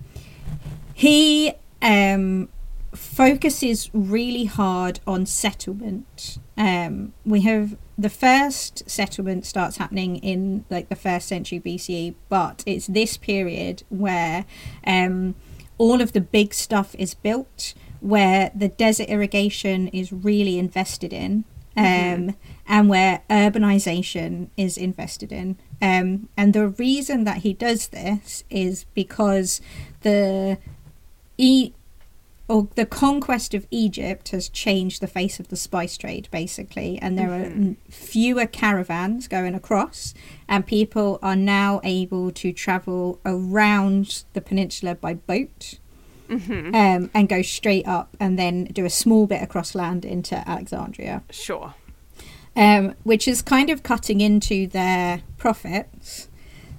he 1.00 1.54
um, 1.80 2.50
focuses 2.94 3.88
really 3.94 4.44
hard 4.44 5.00
on 5.06 5.24
settlement. 5.24 6.38
Um, 6.58 7.14
we 7.24 7.40
have 7.40 7.78
the 7.96 8.10
first 8.10 8.82
settlement 8.86 9.46
starts 9.46 9.78
happening 9.78 10.16
in 10.16 10.66
like 10.68 10.90
the 10.90 10.94
first 10.96 11.26
century 11.26 11.58
BCE, 11.58 12.16
but 12.28 12.62
it's 12.66 12.86
this 12.86 13.16
period 13.16 13.82
where 13.88 14.44
um, 14.86 15.36
all 15.78 16.02
of 16.02 16.12
the 16.12 16.20
big 16.20 16.52
stuff 16.52 16.94
is 16.98 17.14
built, 17.14 17.72
where 18.00 18.50
the 18.54 18.68
desert 18.68 19.08
irrigation 19.08 19.88
is 19.88 20.12
really 20.12 20.58
invested 20.58 21.14
in. 21.14 21.44
Um, 21.76 22.36
and 22.66 22.90
where 22.90 23.22
urbanization 23.30 24.50
is 24.56 24.76
invested 24.76 25.32
in. 25.32 25.56
Um, 25.80 26.28
and 26.36 26.52
the 26.52 26.68
reason 26.68 27.24
that 27.24 27.38
he 27.38 27.54
does 27.54 27.88
this 27.88 28.44
is 28.50 28.84
because 28.92 29.62
the 30.02 30.58
e 31.40 31.72
or 32.48 32.66
the 32.74 32.84
conquest 32.86 33.54
of 33.54 33.64
Egypt 33.70 34.30
has 34.30 34.48
changed 34.48 35.00
the 35.00 35.06
face 35.06 35.38
of 35.38 35.46
the 35.48 35.56
spice 35.56 35.96
trade 35.96 36.26
basically 36.32 36.98
and 37.00 37.16
there 37.18 37.32
are 37.32 37.74
fewer 37.88 38.44
caravans 38.46 39.28
going 39.28 39.54
across 39.54 40.14
and 40.48 40.66
people 40.66 41.18
are 41.22 41.36
now 41.36 41.80
able 41.84 42.32
to 42.32 42.52
travel 42.52 43.20
around 43.24 44.24
the 44.32 44.40
peninsula 44.40 44.94
by 44.96 45.14
boat 45.14 45.78
um, 46.28 47.10
and 47.14 47.28
go 47.28 47.42
straight 47.42 47.86
up 47.88 48.16
and 48.20 48.38
then 48.38 48.64
do 48.64 48.84
a 48.84 48.90
small 48.90 49.26
bit 49.26 49.42
across 49.42 49.74
land 49.74 50.04
into 50.04 50.36
Alexandria 50.48 51.22
Sure. 51.30 51.74
um, 52.56 52.94
which 53.04 53.26
is 53.28 53.42
kind 53.42 53.70
of 53.70 53.82
cutting 53.82 54.20
into 54.20 54.66
their 54.68 55.22
profits. 55.38 56.28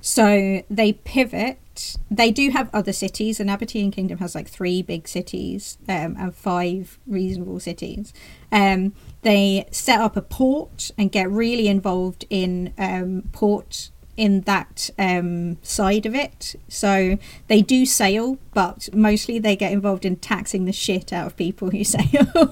So 0.01 0.63
they 0.69 0.93
pivot. 0.93 1.97
They 2.09 2.31
do 2.31 2.49
have 2.49 2.69
other 2.73 2.91
cities. 2.91 3.37
The 3.37 3.43
Nabatean 3.45 3.93
Kingdom 3.93 4.17
has 4.17 4.35
like 4.35 4.47
three 4.49 4.81
big 4.81 5.07
cities 5.07 5.77
um, 5.87 6.17
and 6.19 6.35
five 6.35 6.99
reasonable 7.07 7.59
cities. 7.59 8.13
Um, 8.51 8.93
they 9.21 9.67
set 9.71 10.01
up 10.01 10.17
a 10.17 10.21
port 10.21 10.91
and 10.97 11.11
get 11.11 11.29
really 11.29 11.67
involved 11.67 12.25
in 12.29 12.73
um, 12.77 13.29
port 13.31 13.91
in 14.17 14.41
that 14.41 14.89
um, 14.99 15.57
side 15.63 16.05
of 16.05 16.13
it. 16.13 16.55
So 16.67 17.17
they 17.47 17.61
do 17.61 17.85
sail, 17.85 18.37
but 18.53 18.89
mostly 18.93 19.39
they 19.39 19.55
get 19.55 19.71
involved 19.71 20.05
in 20.05 20.17
taxing 20.17 20.65
the 20.65 20.73
shit 20.73 21.13
out 21.13 21.27
of 21.27 21.37
people 21.37 21.69
who 21.71 21.83
sail. 21.85 22.27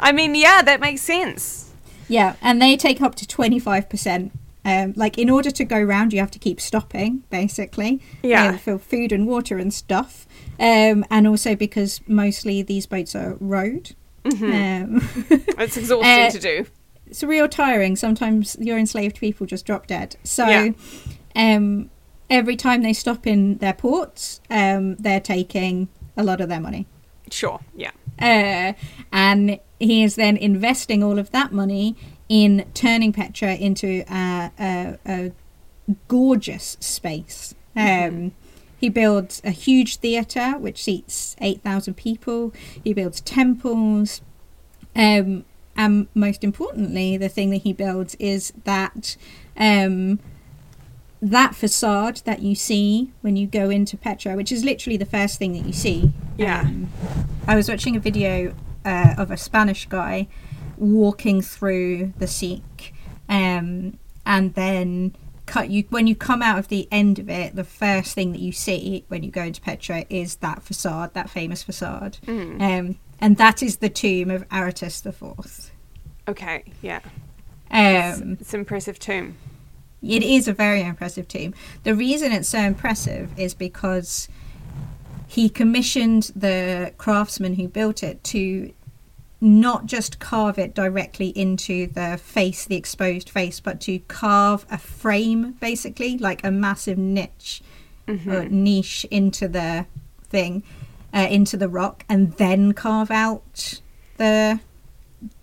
I 0.00 0.12
mean, 0.12 0.34
yeah, 0.34 0.62
that 0.62 0.80
makes 0.80 1.02
sense. 1.02 1.70
Yeah, 2.08 2.34
and 2.42 2.60
they 2.60 2.76
take 2.76 3.00
up 3.00 3.14
to 3.16 3.24
25%. 3.24 4.30
Um, 4.64 4.92
like, 4.96 5.18
in 5.18 5.28
order 5.28 5.50
to 5.50 5.64
go 5.64 5.80
round, 5.82 6.12
you 6.12 6.20
have 6.20 6.30
to 6.32 6.38
keep 6.38 6.60
stopping, 6.60 7.24
basically. 7.30 8.00
Yeah. 8.22 8.48
um, 8.50 8.58
for 8.58 8.78
food 8.78 9.10
and 9.12 9.26
water 9.26 9.58
and 9.58 9.74
stuff. 9.74 10.26
Um, 10.60 11.04
and 11.10 11.26
also 11.26 11.56
because 11.56 12.00
mostly 12.06 12.62
these 12.62 12.86
boats 12.86 13.14
are 13.16 13.36
rowed. 13.40 13.94
Um, 14.24 15.02
It's 15.58 15.76
exhausting 15.76 16.04
Uh, 16.26 16.30
to 16.30 16.38
do. 16.38 16.66
it's 17.06 17.22
real 17.24 17.48
tiring. 17.48 17.96
Sometimes 17.96 18.56
your 18.60 18.78
enslaved 18.78 19.18
people 19.18 19.46
just 19.46 19.66
drop 19.66 19.88
dead. 19.88 20.14
So, 20.22 20.46
Yeah. 20.46 20.70
um, 21.34 21.90
every 22.30 22.54
time 22.56 22.82
they 22.82 22.92
stop 22.92 23.26
in 23.26 23.58
their 23.58 23.72
ports, 23.74 24.40
um, 24.48 24.94
they're 24.96 25.20
taking 25.20 25.88
a 26.16 26.22
lot 26.22 26.40
of 26.40 26.48
their 26.48 26.60
money. 26.60 26.86
Sure. 27.30 27.58
Yeah. 27.74 27.90
Uh, 28.20 28.74
and 29.10 29.58
he 29.80 30.04
is 30.04 30.14
then 30.14 30.36
investing 30.36 31.02
all 31.02 31.18
of 31.18 31.30
that 31.32 31.50
money 31.50 31.96
in 32.28 32.66
turning 32.74 33.12
Petra 33.12 33.54
into 33.54 34.04
a, 34.10 34.50
a, 34.58 34.98
a 35.06 35.32
gorgeous 36.08 36.76
space. 36.80 37.54
Um, 37.76 38.32
He 38.82 38.88
builds 38.88 39.40
a 39.44 39.50
huge 39.50 39.98
theatre 39.98 40.58
which 40.58 40.82
seats 40.82 41.36
8,000 41.40 41.94
people. 41.94 42.52
He 42.82 42.92
builds 42.92 43.20
temples. 43.20 44.20
Um, 44.96 45.44
and 45.76 46.08
most 46.14 46.42
importantly, 46.42 47.16
the 47.16 47.28
thing 47.28 47.50
that 47.50 47.62
he 47.62 47.72
builds 47.72 48.16
is 48.16 48.52
that 48.64 49.16
um, 49.56 50.18
that 51.22 51.54
facade 51.54 52.22
that 52.24 52.42
you 52.42 52.56
see 52.56 53.12
when 53.20 53.36
you 53.36 53.46
go 53.46 53.70
into 53.70 53.96
Petra, 53.96 54.34
which 54.34 54.50
is 54.50 54.64
literally 54.64 54.96
the 54.96 55.06
first 55.06 55.38
thing 55.38 55.52
that 55.52 55.64
you 55.64 55.72
see. 55.72 56.10
Yeah. 56.36 56.62
Um, 56.62 56.88
I 57.46 57.54
was 57.54 57.68
watching 57.68 57.94
a 57.94 58.00
video 58.00 58.52
uh, 58.84 59.14
of 59.16 59.30
a 59.30 59.36
Spanish 59.36 59.86
guy 59.86 60.26
walking 60.82 61.40
through 61.40 62.12
the 62.18 62.26
Siq, 62.26 62.60
um, 63.28 63.98
and 64.26 64.54
then 64.54 65.14
cut 65.46 65.70
you 65.70 65.84
when 65.90 66.06
you 66.06 66.14
come 66.14 66.42
out 66.42 66.58
of 66.58 66.68
the 66.68 66.88
end 66.90 67.18
of 67.18 67.28
it. 67.30 67.54
The 67.54 67.64
first 67.64 68.14
thing 68.14 68.32
that 68.32 68.40
you 68.40 68.52
see 68.52 69.04
when 69.08 69.22
you 69.22 69.30
go 69.30 69.42
into 69.42 69.60
Petra 69.60 70.04
is 70.10 70.36
that 70.36 70.62
facade, 70.62 71.14
that 71.14 71.30
famous 71.30 71.62
facade, 71.62 72.18
um, 72.26 72.98
and 73.20 73.36
that 73.36 73.62
is 73.62 73.76
the 73.78 73.88
tomb 73.88 74.30
of 74.30 74.44
Aretas 74.52 75.00
the 75.00 75.12
Fourth. 75.12 75.70
Okay. 76.28 76.64
Yeah. 76.82 77.00
Um, 77.70 78.36
It's 78.40 78.54
impressive 78.54 78.98
tomb. 78.98 79.36
it 80.02 80.22
is 80.22 80.46
a 80.48 80.52
very 80.52 80.82
impressive 80.82 81.26
tomb. 81.28 81.54
The 81.84 81.94
reason 81.94 82.32
it's 82.32 82.48
so 82.48 82.58
impressive 82.60 83.30
is 83.38 83.54
because 83.54 84.28
he 85.26 85.48
commissioned 85.48 86.30
the 86.36 86.92
craftsman 86.98 87.54
who 87.54 87.66
built 87.68 88.02
it 88.02 88.22
to 88.24 88.72
not 89.42 89.86
just 89.86 90.20
carve 90.20 90.56
it 90.56 90.72
directly 90.72 91.28
into 91.30 91.88
the 91.88 92.16
face, 92.16 92.64
the 92.64 92.76
exposed 92.76 93.28
face, 93.28 93.58
but 93.58 93.80
to 93.82 93.98
carve 94.00 94.64
a 94.70 94.78
frame, 94.78 95.52
basically, 95.60 96.16
like 96.16 96.44
a 96.44 96.50
massive 96.50 96.96
niche 96.96 97.60
or 98.08 98.44
niche 98.48 99.04
into 99.10 99.48
the 99.48 99.86
thing, 100.24 100.62
uh, 101.12 101.26
into 101.28 101.56
the 101.56 101.68
rock, 101.68 102.04
and 102.08 102.32
then 102.34 102.72
carve 102.72 103.10
out 103.10 103.80
the 104.16 104.60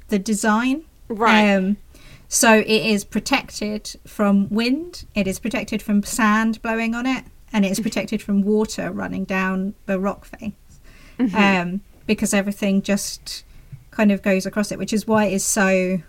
the 0.08 0.20
design. 0.20 0.84
Right. 1.10 1.54
Um, 1.54 1.78
so 2.30 2.60
it 2.60 2.68
is 2.68 3.04
protected 3.04 3.96
from 4.08 4.48
wind. 4.50 5.06
It 5.14 5.28
is 5.28 5.40
protected 5.40 5.82
from 5.82 6.04
sand 6.04 6.62
blowing 6.62 6.96
on 6.96 7.06
it, 7.06 7.26
and 7.52 7.66
it 7.66 7.72
is 7.72 7.80
protected 7.80 8.22
from 8.22 8.44
water 8.44 8.92
running 8.92 9.26
down 9.26 9.74
the 9.88 10.00
rock 10.00 10.26
face. 10.26 10.54
Um, 11.34 11.82
because 12.08 12.34
everything 12.34 12.82
just 12.82 13.44
kind 14.00 14.14
of 14.14 14.22
goes 14.22 14.46
across 14.46 14.72
it, 14.72 14.80
which 14.80 14.94
is 14.94 15.06
why 15.06 15.26
it 15.26 15.34
is 15.34 15.44
so 15.44 16.02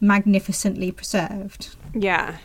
magnificently 0.00 0.90
preserved. 0.90 1.76
Yeah. 1.92 2.38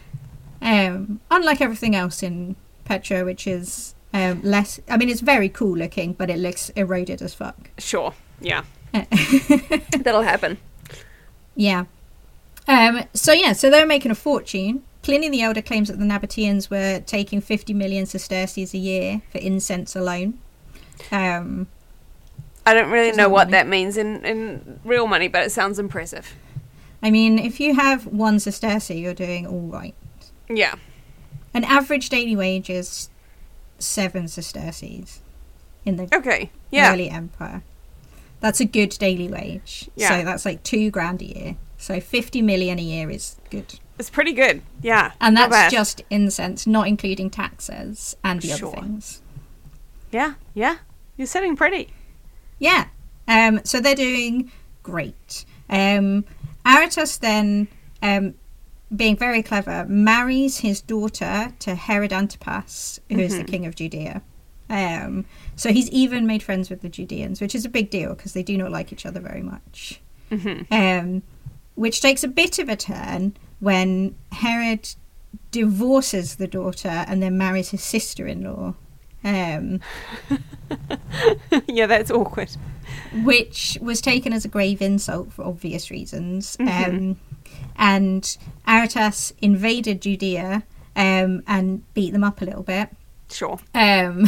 Um, 0.62 1.22
unlike 1.32 1.62
everything 1.62 1.96
else 1.96 2.22
in 2.22 2.58
Petra, 2.84 3.24
which 3.24 3.48
is 3.48 3.96
um, 4.14 4.42
less. 4.44 4.82
I 4.90 4.98
mean, 4.98 5.08
it's 5.08 5.22
very 5.22 5.48
cool 5.48 5.78
looking, 5.78 6.12
but 6.12 6.30
it 6.30 6.40
looks 6.40 6.72
eroded 6.72 7.22
as 7.22 7.34
fuck. 7.34 7.70
Sure. 7.78 8.14
Yeah. 8.42 8.66
That'll 8.94 10.24
happen. 10.24 10.58
Yeah. 11.56 11.86
Um, 12.68 13.06
so 13.14 13.32
yeah, 13.32 13.54
so 13.54 13.70
they're 13.70 13.86
making 13.86 14.12
a 14.12 14.16
fortune. 14.16 14.84
Pliny 15.04 15.30
the 15.30 15.42
Elder 15.42 15.62
claims 15.62 15.88
that 15.88 16.00
the 16.00 16.06
Nabateans 16.06 16.70
were 16.70 17.00
taking 17.00 17.40
50 17.40 17.74
million 17.74 18.06
sesterces 18.06 18.74
a 18.74 18.78
year 18.78 19.22
for 19.32 19.38
incense 19.38 19.96
alone. 19.96 20.40
Um, 21.14 21.68
I 22.66 22.74
don't 22.74 22.92
really 22.92 23.12
know 23.16 23.28
what 23.30 23.48
money. 23.48 23.52
that 23.54 23.68
means 23.68 23.98
in, 23.98 24.24
in 24.26 24.80
real 24.86 25.08
money, 25.08 25.28
but 25.28 25.46
it 25.46 25.52
sounds 25.52 25.80
impressive. 25.80 26.34
I 27.04 27.10
mean, 27.10 27.40
if 27.40 27.60
you 27.60 27.74
have 27.76 28.06
one 28.06 28.38
sesterce, 28.38 29.00
you're 29.02 29.14
doing 29.16 29.48
all 29.48 29.62
right. 29.68 29.96
Yeah. 30.48 30.76
An 31.54 31.64
average 31.64 32.10
daily 32.10 32.36
wage 32.36 32.70
is 32.70 33.10
seven 33.80 34.28
sesterces 34.28 35.22
in 35.86 35.96
the 35.96 36.08
Okay. 36.16 36.52
Yeah. 36.70 36.94
early 36.94 37.10
empire. 37.10 37.64
That's 38.40 38.60
a 38.60 38.66
good 38.66 38.90
daily 39.00 39.28
wage. 39.28 39.90
Yeah. 39.96 40.10
So 40.20 40.24
that's 40.26 40.46
like 40.46 40.62
two 40.64 40.92
grand 40.92 41.22
a 41.22 41.26
year. 41.26 41.56
So 41.78 42.00
50 42.00 42.44
million 42.44 42.78
a 42.78 42.82
year 42.84 43.10
is 43.10 43.38
good. 43.50 43.80
It's 43.98 44.10
pretty 44.12 44.34
good. 44.34 44.62
Yeah. 44.84 45.12
And 45.20 45.36
that's 45.36 45.72
just 45.74 46.04
incense, 46.12 46.68
not 46.68 46.88
including 46.88 47.30
taxes 47.32 48.16
and 48.24 48.42
the 48.42 48.50
Sure. 48.50 48.70
other 48.70 48.82
things. 48.82 49.22
Yeah. 50.12 50.36
Yeah. 50.54 50.78
You're 51.18 51.28
sitting 51.28 51.56
pretty. 51.56 51.90
Yeah. 52.62 52.86
Um, 53.28 53.60
so 53.64 53.80
they're 53.82 53.96
doing 53.96 54.52
great. 54.84 55.46
Um, 55.70 56.26
Aretas 56.66 57.18
then, 57.18 57.68
um, 58.04 58.36
being 58.96 59.16
very 59.18 59.42
clever, 59.42 59.86
marries 59.90 60.60
his 60.60 60.80
daughter 60.82 61.54
to 61.60 61.76
Herod 61.76 62.14
Antipas, 62.14 63.00
who 63.10 63.20
is 63.20 63.36
the 63.38 63.44
Mhm. 63.44 63.48
king 63.48 63.66
of 63.66 63.74
Judea. 63.76 64.22
Um, 64.70 65.26
so 65.56 65.72
he's 65.74 65.90
even 65.90 66.28
made 66.28 66.44
friends 66.44 66.70
with 66.70 66.82
the 66.82 66.90
Judeans, 66.90 67.42
which 67.42 67.56
is 67.56 67.66
a 67.66 67.70
big 67.70 67.90
deal 67.90 68.14
because 68.16 68.34
they 68.34 68.44
do 68.44 68.58
not 68.58 68.72
like 68.72 68.94
each 68.94 69.06
other 69.06 69.20
very 69.20 69.42
much. 69.42 70.00
hmm 70.30 70.62
Um, 70.72 71.24
which 71.76 72.00
takes 72.02 72.24
a 72.24 72.28
bit 72.28 72.60
of 72.60 72.70
a 72.70 72.76
turn 72.76 73.34
when 73.60 74.16
Herod 74.34 74.88
divorces 75.52 76.36
the 76.36 76.48
daughter 76.48 77.06
and 77.08 77.22
then 77.24 77.38
marries 77.38 77.70
his 77.72 77.82
sister-in-law. 77.84 78.76
Um, 79.24 79.80
yeah, 81.68 81.86
that's 81.88 82.12
awkward. 82.12 82.50
which 83.24 83.78
was 83.82 84.02
taken 84.02 84.34
as 84.34 84.46
a 84.46 84.48
grave 84.48 84.82
insult 84.82 85.32
for 85.34 85.46
obvious 85.46 85.92
reasons. 85.92 86.58
Mhm. 86.58 86.88
Um, 86.88 87.20
and 87.76 88.38
Aretas 88.68 89.34
invaded 89.42 90.02
Judea 90.02 90.64
um, 90.96 91.44
and 91.48 91.94
beat 91.94 92.12
them 92.14 92.24
up 92.24 92.42
a 92.42 92.46
little 92.46 92.64
bit. 92.64 92.90
Sure. 93.30 93.60
Um, 93.74 94.26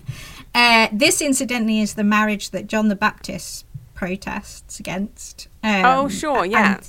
uh, 0.54 0.88
this, 0.92 1.20
incidentally, 1.20 1.80
is 1.80 1.94
the 1.94 2.04
marriage 2.04 2.50
that 2.50 2.66
John 2.66 2.88
the 2.88 2.96
Baptist 2.96 3.64
protests 3.94 4.78
against. 4.78 5.48
Um, 5.62 5.84
Oh, 5.84 6.08
sure, 6.08 6.44
yeah. 6.44 6.80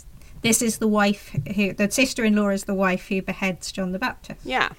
This 0.44 0.62
is 0.62 0.78
the 0.78 0.88
wife 0.88 1.36
who, 1.56 1.74
the 1.74 1.90
sister-in-law 1.90 2.50
is 2.50 2.66
the 2.66 2.76
wife 2.76 3.08
who 3.08 3.22
beheads 3.22 3.72
John 3.72 3.92
the 3.92 4.00
Baptist. 4.00 4.42
Yeah. 4.46 4.70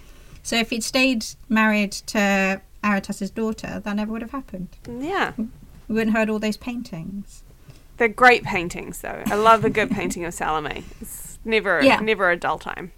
So 0.43 0.57
if 0.57 0.71
he'd 0.71 0.85
stayed 0.85 1.25
married 1.49 1.93
to 1.93 2.61
Aretas's 2.85 3.31
daughter, 3.31 3.81
that 3.85 3.97
never 3.97 4.13
would 4.13 4.23
have 4.23 4.31
happened. 4.31 4.69
Yeah. 4.89 5.33
We 5.37 5.95
wouldn't 5.95 6.13
have 6.13 6.21
heard 6.23 6.31
all 6.31 6.39
those 6.39 6.57
paintings. 6.57 7.43
They're 7.97 8.09
great 8.09 8.45
paintings, 8.45 9.01
though. 9.01 9.23
I 9.27 9.35
love 9.35 9.65
a 9.65 9.71
good 9.71 9.91
painting 9.91 10.25
of 10.25 10.33
Salome. 10.35 10.85
It's 11.01 11.39
never, 11.45 11.83
Yeah. 11.83 12.01
never 12.01 12.31
a 12.31 12.37
dull 12.37 12.59
time. 12.59 12.93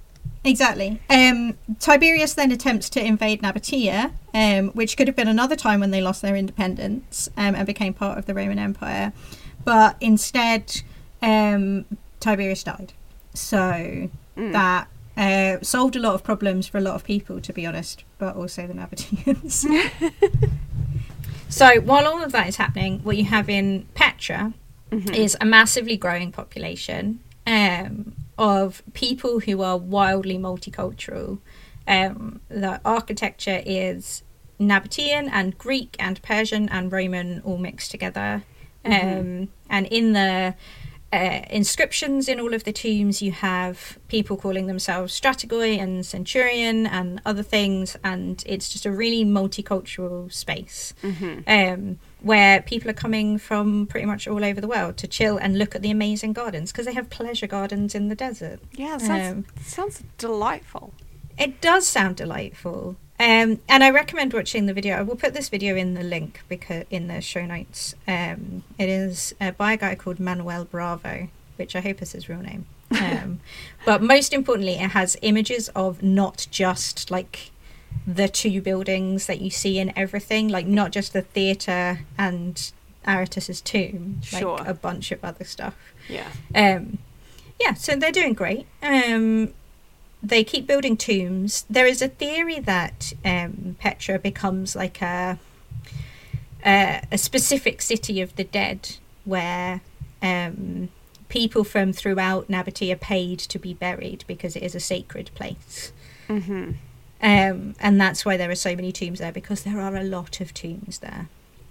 Exactly. 0.44 1.00
Um, 1.11 1.57
Tiberius 1.81 2.35
then 2.35 2.50
attempts 2.53 2.88
to 2.90 3.05
invade 3.05 3.42
Nabatea, 3.42 4.12
um, 4.35 4.68
which 4.70 4.96
could 4.96 5.07
have 5.07 5.16
been 5.16 5.29
another 5.29 5.57
time 5.57 5.81
when 5.81 5.90
they 5.90 6.00
lost 6.00 6.22
their 6.22 6.35
independence 6.37 7.29
um, 7.37 7.55
and 7.55 7.66
became 7.66 7.92
part 7.94 8.18
of 8.18 8.26
the 8.26 8.35
Roman 8.35 8.59
Empire. 8.59 9.12
But 9.64 9.96
instead, 10.00 10.81
um, 11.22 11.85
Tiberius 12.20 12.62
died. 12.62 12.92
So 13.35 14.09
Mm. 14.37 14.53
that 14.53 14.88
uh, 15.20 15.59
solved 15.62 15.94
a 15.96 16.00
lot 16.00 16.14
of 16.14 16.24
problems 16.24 16.66
for 16.66 16.78
a 16.78 16.80
lot 16.80 16.94
of 16.94 17.04
people, 17.04 17.40
to 17.40 17.52
be 17.52 17.66
honest, 17.66 18.04
but 18.18 18.35
also 18.35 18.66
the 18.66 18.72
Nabateans. 18.74 19.66
so 21.48 21.80
while 21.80 22.06
all 22.06 22.22
of 22.22 22.33
that 22.33 22.48
is 22.48 22.56
happening, 22.56 23.00
what 23.02 23.16
you 23.16 23.24
have 23.24 23.48
in 23.48 23.87
Petra 23.94 24.54
Mhm. 24.90 25.14
is 25.14 25.37
a 25.40 25.44
massively 25.44 25.96
growing 25.96 26.33
population 26.33 27.20
um, 27.46 28.12
of 28.37 28.83
people 28.92 29.38
who 29.40 29.62
are 29.62 29.76
wildly 29.76 30.37
multicultural. 30.37 31.38
Um, 31.87 32.40
the 32.48 32.80
architecture 32.85 33.62
is 33.64 34.22
Nabatean 34.59 35.28
and 35.33 35.56
Greek 35.56 35.94
and 35.98 36.20
Persian 36.22 36.68
and 36.68 36.90
Roman 36.90 37.40
all 37.44 37.56
mixed 37.59 37.90
together. 37.92 38.42
Um, 38.85 39.48
and 39.68 39.87
in 39.90 40.12
the 40.14 40.54
uh, 41.12 41.40
inscriptions 41.51 42.29
in 42.29 42.38
all 42.38 42.55
of 42.55 42.62
the 42.64 42.73
tombs, 42.73 43.20
you 43.20 43.33
have 43.33 43.99
people 44.09 44.37
calling 44.37 44.66
themselves 44.66 45.18
Strategoi 45.18 45.77
and 45.79 46.07
Centurion 46.07 46.87
and 46.87 47.20
other 47.27 47.42
things, 47.42 47.96
and 48.05 48.42
it's 48.46 48.68
just 48.68 48.87
a 48.87 48.92
really 48.92 49.25
multicultural 49.25 50.33
space 50.33 50.94
Mhm. 51.03 51.42
um, 51.49 51.99
where 52.20 52.62
people 52.62 52.88
are 52.90 52.94
coming 52.94 53.38
from 53.38 53.87
pretty 53.87 54.07
much 54.07 54.29
all 54.29 54.44
over 54.44 54.61
the 54.61 54.68
world 54.68 54.96
to 54.99 55.09
chill 55.09 55.37
and 55.37 55.59
look 55.59 55.75
at 55.75 55.83
the 55.83 55.90
amazing 55.90 56.33
gardens 56.33 56.70
because 56.70 56.87
they 56.87 56.92
have 56.94 57.11
pleasure 57.11 57.46
gardens 57.46 57.94
in 57.94 58.09
the 58.09 58.14
desert. 58.14 58.61
Yeah, 58.73 58.99
sounds, 58.99 59.33
Um, 59.33 59.44
sounds 59.64 60.03
delightful. 60.18 60.92
It 61.38 61.61
does 61.61 61.87
sound 61.87 62.16
delightful. 62.16 62.96
Um, 63.20 63.61
and 63.68 63.85
I 63.85 63.90
recommend 63.90 64.33
watching 64.33 64.64
the 64.64 64.72
video. 64.72 64.96
I 64.96 65.02
will 65.02 65.14
put 65.14 65.35
this 65.35 65.50
video 65.50 65.76
in 65.76 65.92
the 65.92 66.02
link 66.02 66.40
because 66.48 66.87
in 66.90 67.06
the 67.09 67.20
show 67.20 67.44
notes. 67.44 67.94
Um, 68.09 68.64
it 68.78 68.88
is 68.88 69.35
uh, 69.38 69.50
by 69.50 69.74
a 69.74 69.76
guy 69.76 69.94
called 69.94 70.18
Manuel 70.18 70.64
Bravo, 70.64 71.28
which 71.56 71.76
I 71.76 71.80
hope 71.83 72.00
is 72.00 72.12
his 72.12 72.30
real 72.30 72.40
name. 72.40 72.64
Um, 72.98 73.40
but 73.85 74.02
most 74.02 74.33
importantly, 74.33 74.72
it 74.76 74.92
has 74.92 75.18
images 75.20 75.68
of 75.76 76.02
not 76.02 76.46
just 76.50 77.11
like 77.11 77.50
the 78.06 78.26
two 78.26 78.62
buildings 78.62 79.26
that 79.26 79.42
you 79.42 79.50
see 79.50 79.78
in 79.78 79.92
everything, 79.98 80.48
like 80.48 80.66
not 80.66 80.90
just 80.90 81.12
the 81.12 81.20
theatre 81.20 82.00
and 82.16 82.72
Aretas's 83.06 83.61
tomb, 83.61 84.20
Sure. 84.22 84.56
like 84.59 84.66
a 84.66 84.72
bunch 84.74 85.12
of 85.12 85.22
other 85.22 85.44
stuff. 85.44 85.76
Yeah. 86.09 86.28
Um, 86.54 86.96
yeah, 87.61 87.74
so 87.74 87.96
they're 87.96 88.12
doing 88.12 88.33
great. 88.33 88.66
Um, 88.83 89.52
they 90.22 90.44
keep 90.44 90.66
building 90.66 90.96
tombs. 90.96 91.64
There 91.70 91.87
is 91.87 92.02
a 92.02 92.09
theory 92.09 92.61
that 92.61 93.12
um, 93.24 93.76
Petra 93.80 94.18
becomes 94.18 94.76
like 94.76 95.00
a, 95.02 95.38
a 96.64 97.02
a 97.11 97.18
specific 97.18 97.83
city 97.83 98.20
of 98.20 98.37
the 98.37 98.44
dead, 98.44 98.96
where 99.24 99.80
um, 100.22 100.88
people 101.28 101.64
from 101.64 101.92
throughout 101.92 102.48
Nabatea 102.48 102.92
are 102.92 102.96
paid 102.96 103.38
to 103.38 103.59
be 103.59 103.72
buried 103.72 104.24
because 104.26 104.56
it 104.56 104.62
is 104.62 104.74
a 104.74 104.80
sacred 104.80 105.30
place. 105.35 105.92
hmm 106.26 106.72
Um, 107.22 107.74
and 107.80 108.00
that's 108.00 108.24
why 108.24 108.37
there 108.37 108.50
are 108.50 108.54
so 108.54 108.74
many 108.74 108.92
tombs 108.92 109.18
there 109.18 109.33
because 109.33 109.62
there 109.62 109.80
are 109.80 109.96
a 109.96 110.02
lot 110.02 110.40
of 110.40 110.52
tombs 110.54 110.98
there. 110.98 111.28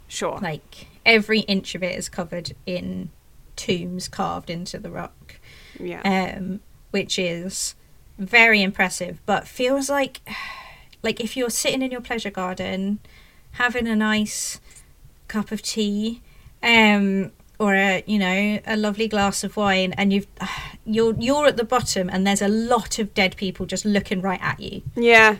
Sure. 0.08 0.40
Like 0.42 0.88
every 1.06 1.42
inch 1.42 1.76
of 1.76 1.84
it 1.84 1.96
is 1.96 2.10
covered 2.10 2.54
in 2.66 3.10
tombs 3.56 4.08
carved 4.08 4.50
into 4.50 4.80
the 4.80 4.90
rock 4.90 5.36
yeah. 5.80 6.02
um, 6.38 6.62
which 6.92 7.20
is 7.20 7.76
very 8.20 8.62
impressive, 8.62 9.20
but 9.26 9.48
feels 9.48 9.90
like 9.90 10.22
like 11.04 11.20
if 11.20 11.38
you're 11.38 11.50
sitting 11.50 11.82
in 11.82 11.92
your 11.92 12.02
pleasure 12.02 12.30
garden, 12.30 13.00
having 13.52 13.88
a 13.88 13.96
nice 13.96 14.60
cup 15.28 15.52
of 15.52 15.62
tea, 15.62 16.22
um, 16.62 17.32
or 17.58 17.74
a 17.74 18.04
you 18.06 18.20
know 18.20 18.60
a 18.66 18.78
lovely 18.78 19.08
glass 19.08 19.44
of 19.44 19.58
wine, 19.58 19.94
and 19.94 20.14
you've 20.14 20.28
you're 20.86 21.16
you're 21.16 21.48
at 21.48 21.58
the 21.58 21.64
bottom, 21.64 22.10
and 22.10 22.28
there's 22.28 22.42
a 22.42 22.50
lot 22.50 23.00
of 23.00 23.14
dead 23.14 23.36
people 23.38 23.66
just 23.66 23.86
looking 23.86 24.22
right 24.22 24.42
at 24.42 24.60
you, 24.60 24.82
yeah. 24.96 25.38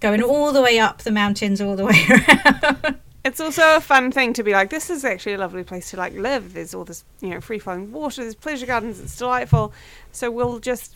going 0.00 0.22
all 0.22 0.52
the 0.52 0.62
way 0.62 0.78
up 0.78 1.02
the 1.02 1.12
mountains, 1.12 1.60
all 1.60 1.76
the 1.76 1.84
way 1.84 2.06
around. 2.10 2.98
It's 3.24 3.40
also 3.40 3.76
a 3.76 3.80
fun 3.80 4.12
thing 4.12 4.34
to 4.34 4.42
be 4.42 4.52
like, 4.52 4.68
this 4.68 4.90
is 4.90 5.02
actually 5.02 5.32
a 5.32 5.38
lovely 5.38 5.64
place 5.64 5.90
to 5.92 5.96
like 5.96 6.12
live. 6.12 6.52
There's 6.52 6.74
all 6.74 6.84
this, 6.84 7.04
you 7.22 7.30
know, 7.30 7.40
free 7.40 7.58
flowing 7.58 7.90
water, 7.90 8.20
there's 8.20 8.34
pleasure 8.34 8.66
gardens, 8.66 9.00
it's 9.00 9.16
delightful. 9.16 9.72
So 10.12 10.30
we'll 10.30 10.58
just 10.58 10.94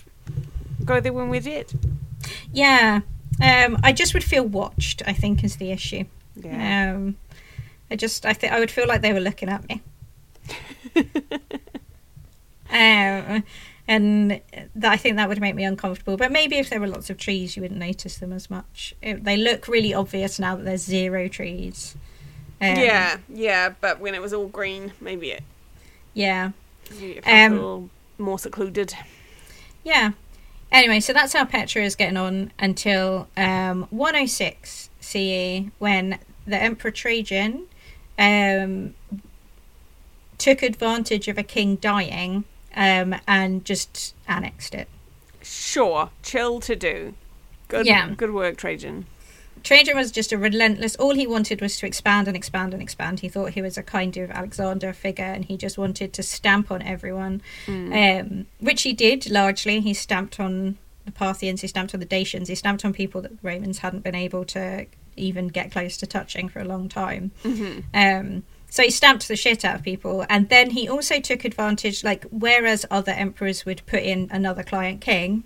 go 0.85 1.01
there 1.01 1.13
when 1.13 1.29
we're 1.29 1.41
dead. 1.41 1.67
yeah, 2.53 3.01
um, 3.43 3.79
I 3.83 3.93
just 3.93 4.15
would 4.15 4.25
feel 4.25 4.45
watched. 4.45 5.03
I 5.07 5.13
think 5.13 5.43
is 5.45 5.57
the 5.57 5.71
issue. 5.71 6.05
Yeah. 6.37 6.93
Um, 6.95 7.17
I 7.91 7.97
just, 7.97 8.27
I 8.27 8.33
think 8.35 8.53
I 8.53 8.61
would 8.61 8.71
feel 8.71 8.87
like 8.87 9.01
they 9.03 9.13
were 9.13 9.21
looking 9.21 9.49
at 9.49 9.67
me. 9.69 9.83
um, 12.71 13.43
and 13.87 14.31
th- 14.53 14.69
I 14.85 14.97
think 14.97 15.17
that 15.17 15.29
would 15.29 15.41
make 15.41 15.55
me 15.55 15.65
uncomfortable. 15.65 16.17
But 16.17 16.31
maybe 16.31 16.59
if 16.59 16.69
there 16.71 16.81
were 16.81 16.87
lots 16.89 17.09
of 17.11 17.17
trees, 17.19 17.57
you 17.57 17.63
wouldn't 17.63 17.81
notice 17.81 18.19
them 18.19 18.33
as 18.33 18.51
much. 18.51 18.95
It, 19.01 19.25
they 19.25 19.37
look 19.37 19.69
really 19.69 19.95
obvious 19.95 20.39
now 20.39 20.57
that 20.57 20.65
there's 20.65 20.83
zero 20.85 21.29
trees. 21.29 21.97
Um, 22.61 22.77
yeah, 22.77 23.19
yeah, 23.29 23.71
but 23.81 24.01
when 24.01 24.15
it 24.15 24.21
was 24.21 24.33
all 24.35 24.49
green, 24.49 24.93
maybe 25.01 25.31
it, 25.31 25.43
Yeah. 26.13 26.51
maybe 26.91 27.13
it 27.13 27.25
felt 27.25 27.37
Um, 27.37 27.53
a 27.53 27.55
little 27.55 27.91
more 28.19 28.39
secluded. 28.39 28.95
Yeah. 29.85 30.11
Anyway, 30.71 31.01
so 31.01 31.13
that's 31.13 31.33
how 31.33 31.45
Petra 31.45 31.83
is 31.83 31.97
getting 31.97 32.17
on 32.17 32.53
until 32.59 33.29
um, 33.37 33.87
106 33.91 34.91
CE 35.01 35.71
when 35.79 36.19
the 36.47 36.57
Emperor 36.57 36.91
Trajan 36.91 37.65
um, 38.19 38.95
took 40.37 40.63
advantage 40.63 41.27
of 41.29 41.39
a 41.39 41.43
king 41.43 41.77
dying 41.77 42.45
um, 42.77 43.15
and 43.27 43.65
just 43.65 44.15
annexed 44.27 44.75
it. 44.75 44.89
Sure, 45.43 46.11
chill 46.23 46.61
to 46.61 46.77
do. 46.77 47.15
Good, 47.69 47.87
Yeah. 47.87 48.11
good 48.17 48.33
work, 48.33 48.57
Trajan. 48.57 49.07
Trajan 49.63 49.97
was 49.97 50.11
just 50.11 50.33
a 50.33 50.39
relentless. 50.39 50.97
All 50.97 51.15
he 51.15 51.27
wanted 51.27 51.61
was 51.61 51.77
to 51.79 51.87
expand 51.87 52.29
and 52.29 52.37
expand 52.37 52.73
and 52.73 52.83
expand. 52.83 53.21
He 53.21 53.29
thought 53.29 53.51
he 53.51 53.63
was 53.63 53.77
a 53.79 53.83
kind 53.83 54.17
of 54.17 54.31
Alexander 54.31 54.93
figure, 54.93 55.25
and 55.25 55.45
he 55.45 55.57
just 55.57 55.79
wanted 55.79 56.13
to 56.15 56.23
stamp 56.23 56.71
on 56.71 56.83
everyone, 56.83 57.43
um, 57.69 58.47
which 58.61 58.83
he 58.83 58.93
did 58.93 59.31
largely. 59.31 59.81
He 59.81 59.95
stamped 59.95 60.41
on 60.41 60.79
the 61.05 61.13
Parthians, 61.13 61.63
he 61.63 61.69
stamped 61.69 61.95
on 61.95 62.01
the 62.01 62.07
Dacians, 62.07 62.49
he 62.49 62.55
stamped 62.55 62.85
on 62.85 62.93
people 62.93 63.23
that 63.23 63.41
the 63.41 63.49
Romans 63.49 63.79
hadn't 63.79 64.05
been 64.05 64.15
able 64.15 64.45
to 64.47 64.87
even 65.17 65.49
get 65.49 65.73
close 65.73 65.97
to 65.97 66.07
touching 66.07 66.49
for 66.49 66.61
a 66.61 66.65
long 66.65 66.89
time. 66.89 67.31
Um, 67.95 68.45
so 68.71 68.83
he 68.83 68.91
stamped 68.91 69.27
the 69.29 69.37
shit 69.37 69.65
out 69.65 69.77
of 69.77 69.83
people, 69.83 70.27
and 70.29 70.49
then 70.51 70.71
he 70.71 70.89
also 70.89 71.21
took 71.21 71.45
advantage. 71.45 72.05
Like 72.05 72.25
whereas 72.31 72.85
other 72.91 73.13
emperors 73.13 73.65
would 73.65 73.83
put 73.87 74.03
in 74.03 74.29
another 74.31 74.63
client 74.63 75.01
king, 75.01 75.45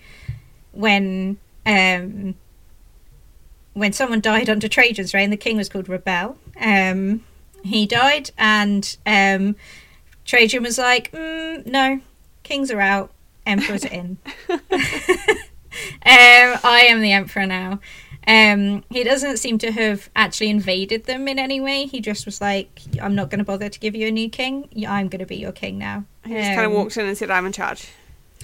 when 0.72 1.38
um, 1.64 2.34
when 3.74 3.92
someone 3.92 4.20
died 4.20 4.48
under 4.50 4.68
Trajan's 4.68 5.14
reign, 5.14 5.30
the 5.30 5.36
king 5.36 5.56
was 5.56 5.68
called 5.68 5.86
Rabbel. 5.86 6.36
Um, 6.60 7.24
he 7.64 7.86
died, 7.86 8.30
and 8.36 8.96
um, 9.06 9.56
Trajan 10.24 10.62
was 10.62 10.78
like, 10.78 11.10
mm, 11.12 11.64
"No, 11.66 12.00
kings 12.42 12.70
are 12.70 12.80
out, 12.80 13.12
emperors 13.46 13.84
are 13.84 13.88
in. 13.92 14.18
um, 14.48 14.58
I 16.04 16.86
am 16.88 17.00
the 17.00 17.12
emperor 17.12 17.46
now." 17.46 17.80
Um, 18.24 18.84
he 18.88 19.02
doesn't 19.02 19.38
seem 19.38 19.58
to 19.58 19.72
have 19.72 20.08
actually 20.14 20.48
invaded 20.48 21.06
them 21.06 21.26
in 21.26 21.40
any 21.40 21.60
way. 21.60 21.86
He 21.86 22.00
just 22.00 22.24
was 22.24 22.40
like, 22.40 22.80
"I'm 23.00 23.14
not 23.14 23.30
going 23.30 23.38
to 23.40 23.44
bother 23.44 23.68
to 23.68 23.80
give 23.80 23.94
you 23.96 24.08
a 24.08 24.12
new 24.12 24.28
king. 24.28 24.68
I'm 24.86 25.08
going 25.08 25.20
to 25.20 25.26
be 25.26 25.36
your 25.36 25.52
king 25.52 25.78
now." 25.78 26.04
He 26.24 26.34
just 26.34 26.50
kind 26.50 26.60
of 26.60 26.66
Um, 26.66 26.74
walked 26.74 26.96
in 26.96 27.06
and 27.06 27.18
said, 27.18 27.30
I'm 27.32 27.46
in 27.46 27.52
charge. 27.52 27.88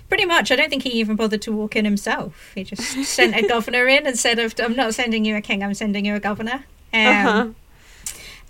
Pretty 0.08 0.24
much. 0.24 0.50
I 0.50 0.56
don't 0.56 0.70
think 0.70 0.84
he 0.84 0.90
even 0.90 1.16
bothered 1.16 1.42
to 1.42 1.52
walk 1.52 1.76
in 1.76 1.84
himself. 1.84 2.52
He 2.54 2.64
just 2.64 2.82
sent 3.04 3.36
a 3.36 3.46
governor 3.46 3.86
in 3.86 4.06
and 4.06 4.18
said, 4.18 4.38
"I'm 4.60 4.74
not 4.74 4.94
sending 4.94 5.24
you 5.24 5.36
a 5.36 5.40
king. 5.42 5.62
I'm 5.62 5.74
sending 5.74 6.04
you 6.06 6.14
a 6.14 6.20
governor." 6.20 6.64
Um, 6.94 7.06
Uh-huh. 7.06 7.46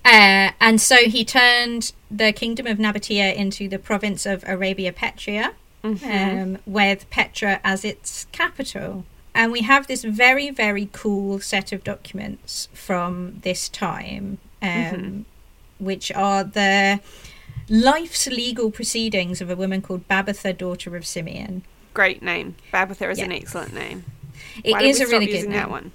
uh, 0.05 0.51
and 0.61 0.81
so 0.81 0.97
he 0.97 1.25
turned 1.25 1.93
the 2.11 2.33
kingdom 2.33 2.67
of 2.69 2.79
Nabatea 2.79 3.35
into 3.35 3.69
the 3.69 3.79
province 3.79 4.25
of 4.25 4.45
Arabia 4.47 4.93
Petraea, 4.93 5.53
Mhm. 5.83 6.43
um, 6.55 6.59
with 6.65 7.11
Petra 7.11 7.61
as 7.65 7.85
its 7.85 8.27
capital. 8.31 9.05
And 9.35 9.51
we 9.53 9.63
have 9.63 9.87
this 9.89 10.05
very, 10.05 10.51
very 10.51 10.89
cool 10.93 11.41
set 11.41 11.73
of 11.73 11.83
documents 11.85 12.69
from 12.73 13.41
this 13.43 13.69
time, 13.69 14.39
um, 14.63 14.69
Mhm. 14.69 15.25
which 15.79 16.11
are 16.13 16.45
the 16.45 17.01
life's 17.69 18.27
legal 18.27 18.71
proceedings 18.71 19.41
of 19.41 19.51
a 19.51 19.57
woman 19.57 19.83
called 19.83 20.07
Babatha, 20.09 20.57
daughter 20.57 20.97
of 20.97 21.07
Simeon. 21.07 21.63
Great 21.95 22.23
name. 22.23 22.55
Babatha 22.73 23.11
is 23.11 23.19
an 23.19 23.33
excellent 23.33 23.75
name. 23.75 24.05
It 24.65 24.73
Why 24.73 24.83
is 24.83 25.01
a 25.01 25.07
really 25.07 25.27
good 25.27 25.43
name. 25.45 25.53
that 25.53 25.71
one? 25.71 25.93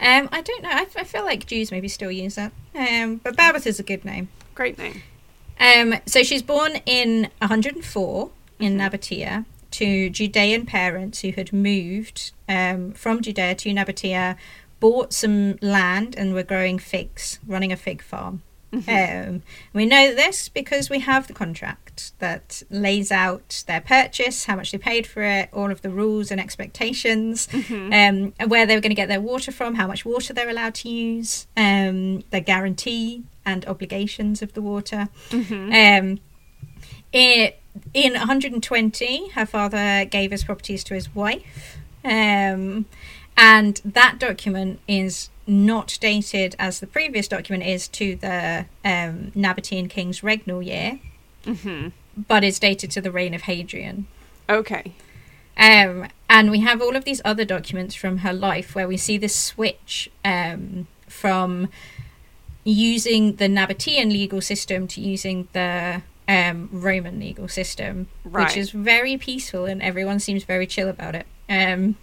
Um, 0.00 0.28
I 0.30 0.42
don't 0.42 0.62
know. 0.62 0.68
I, 0.70 0.86
I 0.96 1.04
feel 1.04 1.24
like 1.24 1.46
Jews 1.46 1.70
maybe 1.70 1.88
still 1.88 2.10
use 2.12 2.36
that. 2.36 2.52
Um, 2.74 3.16
but 3.16 3.36
Babatha 3.36 3.66
is 3.66 3.80
a 3.80 3.82
good 3.82 4.04
name. 4.04 4.28
Great 4.54 4.78
name. 4.78 5.02
Um, 5.58 5.94
so 6.06 6.22
she's 6.22 6.42
born 6.42 6.76
in 6.86 7.30
104 7.40 8.30
in 8.60 8.76
Mhm. 8.76 8.90
Nabatea 8.90 9.44
to 9.72 10.08
Judean 10.10 10.66
parents 10.66 11.20
who 11.20 11.32
had 11.32 11.52
moved 11.52 12.32
um, 12.48 12.92
from 12.92 13.20
Judea 13.22 13.54
to 13.56 13.70
Nabatea, 13.70 14.36
bought 14.80 15.12
some 15.12 15.56
land, 15.60 16.14
and 16.16 16.32
were 16.32 16.42
growing 16.44 16.78
figs, 16.78 17.38
running 17.46 17.72
a 17.72 17.76
fig 17.76 18.00
farm. 18.02 18.42
Mhm. 18.72 19.28
Um, 19.28 19.42
we 19.72 19.86
know 19.86 20.14
this 20.14 20.48
because 20.50 20.90
we 20.90 20.98
have 21.00 21.26
the 21.26 21.32
contract 21.32 22.12
that 22.18 22.62
lays 22.68 23.10
out 23.10 23.64
their 23.66 23.80
purchase, 23.80 24.44
how 24.44 24.56
much 24.56 24.72
they 24.72 24.78
paid 24.78 25.06
for 25.06 25.22
it, 25.22 25.48
all 25.54 25.70
of 25.70 25.80
the 25.80 25.88
rules 25.88 26.30
and 26.30 26.38
expectations, 26.38 27.46
Mhm. 27.50 27.86
um, 27.86 28.34
and 28.38 28.50
where 28.50 28.66
they 28.66 28.74
were 28.74 28.80
going 28.82 28.90
to 28.90 28.94
get 29.02 29.08
their 29.08 29.22
water 29.22 29.50
from, 29.52 29.76
how 29.76 29.86
much 29.86 30.04
water 30.04 30.34
they're 30.34 30.50
allowed 30.50 30.74
to 30.76 30.90
use, 30.90 31.46
um, 31.56 32.22
the 32.30 32.40
guarantee 32.40 33.22
and 33.46 33.64
obligations 33.66 34.42
of 34.42 34.52
the 34.52 34.60
water. 34.60 35.08
Mhm. 35.30 36.00
Um, 36.12 36.20
it, 37.12 37.58
in 37.94 38.14
120, 38.16 39.30
her 39.30 39.46
father 39.46 40.04
gave 40.04 40.30
his 40.30 40.44
properties 40.44 40.84
to 40.84 40.94
his 40.94 41.14
wife. 41.14 41.78
Um, 42.04 42.84
and 43.38 43.80
that 43.84 44.18
document 44.18 44.80
is 44.88 45.30
not 45.46 45.96
dated 46.00 46.54
as 46.58 46.80
the 46.80 46.86
previous 46.86 47.26
document 47.28 47.64
is 47.66 47.88
to 47.88 48.16
the 48.16 48.66
um, 48.84 49.32
Nabatean 49.34 49.88
king's 49.88 50.20
regnal 50.20 50.62
year, 50.62 50.98
Mhm. 51.46 51.92
but 52.28 52.44
is 52.44 52.58
dated 52.58 52.90
to 52.90 53.00
the 53.00 53.10
reign 53.12 53.32
of 53.32 53.42
Hadrian. 53.42 54.06
Okay. 54.50 54.92
Um, 55.56 56.06
and 56.28 56.50
we 56.50 56.60
have 56.60 56.82
all 56.82 56.94
of 56.96 57.04
these 57.04 57.22
other 57.24 57.44
documents 57.44 57.94
from 57.94 58.18
her 58.18 58.32
life 58.32 58.74
where 58.74 58.86
we 58.88 58.96
see 58.96 59.16
this 59.16 59.34
switch 59.34 60.10
um, 60.24 60.86
from 61.06 61.68
using 62.64 63.36
the 63.36 63.46
Nabatean 63.48 64.10
legal 64.12 64.40
system 64.40 64.86
to 64.88 65.00
using 65.00 65.48
the 65.52 66.02
um, 66.28 66.68
Roman 66.70 67.18
legal 67.18 67.48
system, 67.48 68.08
Right. 68.24 68.48
which 68.48 68.56
is 68.56 68.70
very 68.70 69.16
peaceful 69.16 69.64
and 69.64 69.80
everyone 69.82 70.20
seems 70.20 70.44
very 70.44 70.66
chill 70.66 70.88
about 70.88 71.14
it. 71.14 71.26
Um, 71.48 71.96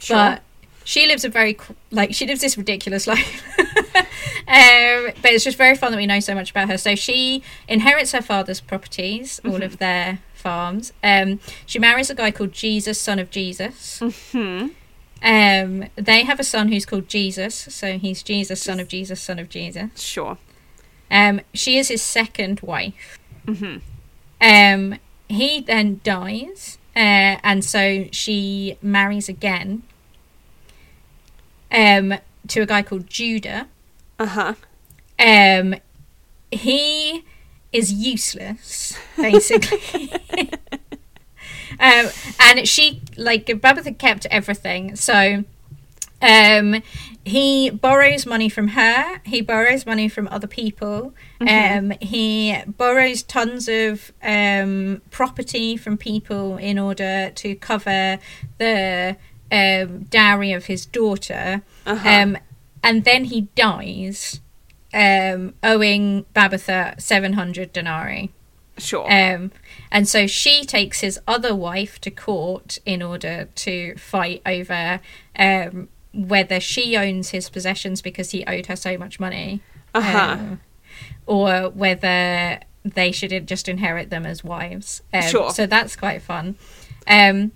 Sure. 0.00 0.16
But 0.16 0.42
she 0.88 1.06
lives 1.06 1.22
a 1.22 1.28
very 1.28 1.54
like 1.90 2.14
she 2.14 2.26
lives 2.26 2.40
this 2.40 2.56
ridiculous 2.56 3.06
life. 3.06 3.46
um, 3.58 5.12
but 5.20 5.32
it's 5.34 5.44
just 5.44 5.58
very 5.58 5.76
fun 5.76 5.92
that 5.92 5.98
we 5.98 6.06
know 6.06 6.18
so 6.18 6.34
much 6.34 6.50
about 6.50 6.70
her. 6.70 6.78
So 6.78 6.94
she 6.94 7.42
inherits 7.68 8.12
her 8.12 8.22
father's 8.22 8.62
properties, 8.62 9.38
all 9.44 9.62
of 9.62 9.76
their 9.76 10.20
farms. 10.32 10.94
Um, 11.04 11.40
she 11.66 11.78
marries 11.78 12.08
a 12.08 12.14
guy 12.14 12.30
called 12.30 12.52
Jesus, 12.52 12.98
son 12.98 13.18
of 13.18 13.30
Jesus. 13.30 14.00
Mhm. 14.00 14.70
Um, 15.22 15.84
they 15.96 16.22
have 16.22 16.40
a 16.40 16.44
son 16.44 16.68
who's 16.68 16.86
called 16.86 17.06
Jesus, 17.06 17.54
so 17.54 17.98
he's 17.98 18.22
Jesus, 18.22 18.62
son 18.62 18.80
of 18.80 18.88
Jesus, 18.88 19.20
son 19.20 19.38
of 19.38 19.50
Jesus. 19.50 19.90
Sure. 20.00 20.38
Um, 21.10 21.42
she 21.52 21.76
is 21.76 21.88
his 21.88 22.00
second 22.00 22.60
wife. 22.60 23.18
Mhm. 23.46 23.82
Um, 24.40 24.98
he 25.28 25.60
then 25.60 26.00
dies, 26.02 26.78
uh, 26.96 27.36
and 27.44 27.62
so 27.62 28.06
she 28.10 28.78
marries 28.80 29.28
again 29.28 29.82
um, 31.70 32.14
to 32.48 32.60
a 32.60 32.66
guy 32.66 32.82
called 32.82 33.08
Judah. 33.08 33.68
Uh-huh. 34.18 34.54
Um, 35.18 35.74
he 36.50 37.24
is 37.72 37.92
useless, 37.92 38.96
basically. 39.16 40.10
um, 41.80 42.08
and 42.40 42.66
she, 42.66 43.02
like, 43.16 43.46
Babatha 43.46 43.96
kept 43.96 44.26
everything. 44.26 44.96
So 44.96 45.44
um, 46.20 46.82
he 47.24 47.70
borrows 47.70 48.26
money 48.26 48.48
from 48.48 48.68
her, 48.68 49.20
he 49.24 49.40
borrows 49.40 49.86
money 49.86 50.08
from 50.08 50.26
other 50.28 50.46
people, 50.46 51.14
um, 51.40 51.92
he 52.00 52.56
borrows 52.66 53.22
tons 53.22 53.68
of 53.68 54.12
um, 54.22 55.02
property 55.10 55.76
from 55.76 55.96
people 55.96 56.56
in 56.56 56.78
order 56.78 57.30
to 57.36 57.54
cover 57.56 58.18
the 58.58 59.16
um, 59.50 60.04
dowry 60.04 60.52
of 60.52 60.66
his 60.66 60.86
daughter. 60.86 61.62
Uh-huh. 61.86 62.08
Um, 62.08 62.38
and 62.82 63.04
then 63.04 63.24
he 63.24 63.42
dies, 63.54 64.40
um, 64.94 65.54
owing 65.62 66.24
Babatha 66.34 67.00
700 67.00 67.72
denarii. 67.72 68.30
sure. 68.76 69.10
Um, 69.12 69.50
and 69.90 70.08
so 70.08 70.26
she 70.26 70.64
takes 70.64 71.00
his 71.00 71.18
other 71.26 71.54
wife 71.54 72.00
to 72.02 72.10
court 72.10 72.78
in 72.84 73.02
order 73.02 73.48
to 73.56 73.96
fight 73.96 74.42
over 74.46 75.00
um, 75.38 75.88
whether 76.12 76.60
she 76.60 76.96
owns 76.96 77.30
his 77.30 77.50
possessions 77.50 78.02
because 78.02 78.30
he 78.30 78.44
owed 78.46 78.66
her 78.66 78.76
so 78.76 78.96
much 78.96 79.20
money, 79.20 79.60
uh-huh. 79.94 80.32
um, 80.32 80.60
or 81.26 81.70
whether 81.70 82.60
they 82.84 83.12
should 83.12 83.46
just 83.46 83.68
inherit 83.68 84.10
them 84.10 84.24
as 84.24 84.42
wives. 84.42 85.02
Um, 85.12 85.22
Sure. 85.22 85.50
So 85.50 85.66
that's 85.66 85.96
quite 85.96 86.22
fun. 86.22 86.56
Um, 87.06 87.52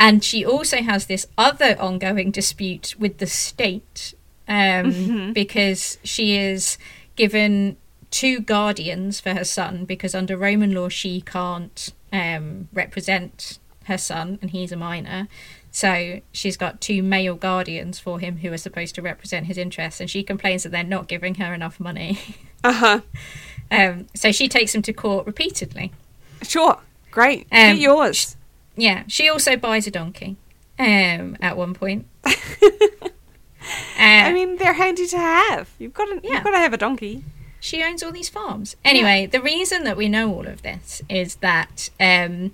and 0.00 0.22
she 0.24 0.44
also 0.44 0.78
has 0.82 1.06
this 1.06 1.26
other 1.36 1.76
ongoing 1.80 2.30
dispute 2.30 2.94
with 2.98 3.18
the 3.18 3.26
state 3.26 4.14
um, 4.46 4.92
Mhm. 4.92 5.34
because 5.34 5.98
she 6.04 6.36
is 6.36 6.78
given 7.16 7.76
two 8.10 8.40
guardians 8.40 9.20
for 9.20 9.34
her 9.34 9.44
son 9.44 9.84
because 9.84 10.14
under 10.14 10.36
Roman 10.36 10.72
law 10.74 10.88
she 10.88 11.20
can't 11.20 11.92
um, 12.12 12.68
represent 12.72 13.58
her 13.84 13.98
son 13.98 14.38
and 14.40 14.50
he's 14.52 14.72
a 14.72 14.76
minor. 14.76 15.28
So 15.70 16.20
she's 16.32 16.56
got 16.56 16.80
two 16.80 17.02
male 17.02 17.34
guardians 17.34 17.98
for 18.00 18.18
him 18.20 18.38
who 18.38 18.50
are 18.52 18.56
supposed 18.58 18.94
to 18.94 19.02
represent 19.02 19.46
his 19.46 19.58
interests, 19.58 20.00
and 20.00 20.08
she 20.08 20.22
complains 20.22 20.62
that 20.62 20.70
they're 20.72 20.82
not 20.82 21.08
giving 21.08 21.34
her 21.36 21.52
enough 21.52 21.78
money. 21.78 22.18
Uh-huh. 22.64 23.00
um, 23.70 24.06
so 24.14 24.32
she 24.32 24.48
takes 24.48 24.74
him 24.74 24.82
to 24.82 24.92
court 24.92 25.24
repeatedly. 25.26 25.92
Sure. 26.42 26.78
Great. 27.12 27.42
Um, 27.52 27.76
Get 27.76 27.78
yours. 27.78 28.36
Yeah, 28.78 29.02
she 29.08 29.28
also 29.28 29.56
buys 29.56 29.86
a 29.86 29.90
donkey 29.90 30.36
um, 30.78 31.36
at 31.40 31.56
one 31.56 31.74
point. 31.74 32.06
uh, 32.24 32.28
I 33.98 34.32
mean, 34.32 34.56
they're 34.56 34.72
handy 34.72 35.06
to 35.08 35.18
have. 35.18 35.70
You've 35.78 35.94
got 35.94 36.06
to, 36.06 36.20
Yeah. 36.22 36.34
you've 36.34 36.44
got 36.44 36.50
to 36.52 36.58
have 36.58 36.72
a 36.72 36.76
donkey. 36.78 37.24
she 37.60 37.82
owns 37.82 38.02
all 38.02 38.12
these 38.12 38.28
farms. 38.28 38.76
Anyway, 38.84 39.26
the 39.26 39.40
reason 39.42 39.82
that 39.84 39.96
we 39.96 40.08
know 40.08 40.32
all 40.32 40.46
of 40.46 40.62
this 40.62 41.02
is 41.08 41.36
that 41.36 41.90
um, 41.98 42.52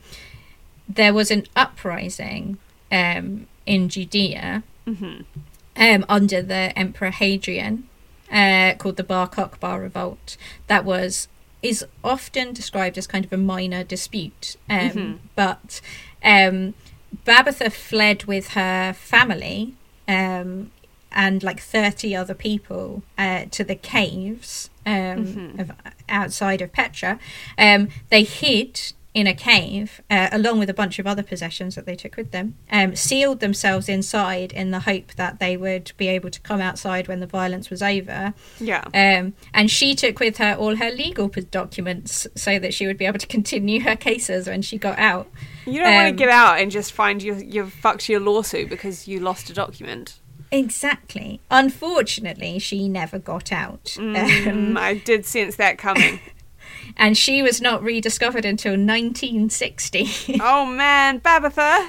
there 0.88 1.12
was 1.12 1.30
an 1.30 1.46
uprising 1.54 2.56
um, 2.90 3.46
in 3.66 3.88
Judea 3.88 4.62
hmm 4.86 5.20
um, 5.76 6.04
under 6.08 6.40
the 6.40 6.72
Emperor 6.78 7.10
Hadrian 7.10 7.88
uh, 8.32 8.74
called 8.78 8.96
the 8.96 9.02
Bar 9.02 9.28
Kokhba 9.28 9.80
Revolt. 9.80 10.36
That 10.68 10.84
was 10.84 11.26
is 11.62 11.84
often 12.04 12.52
described 12.52 12.96
as 12.96 13.06
kind 13.06 13.24
of 13.24 13.32
a 13.32 13.36
minor 13.36 13.82
dispute, 13.82 14.56
um, 14.70 14.90
Mhm. 14.90 15.18
but 15.34 15.80
um, 16.24 16.74
Babatha 17.26 17.70
fled 17.72 18.24
with 18.24 18.48
her 18.50 18.92
family 18.92 19.74
um, 20.08 20.70
and 21.12 21.42
like 21.42 21.60
thirty 21.60 22.14
other 22.16 22.34
people 22.34 23.02
uh, 23.16 23.44
to 23.52 23.62
the 23.64 23.76
caves 23.76 24.70
um, 24.86 24.92
Mhm. 25.26 25.60
of, 25.60 25.70
outside 26.08 26.60
of 26.60 26.72
Petra. 26.72 27.18
Um, 27.56 27.88
they 28.10 28.24
hid 28.24 28.92
in 29.14 29.28
a 29.28 29.34
cave 29.34 30.00
uh, 30.10 30.28
along 30.32 30.58
with 30.58 30.68
a 30.68 30.74
bunch 30.74 30.98
of 30.98 31.06
other 31.06 31.22
possessions 31.22 31.76
that 31.76 31.86
they 31.86 31.94
took 31.94 32.16
with 32.16 32.32
them 32.32 32.56
um, 32.72 32.96
sealed 32.96 33.38
themselves 33.38 33.88
inside 33.88 34.52
in 34.52 34.72
the 34.72 34.80
hope 34.80 35.14
that 35.14 35.38
they 35.38 35.56
would 35.56 35.92
be 35.96 36.08
able 36.08 36.28
to 36.30 36.40
come 36.40 36.60
outside 36.60 37.06
when 37.06 37.20
the 37.20 37.26
violence 37.26 37.70
was 37.70 37.80
over 37.80 38.34
Yeah. 38.58 38.82
um, 38.92 39.34
and 39.54 39.70
she 39.70 39.94
took 39.94 40.18
with 40.18 40.38
her 40.38 40.54
all 40.56 40.74
her 40.76 40.90
legal 40.90 41.28
documents 41.28 42.26
so 42.34 42.58
that 42.58 42.74
she 42.74 42.88
would 42.88 42.98
be 42.98 43.04
able 43.06 43.20
to 43.20 43.26
continue 43.28 43.82
her 43.82 43.94
cases 43.94 44.48
when 44.48 44.62
she 44.62 44.78
got 44.78 44.98
out 44.98 45.28
You 45.66 45.80
don't 45.80 45.94
want 45.94 46.06
Um, 46.08 46.12
to 46.12 46.18
get 46.18 46.28
out 46.28 46.58
and 46.60 46.70
just 46.70 46.92
find 46.92 47.22
you 47.22 47.34
you've 47.36 47.72
fucked 47.72 48.08
your 48.08 48.20
lawsuit 48.20 48.68
because 48.68 49.08
you 49.08 49.20
lost 49.20 49.50
a 49.50 49.52
document. 49.54 50.18
exactly 50.52 51.40
unfortunately 51.50 52.58
she 52.60 52.88
never 52.88 53.18
got 53.18 53.50
out 53.50 53.96
Um, 53.98 54.14
Mm, 54.14 54.76
I 54.78 54.94
did 54.94 55.24
sense 55.26 55.56
that 55.56 55.78
coming. 55.78 56.20
and 56.96 57.16
she 57.16 57.42
was 57.42 57.60
not 57.60 57.82
rediscovered 57.82 58.44
until 58.44 58.72
1960 58.72 60.38
oh 60.40 60.66
man, 60.66 61.20
Babatha. 61.20 61.88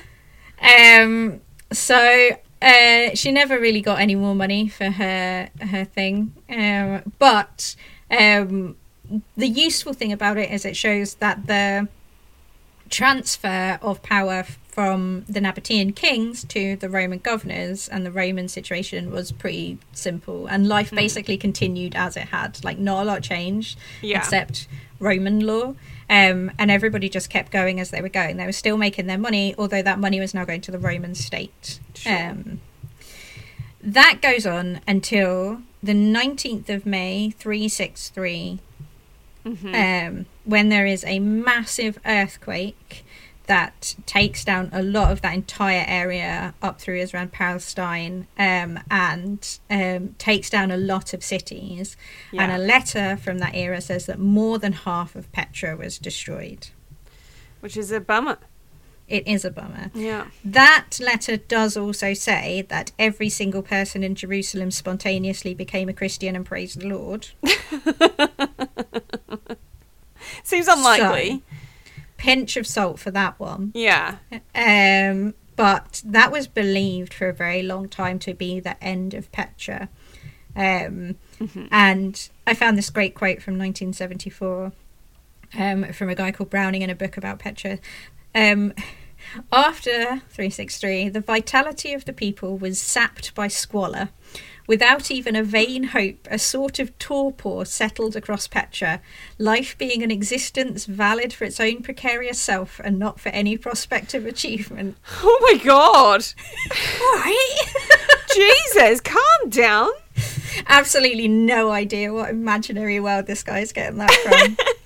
Um, 0.62 1.42
so 1.72 2.30
uh, 2.62 3.10
she 3.14 3.32
never 3.32 3.60
really 3.60 3.82
got 3.82 4.00
any 4.00 4.16
more 4.16 4.34
money 4.36 4.68
for 4.68 4.90
her 4.90 5.50
her 5.62 5.86
thing. 5.86 6.34
Um, 6.50 7.12
but 7.20 7.76
um, 8.10 8.76
the 9.38 9.48
useful 9.48 9.94
thing 9.94 10.12
about 10.12 10.38
it 10.38 10.50
is 10.52 10.66
it 10.66 10.76
shows 10.76 11.16
that 11.16 11.46
the 11.48 11.88
transfer 12.90 13.80
of 13.82 14.02
power 14.04 14.44
from 14.68 15.24
the 15.30 15.40
Nabatean 15.40 15.96
kings 15.96 16.44
to 16.46 16.76
the 16.76 16.90
Roman 16.90 17.20
governors 17.20 17.88
and 17.88 18.06
the 18.06 18.12
Roman 18.12 18.48
situation 18.50 19.10
was 19.12 19.32
pretty 19.32 19.78
simple, 19.94 20.48
and 20.48 20.68
life 20.68 20.92
basically 20.92 21.38
continued 21.38 21.96
as 21.96 22.18
it 22.18 22.28
had. 22.30 22.64
Like 22.64 22.78
not 22.78 23.04
a 23.04 23.06
lot 23.06 23.24
changed 23.24 23.78
Yeah. 24.02 24.18
except 24.20 24.68
Roman 25.00 25.40
law. 25.40 25.76
Um, 26.08 26.52
and 26.60 26.70
everybody 26.70 27.10
just 27.10 27.32
kept 27.32 27.52
going 27.52 27.80
as 27.80 27.90
they 27.90 28.00
were 28.02 28.10
going. 28.10 28.38
They 28.38 28.46
were 28.46 28.52
still 28.52 28.78
making 28.78 29.08
their 29.08 29.18
money, 29.18 29.56
although 29.58 29.82
that 29.82 29.98
money 29.98 30.20
was 30.20 30.36
now 30.36 30.46
going 30.46 30.62
to 30.62 30.72
the 30.72 30.78
Roman 30.78 31.16
state. 31.16 31.80
Sure. 31.96 32.30
Um, 32.32 32.62
that 33.82 34.20
goes 34.22 34.46
on 34.46 34.82
until 34.88 35.62
the 35.82 35.94
19th 35.94 36.70
of 36.70 36.86
May, 36.86 37.32
363, 37.40 38.60
Mhm. 39.46 40.08
um, 40.08 40.26
when 40.44 40.70
there 40.70 40.86
is 40.86 41.04
a 41.06 41.20
massive 41.20 42.00
earthquake 42.06 43.06
that 43.48 43.94
takes 44.08 44.44
down 44.44 44.70
a 44.74 44.82
lot 44.82 45.12
of 45.12 45.22
that 45.22 45.34
entire 45.36 45.86
area 45.88 46.56
up 46.64 46.82
through 46.82 46.98
Israel 46.98 47.22
and 47.24 47.32
Palestine 47.32 48.26
um, 48.40 48.80
and 48.90 49.60
um, 49.70 50.16
takes 50.18 50.50
down 50.50 50.72
a 50.72 50.78
lot 50.78 51.14
of 51.14 51.24
cities. 51.24 51.96
And 52.36 52.52
a 52.52 52.58
letter 52.58 53.18
from 53.18 53.38
that 53.40 53.54
era 53.54 53.82
says 53.82 54.08
that 54.08 54.20
more 54.20 54.58
than 54.58 54.74
half 54.74 55.16
of 55.16 55.32
Petra 55.32 55.78
was 55.78 56.00
destroyed. 56.00 56.70
Which 57.60 57.78
is 57.78 57.92
a 57.92 58.00
bummer. 58.00 58.38
It 59.08 59.28
is 59.28 59.46
a 59.46 59.52
bummer. 59.52 59.92
Yeah. 59.94 60.28
That 60.44 60.98
letter 61.00 61.38
does 61.38 61.78
also 61.78 62.14
say 62.16 62.64
that 62.70 62.92
every 62.98 63.30
single 63.30 63.62
person 63.62 64.04
in 64.04 64.16
Jerusalem 64.16 64.72
spontaneously 64.72 65.54
became 65.54 65.90
a 65.90 65.94
Christian 65.94 66.36
and 66.36 66.44
praised 66.46 66.80
the 66.82 66.88
Lord. 66.88 67.28
Seems 70.44 70.68
unlikely. 70.68 71.44
Pinch 72.18 72.58
of 72.58 72.66
salt 72.66 73.00
for 73.00 73.12
that 73.12 73.40
one. 73.40 73.72
yeah. 73.76 74.18
Um, 74.56 75.34
but 75.56 76.02
that 76.06 76.32
was 76.32 76.48
believed 76.48 77.14
for 77.14 77.30
a 77.30 77.34
very 77.34 77.62
long 77.64 77.88
time 77.88 78.20
to 78.20 78.34
be 78.34 78.60
the 78.60 78.82
end 78.84 79.14
of 79.14 79.32
Petra. 79.32 79.90
Um, 80.56 81.16
Mhm. 81.40 81.68
And 81.72 82.30
I 82.48 82.54
found 82.54 82.78
this 82.78 82.90
great 82.90 83.14
quote 83.14 83.42
from 83.42 83.58
1974 83.58 84.72
um, 85.58 85.94
from 85.94 86.10
a 86.10 86.16
guy 86.16 86.32
called 86.32 86.50
Browning 86.50 86.82
in 86.82 86.90
a 86.90 86.96
book 86.96 87.18
about 87.18 87.40
Petra. 87.40 87.80
Um, 88.36 88.74
after 89.52 90.22
363, 90.30 91.10
the 91.10 91.22
vitality 91.22 91.94
of 91.94 92.06
the 92.06 92.14
people 92.14 92.58
was 92.58 92.80
sapped 92.80 93.34
by 93.34 93.48
squalor. 93.48 94.10
Without 94.68 95.12
even 95.12 95.36
a 95.36 95.44
vain 95.44 95.84
hope, 95.86 96.28
a 96.30 96.40
sort 96.40 96.80
of 96.80 96.98
torpor 96.98 97.66
settled 97.66 98.16
across 98.16 98.48
Petra, 98.48 99.00
life 99.38 99.78
being 99.78 100.02
an 100.02 100.10
existence 100.10 100.86
valid 100.86 101.32
for 101.32 101.46
its 101.46 101.60
own 101.60 101.84
precarious 101.84 102.40
self 102.40 102.82
and 102.84 102.98
not 102.98 103.20
for 103.20 103.30
any 103.30 103.58
prospect 103.58 104.16
of 104.16 104.26
achievement. 104.26 104.98
Oh 105.22 105.40
my 105.42 105.64
god. 105.64 106.26
Right? 107.16 107.58
Jesus, 108.34 109.02
calm 109.02 109.50
down. 109.50 109.90
Absolutely 110.68 111.28
no 111.28 111.72
idea 111.72 112.12
what 112.12 112.30
imaginary 112.30 113.00
world 113.00 113.28
this 113.28 113.44
guy's 113.44 113.72
getting 113.72 114.00
that 114.00 114.12
from. 114.12 114.58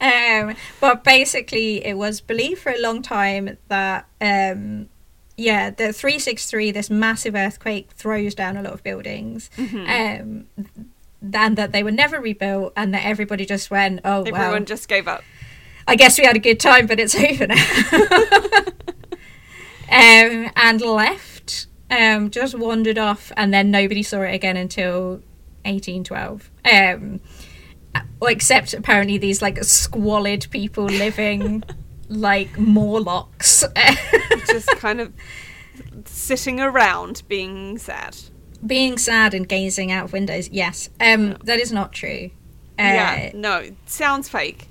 um, 0.00 0.54
but 0.80 1.04
basically, 1.04 1.84
it 1.84 1.96
was 1.96 2.20
believed 2.20 2.60
for 2.60 2.72
a 2.72 2.80
long 2.80 3.02
time 3.02 3.58
that, 3.68 4.06
um, 4.20 4.88
yeah, 5.36 5.70
the 5.70 5.92
363, 5.92 6.70
this 6.70 6.90
massive 6.90 7.34
earthquake, 7.34 7.90
throws 7.92 8.34
down 8.34 8.56
a 8.56 8.62
lot 8.62 8.72
of 8.72 8.82
buildings. 8.82 9.50
Um, 9.58 10.46
and 11.20 11.56
that 11.56 11.72
they 11.72 11.82
were 11.82 11.90
never 11.90 12.20
rebuilt, 12.20 12.72
and 12.76 12.94
that 12.94 13.04
everybody 13.04 13.44
just 13.44 13.70
went, 13.70 14.00
oh, 14.04 14.20
Everyone 14.20 14.40
well, 14.50 14.60
just 14.60 14.88
gave 14.88 15.08
up. 15.08 15.24
I 15.86 15.96
guess 15.96 16.18
we 16.18 16.24
had 16.24 16.36
a 16.36 16.40
good 16.40 16.60
time, 16.60 16.86
but 16.86 17.00
it's 17.00 17.14
over 17.18 17.46
now. 17.46 17.64
um, 19.90 20.52
and 20.54 20.80
left, 20.80 21.66
um, 21.90 22.30
just 22.30 22.54
wandered 22.56 22.98
off, 22.98 23.32
and 23.36 23.52
then 23.52 23.70
nobody 23.70 24.02
saw 24.02 24.20
it 24.20 24.34
again 24.34 24.56
until 24.56 25.22
1812. 25.64 26.50
Um, 26.64 27.20
except 28.22 28.74
apparently 28.74 29.18
these 29.18 29.42
like 29.42 29.62
squalid 29.64 30.46
people 30.50 30.84
living 30.84 31.62
like 32.08 32.58
Morlocks. 32.58 33.64
Just 34.46 34.68
kind 34.76 35.00
of 35.00 35.12
sitting 36.04 36.60
around 36.60 37.22
being 37.28 37.78
sad. 37.78 38.16
Being 38.66 38.98
sad 38.98 39.34
and 39.34 39.48
gazing 39.48 39.92
out 39.92 40.06
of 40.06 40.12
windows. 40.12 40.48
Yes, 40.48 40.90
um, 41.00 41.36
that 41.44 41.60
is 41.60 41.70
not 41.70 41.92
true. 41.92 42.30
Uh, 42.78 42.82
yeah. 42.82 43.30
No, 43.34 43.70
sounds 43.86 44.28
fake. 44.28 44.68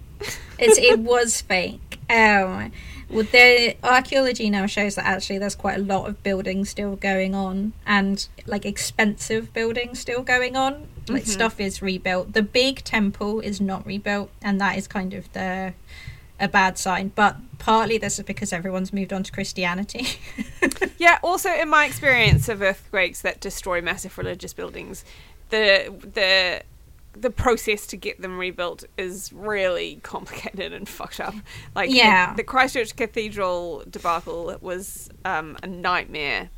it's 0.60 0.78
it 0.78 1.00
was 1.00 1.42
fake. 1.42 2.00
Um, 2.10 2.72
well, 3.10 3.24
the 3.32 3.76
archaeology 3.84 4.50
now 4.50 4.66
shows 4.66 4.96
that 4.96 5.06
actually 5.06 5.38
there's 5.38 5.56
quite 5.56 5.78
a 5.78 5.82
lot 5.82 6.08
of 6.10 6.22
building 6.24 6.66
still 6.66 6.96
going 6.96 7.34
on, 7.36 7.74
and 7.86 8.28
like 8.46 8.66
expensive 8.66 9.54
building 9.54 9.96
still 9.96 10.22
going 10.24 10.56
on. 10.56 10.88
Like 11.10 11.24
Mhm. 11.24 11.28
stuff 11.28 11.60
is 11.60 11.82
rebuilt. 11.82 12.34
The 12.34 12.42
big 12.44 12.84
temple 12.84 13.40
is 13.40 13.62
not 13.62 13.86
rebuilt, 13.86 14.30
and 14.42 14.60
that 14.60 14.78
is 14.78 14.88
kind 14.88 15.14
of 15.14 15.32
the 15.34 15.74
a 16.40 16.48
bad 16.48 16.78
sign. 16.78 17.12
But 17.16 17.38
partly 17.58 17.98
this 17.98 18.20
is 18.20 18.26
because 18.26 18.54
everyone's 18.54 18.94
moved 18.94 19.12
on 19.14 19.24
to 19.24 19.32
Christianity. 19.32 20.08
Yeah, 21.00 21.20
also 21.24 21.52
in 21.54 21.70
my 21.70 21.86
experience 21.86 22.50
of 22.50 22.62
earthquakes 22.62 23.22
that 23.22 23.40
destroy 23.40 23.82
massive 23.82 24.18
religious 24.18 24.52
buildings, 24.54 25.06
the 25.52 25.94
the 26.14 26.64
the 27.20 27.30
process 27.30 27.88
to 27.88 27.98
get 27.98 28.22
them 28.22 28.38
rebuilt 28.38 28.84
is 28.98 29.32
really 29.34 30.00
complicated 30.04 30.74
and 30.74 30.88
fucked 30.88 31.20
up. 31.20 31.34
Like 31.76 31.90
the- 31.90 31.96
Yeah. 31.98 32.34
the, 32.36 32.44
Christchurch 32.44 32.96
Cathedral 32.96 33.84
debacle 33.90 34.56
was 34.62 35.10
um, 35.26 35.58
a 35.64 35.68
nightmare 35.68 36.50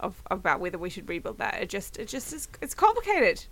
of 0.00 0.20
about 0.30 0.60
whether 0.60 0.76
we 0.78 0.90
should 0.90 1.08
rebuild 1.08 1.38
that. 1.38 1.54
It 1.62 1.68
just 1.70 1.96
it 1.98 2.08
just 2.08 2.32
is 2.32 2.48
it's 2.60 2.74
complicated. 2.74 3.44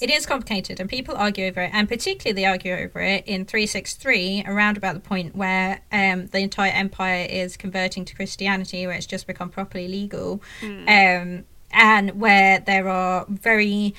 It 0.00 0.08
is 0.10 0.24
complicated, 0.24 0.80
and 0.80 0.88
people 0.88 1.14
argue 1.14 1.44
over 1.46 1.60
it, 1.60 1.70
and 1.74 1.86
particularly 1.86 2.40
they 2.40 2.46
argue 2.46 2.72
over 2.72 3.00
it 3.00 3.26
in 3.26 3.44
363, 3.44 4.44
around 4.46 4.78
about 4.78 4.94
the 4.94 5.00
point 5.00 5.36
where 5.36 5.80
um, 5.92 6.26
the 6.28 6.38
entire 6.38 6.72
empire 6.72 7.26
is 7.28 7.58
converting 7.58 8.06
to 8.06 8.14
Christianity, 8.14 8.86
where 8.86 8.96
it's 8.96 9.04
just 9.04 9.26
become 9.26 9.50
properly 9.50 9.86
legal, 9.86 10.40
um, 10.62 11.44
and 11.70 12.18
where 12.18 12.60
there 12.60 12.88
are 12.88 13.26
very 13.28 13.94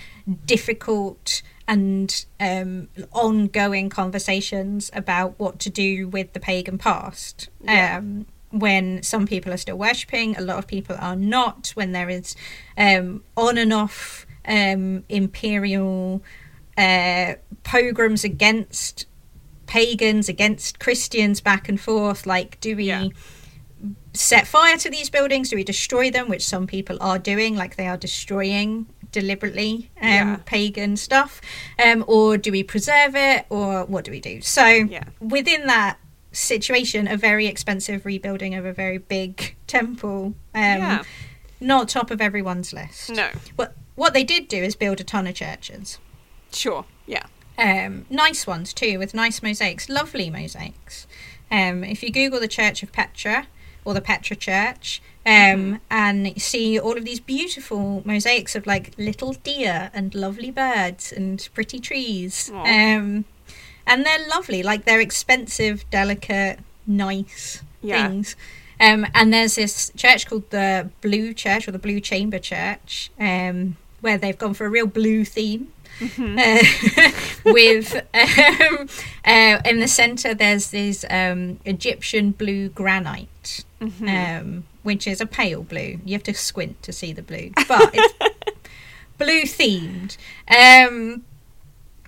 difficult 0.47 1.41
and 1.69 2.25
um, 2.39 2.89
ongoing 3.13 3.89
conversations 3.89 4.89
about 4.93 5.39
what 5.39 5.59
to 5.59 5.69
do 5.69 6.07
with 6.07 6.33
the 6.33 6.39
pagan 6.39 6.79
past. 6.79 7.49
Yeah. 7.61 7.99
Um, 7.99 8.25
when 8.49 9.03
some 9.03 9.27
people 9.27 9.53
are 9.53 9.57
still 9.57 9.77
worshipping, 9.77 10.35
a 10.35 10.41
lot 10.41 10.57
of 10.57 10.65
people 10.65 10.95
are 10.99 11.15
not. 11.15 11.69
When 11.75 11.91
there 11.91 12.09
is 12.09 12.35
um, 12.75 13.23
on 13.37 13.59
and 13.59 13.71
off 13.71 14.25
um, 14.45 15.03
imperial 15.07 16.23
uh, 16.75 17.35
pogroms 17.63 18.23
against 18.23 19.05
pagans, 19.67 20.27
against 20.27 20.79
Christians, 20.79 21.39
back 21.39 21.69
and 21.69 21.79
forth. 21.79 22.25
Like, 22.25 22.59
do 22.59 22.75
we 22.75 22.85
Yeah. 22.85 23.09
set 24.15 24.47
fire 24.47 24.77
to 24.77 24.89
these 24.89 25.11
buildings? 25.11 25.49
Do 25.49 25.55
we 25.55 25.63
destroy 25.63 26.09
them? 26.09 26.27
Which 26.29 26.43
some 26.43 26.65
people 26.65 26.97
are 26.99 27.19
doing, 27.19 27.55
like 27.55 27.75
they 27.75 27.87
are 27.87 27.97
destroying 27.97 28.87
deliberately 29.11 29.89
um, 30.01 30.07
Yeah. 30.09 30.37
pagan 30.45 30.97
stuff, 30.97 31.41
um, 31.83 32.03
or 32.07 32.37
do 32.37 32.51
we 32.51 32.63
preserve 32.63 33.15
it, 33.15 33.45
or 33.49 33.85
what 33.85 34.05
do 34.05 34.11
we 34.11 34.19
do? 34.19 34.41
So 34.41 34.65
Yeah. 34.65 35.03
within 35.19 35.67
that 35.67 35.97
situation, 36.31 37.07
a 37.07 37.17
very 37.17 37.47
expensive 37.47 38.05
rebuilding 38.05 38.53
of 38.55 38.65
a 38.65 38.73
very 38.73 38.97
big 38.97 39.55
temple, 39.67 40.35
um, 40.53 40.63
yeah. 40.77 41.03
not 41.59 41.89
top 41.89 42.11
of 42.11 42.21
everyone's 42.21 42.71
list. 42.71 43.09
No. 43.09 43.29
But 43.57 43.75
what 43.95 44.13
they 44.13 44.23
did 44.23 44.47
do 44.47 44.57
is 44.63 44.75
build 44.75 44.99
a 44.99 45.03
ton 45.03 45.27
of 45.27 45.35
churches. 45.35 45.97
Sure. 46.53 46.85
Yeah. 47.05 47.25
Um, 47.57 48.05
nice 48.09 48.47
ones 48.47 48.73
too, 48.73 48.97
with 48.99 49.13
nice 49.13 49.41
mosaics, 49.43 49.89
lovely 49.89 50.29
mosaics. 50.29 51.07
Um, 51.51 51.83
if 51.83 52.03
you 52.03 52.11
Google 52.11 52.39
the 52.39 52.47
Church 52.47 52.83
of 52.83 52.91
Petra 52.91 53.47
or 53.83 53.93
the 53.93 54.01
Petra 54.01 54.35
Church, 54.35 55.01
um, 55.25 55.79
and 55.91 56.41
see 56.41 56.79
all 56.79 56.97
of 56.97 57.05
these 57.05 57.19
beautiful 57.19 58.01
mosaics 58.05 58.55
of 58.55 58.65
like 58.65 58.93
little 58.97 59.33
deer 59.33 59.91
and 59.93 60.15
lovely 60.15 60.51
birds 60.51 61.11
and 61.11 61.47
pretty 61.53 61.79
trees, 61.79 62.49
um, 62.53 63.25
and 63.85 64.05
they're 64.05 64.27
lovely. 64.29 64.63
Like 64.63 64.85
they're 64.85 65.01
expensive, 65.01 65.83
delicate, 65.91 66.59
nice 66.87 67.61
Yeah. 67.81 68.07
things. 68.07 68.35
Um, 68.81 69.05
and 69.13 69.33
there's 69.33 69.55
this 69.55 69.91
church 69.97 70.25
called 70.25 70.49
the 70.51 70.89
Blue 71.01 71.33
Church 71.33 71.67
or 71.67 71.71
the 71.71 71.79
Blue 71.79 71.99
Chamber 71.99 72.39
Church, 72.39 73.11
um, 73.19 73.75
where 73.99 74.17
they've 74.17 74.37
gone 74.37 74.53
for 74.53 74.65
a 74.65 74.69
real 74.69 74.87
blue 74.87 75.25
theme. 75.25 75.73
Uh, 76.01 76.63
with 77.43 77.93
um, 78.13 78.87
uh, 79.25 79.59
in 79.65 79.79
the 79.81 79.87
center, 79.87 80.33
there's 80.33 80.71
this 80.71 81.03
um, 81.09 81.59
Egyptian 81.65 82.31
blue 82.31 82.69
granite, 82.69 83.65
Mm-hmm. 83.81 84.07
um, 84.07 84.63
which 84.89 85.05
is 85.05 85.21
a 85.21 85.25
pale 85.27 85.61
blue. 85.61 85.99
You 86.03 86.13
have 86.13 86.23
to 86.23 86.33
squint 86.33 86.81
to 86.81 86.91
see 86.91 87.13
the 87.13 87.21
blue, 87.21 87.51
but 87.67 87.91
it's 87.93 88.13
blue 89.19 89.43
themed. 89.43 90.17
Um, 90.47 91.23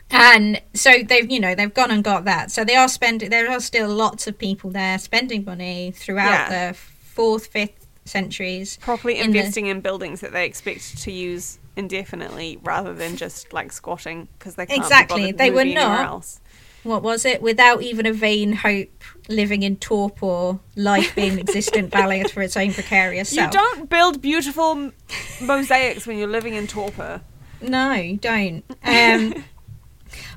and 0.10 0.60
so 0.74 1.04
they've, 1.08 1.30
you 1.32 1.40
know, 1.40 1.54
they've 1.54 1.72
gone 1.74 1.92
and 1.92 2.04
got 2.04 2.26
that. 2.26 2.50
So 2.50 2.66
they 2.66 2.76
are 2.76 2.88
spending. 2.88 3.30
There 3.30 3.50
are 3.52 3.60
still 3.60 3.88
lots 3.90 4.26
of 4.26 4.38
people 4.40 4.72
there 4.72 4.98
spending 4.98 5.46
money 5.46 5.92
throughout 5.96 6.50
Yeah. 6.52 6.72
the 6.72 6.74
fourth, 6.74 7.46
fifth 7.46 7.86
centuries. 8.06 8.78
Properly 8.78 9.20
in 9.20 9.32
the- 9.32 9.38
investing 9.38 9.68
in 9.68 9.80
buildings 9.82 10.22
that 10.22 10.32
they 10.34 10.46
expect 10.46 10.98
to 11.04 11.12
use 11.12 11.60
indefinitely 11.78 12.60
rather 12.64 12.94
than 12.96 13.16
just 13.16 13.54
like 13.54 13.72
squatting 13.72 14.28
because 14.40 14.56
they 14.56 14.66
can't 14.66 14.82
Exactly, 14.82 15.32
they 15.32 15.52
were 15.52 15.64
not. 15.66 16.06
else. 16.08 16.42
What 16.84 17.04
was 17.04 17.26
it? 17.26 17.44
Without 17.44 17.84
even 17.84 18.08
a 18.08 18.12
vain 18.12 18.54
hope, 18.54 19.04
living 19.30 19.64
in 19.64 19.78
torpor, 19.78 20.60
life 20.76 21.16
being 21.16 21.40
existent, 21.40 21.92
valiant 21.92 22.32
for 22.32 22.42
its 22.42 22.56
own 22.58 22.74
precarious 22.74 23.32
You 23.34 23.50
don't 23.50 23.90
build 23.90 24.22
beautiful 24.22 24.92
mosaics 25.42 26.06
when 26.08 26.18
you're 26.18 26.28
living 26.28 26.54
in 26.56 26.68
torpor. 26.68 27.22
No, 27.62 27.94
you 27.94 28.18
don't. 28.18 28.64
Um, 28.84 29.44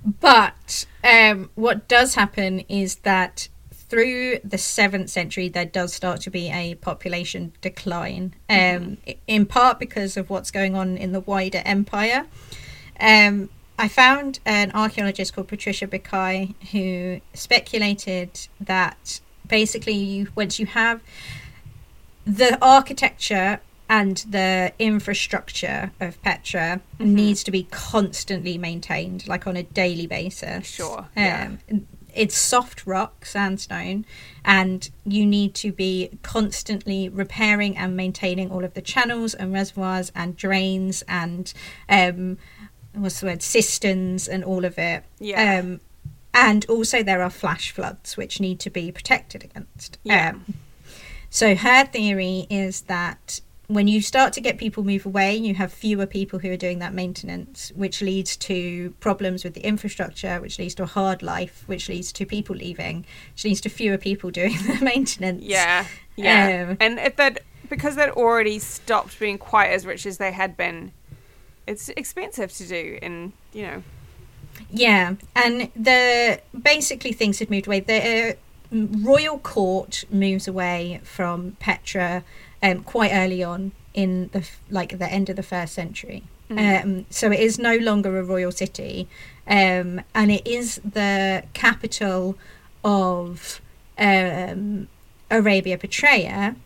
but 0.21 0.87
um, 1.03 1.51
what 1.55 1.89
does 1.89 2.15
happen 2.15 2.61
is 2.61 2.97
that 2.97 3.49
through 3.73 4.39
the 4.45 4.59
seventh 4.59 5.11
century, 5.11 5.49
there 5.49 5.65
does 5.65 5.93
start 5.95 6.21
to 6.23 6.31
be 6.31 6.51
a 6.51 6.75
population 6.77 7.53
decline, 7.61 8.35
um, 8.51 8.99
i- 9.07 9.17
in 9.27 9.47
part 9.47 9.79
because 9.79 10.17
of 10.17 10.31
what's 10.31 10.51
going 10.51 10.75
on 10.75 10.97
in 10.97 11.13
the 11.13 11.21
wider 11.21 11.63
empire. 11.65 12.27
Um, 13.01 13.51
I 13.79 13.89
found 13.89 14.41
an 14.45 14.71
archaeologist 14.73 15.35
called 15.35 15.49
Patricia 15.49 15.87
Bikai 15.87 16.55
who 16.71 17.21
speculated 17.35 18.49
that 18.61 19.21
basically, 19.47 19.95
you, 19.95 20.29
once 20.35 20.59
you 20.59 20.67
have 20.67 21.01
the 22.25 22.57
architecture 22.63 23.61
and 23.89 24.19
the 24.29 24.73
infrastructure 24.79 25.93
of 26.01 26.21
Petra 26.23 26.81
needs 26.99 27.45
to 27.45 27.51
be 27.51 27.65
constantly 27.71 28.57
maintained, 28.57 29.29
like 29.29 29.47
on 29.47 29.57
a 29.57 29.63
daily 29.63 30.07
basis. 30.07 30.67
Sure, 30.67 31.07
yeah. 31.17 31.57
Um, 31.71 31.87
it's 32.15 32.37
soft 32.37 32.87
rock, 32.87 33.27
sandstone, 33.27 34.07
and 34.45 34.89
you 35.05 35.27
need 35.27 35.55
to 35.57 35.73
be 35.73 36.11
constantly 36.23 37.09
repairing 37.09 37.77
and 37.77 37.97
maintaining 37.97 38.51
all 38.51 38.65
of 38.65 38.75
the 38.75 38.81
channels 38.81 39.35
and 39.35 39.53
reservoirs 39.53 40.13
and 40.15 40.37
drains 40.37 41.03
and 41.09 41.53
um, 41.89 42.39
what's 42.95 43.21
the 43.21 43.27
word 43.27 43.43
cisterns 43.43 44.29
and 44.29 44.45
all 44.45 44.65
of 44.65 44.79
it. 44.79 45.05
Yeah. 45.19 45.59
Um, 45.59 45.81
and 46.33 46.67
also 46.69 47.03
there 47.03 47.23
are 47.23 47.31
flash 47.31 47.71
floods 47.71 48.17
which 48.17 48.41
need 48.41 48.59
to 48.61 48.71
be 48.71 48.91
protected 48.91 49.45
against. 49.45 49.99
Yeah. 50.03 50.31
Um, 50.31 50.55
so 51.31 51.55
her 51.55 51.85
theory 51.85 52.47
is 52.51 52.83
that 52.83 53.41
when 53.67 53.89
you 53.89 54.03
start 54.03 54.33
to 54.35 54.41
get 54.41 54.59
people 54.59 54.85
move 54.85 55.07
away, 55.07 55.35
you 55.35 55.55
have 55.55 55.73
fewer 55.73 56.07
people 56.07 56.39
who 56.39 56.51
are 56.51 56.57
doing 56.57 56.81
that 56.81 56.93
maintenance, 56.93 57.73
which 57.75 58.03
leads 58.03 58.37
to 58.37 58.91
problems 59.01 59.43
with 59.43 59.55
the 59.55 59.65
infrastructure, 59.67 60.41
which 60.41 60.59
leads 60.59 60.75
to 60.75 60.83
a 60.83 60.87
hard 60.87 61.23
life, 61.23 61.63
which 61.67 61.89
leads 61.89 62.13
to 62.13 62.27
people 62.27 62.55
leaving, 62.55 63.07
which 63.33 63.45
leads 63.45 63.61
to 63.63 63.69
fewer 63.69 63.97
people 63.97 64.31
doing 64.43 64.57
the 64.67 64.79
maintenance. 64.83 65.43
Yeah, 65.43 65.87
yeah. 66.17 66.67
Um, 66.71 66.77
and 66.81 66.99
if 66.99 67.17
they'd 67.17 67.41
because 67.71 67.97
they'd 67.97 68.11
already 68.11 68.59
stopped 68.59 69.19
being 69.19 69.39
quite 69.39 69.69
as 69.69 69.87
rich 69.87 70.05
as 70.05 70.19
they 70.19 70.33
had 70.33 70.57
been, 70.57 70.93
it's 71.67 71.89
expensive 71.91 72.53
to 72.53 72.67
do, 72.67 72.99
and 73.03 73.33
you 73.53 73.63
know, 73.63 73.83
Yeah, 74.71 75.15
and 75.35 75.71
the 75.75 76.41
basically 76.61 77.13
things 77.13 77.39
had 77.39 77.51
moved 77.51 77.67
away. 77.67 77.81
The 77.81 78.31
uh, 78.31 78.35
royal 78.73 79.39
court 79.39 80.05
moves 80.11 80.49
away 80.49 81.01
from 81.05 81.57
Petra 81.61 82.25
um, 82.63 82.83
quite 82.83 83.13
early 83.13 83.43
on 83.43 83.73
in 83.93 84.31
the 84.33 84.49
like 84.71 84.99
the 84.99 85.11
end 85.11 85.29
of 85.29 85.37
the 85.37 85.43
first 85.43 85.75
century. 85.75 86.25
Um, 86.51 87.07
so 87.11 87.33
it 87.33 87.41
is 87.41 87.59
no 87.59 87.77
longer 87.77 88.19
a 88.19 88.23
royal 88.23 88.53
city, 88.53 89.09
um, 89.49 90.03
and 90.15 90.31
it 90.31 90.47
is 90.47 90.77
the 90.85 91.45
capital 91.53 92.37
of 92.85 93.61
um, 93.99 94.89
Arabia 95.31 95.79
Petraea. 95.79 96.57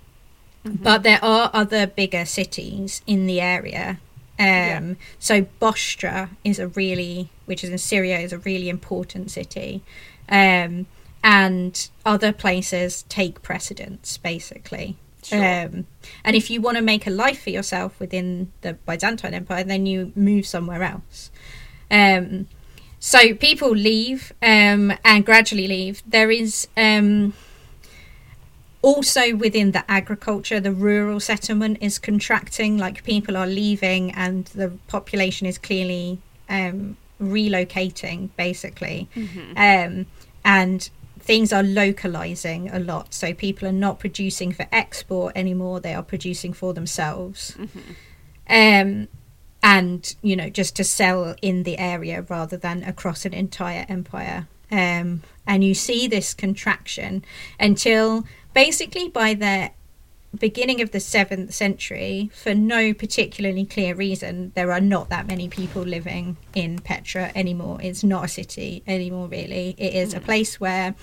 But 0.65 1.03
there 1.03 1.25
are 1.25 1.51
other 1.55 1.87
bigger 1.87 2.27
cities 2.27 3.01
in 3.07 3.27
the 3.27 3.41
area. 3.41 4.01
Um, 4.39 4.45
Yeah. 4.47 4.95
So 5.19 5.47
Bostra 5.61 6.31
is 6.45 6.59
a 6.59 6.69
really, 6.69 7.31
which 7.47 7.65
is 7.65 7.71
in 7.71 7.79
Syria, 7.79 8.19
is 8.19 8.33
a 8.33 8.39
really 8.39 8.69
important 8.69 9.31
city. 9.31 9.83
Um, 10.29 10.87
and 11.25 11.89
other 12.07 12.33
places 12.33 13.05
take 13.09 13.43
precedence, 13.43 14.19
basically. 14.19 14.97
Sure. 15.23 15.39
Um, 15.39 15.87
and 16.25 16.37
if 16.37 16.49
you 16.49 16.61
want 16.61 16.77
to 16.77 16.83
make 16.83 17.07
a 17.07 17.11
life 17.11 17.43
for 17.43 17.51
yourself 17.51 17.99
within 17.99 18.53
the 18.61 18.75
Byzantine 18.75 19.35
Empire, 19.35 19.65
then 19.65 19.85
you 19.85 20.13
move 20.15 20.47
somewhere 20.47 20.83
else. 20.83 21.31
Um, 21.91 22.47
so 23.01 23.35
people 23.35 23.71
leave 23.71 24.33
um, 24.43 24.93
and 25.05 25.25
gradually 25.27 25.67
leave. 25.67 26.03
There 26.07 26.31
is 26.31 26.69
um, 26.77 27.35
also 28.83 29.35
within 29.35 29.73
the 29.73 29.89
agriculture, 29.91 30.61
the 30.61 30.73
rural 30.73 31.21
settlement 31.21 31.79
is 31.81 31.99
contracting. 31.99 32.79
Like 32.79 33.05
people 33.05 33.37
are 33.37 33.47
leaving, 33.47 34.13
and 34.13 34.47
the 34.47 34.73
population 34.87 35.47
is 35.47 35.59
clearly 35.59 36.21
um, 36.49 36.97
relocating, 37.21 38.31
basically. 38.37 39.09
Um, 39.57 40.07
and 40.45 40.91
things 41.19 41.53
are 41.53 41.63
localizing 41.63 42.71
a 42.71 42.79
lot. 42.79 43.13
So 43.13 43.35
people 43.35 43.69
are 43.69 43.73
not 43.73 43.99
producing 43.99 44.53
for 44.53 44.67
export 44.73 45.37
anymore; 45.37 45.81
they 45.81 45.95
are 45.95 46.03
producing 46.03 46.53
for 46.53 46.73
themselves. 46.73 47.57
Um, 48.49 49.09
and 49.63 50.15
you 50.23 50.37
know, 50.37 50.49
just 50.49 50.77
to 50.77 50.85
sell 50.85 51.35
in 51.43 51.65
the 51.65 51.79
area 51.79 52.23
rather 52.29 52.57
than 52.57 52.85
across 52.85 53.25
an 53.25 53.35
entire 53.35 53.85
empire. 53.89 54.47
Um, 54.71 55.23
and 55.47 55.65
you 55.65 55.75
see 55.75 56.07
this 56.07 56.35
contraction 56.35 57.25
until 57.59 58.25
basically 58.55 59.09
by 59.09 59.35
the 59.35 59.71
beginning 60.39 60.81
of 60.81 60.91
the 60.91 61.01
seventh 61.01 61.55
century, 61.55 62.31
for 62.35 62.55
no 62.55 62.93
particularly 62.93 63.65
clear 63.65 63.95
reason, 63.95 64.53
there 64.55 64.73
are 64.73 64.81
not 64.81 65.09
that 65.09 65.27
many 65.27 65.49
people 65.49 65.83
living 65.83 66.37
in 66.55 66.79
Petra 66.79 67.33
anymore. 67.35 67.79
It's 67.83 68.05
not 68.05 68.25
a 68.25 68.29
city 68.29 68.83
anymore, 68.87 69.29
really. 69.29 69.75
It 69.79 69.95
is 69.95 70.15
a 70.15 70.21
place 70.21 70.61
where 70.61 70.95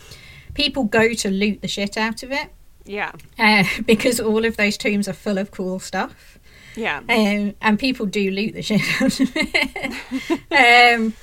people 0.53 0.83
go 0.83 1.13
to 1.13 1.29
loot 1.29 1.61
the 1.61 1.67
shit 1.67 1.97
out 1.97 2.23
of 2.23 2.31
it 2.31 2.51
yeah, 2.85 3.11
uh, 3.39 3.63
because 3.85 4.19
all 4.19 4.45
of 4.45 4.57
those 4.57 4.77
tombs 4.77 5.07
are 5.07 5.13
full 5.13 5.37
of 5.37 5.51
cool 5.51 5.79
stuff. 5.79 6.39
yeah, 6.75 6.99
Um, 7.09 7.55
and 7.61 7.79
people 7.79 8.05
do 8.05 8.31
loot 8.31 8.53
the 8.53 8.61
shit 8.61 8.81
out 9.01 9.19
of 9.19 9.31
it. 9.35 10.41
um, 10.99 11.13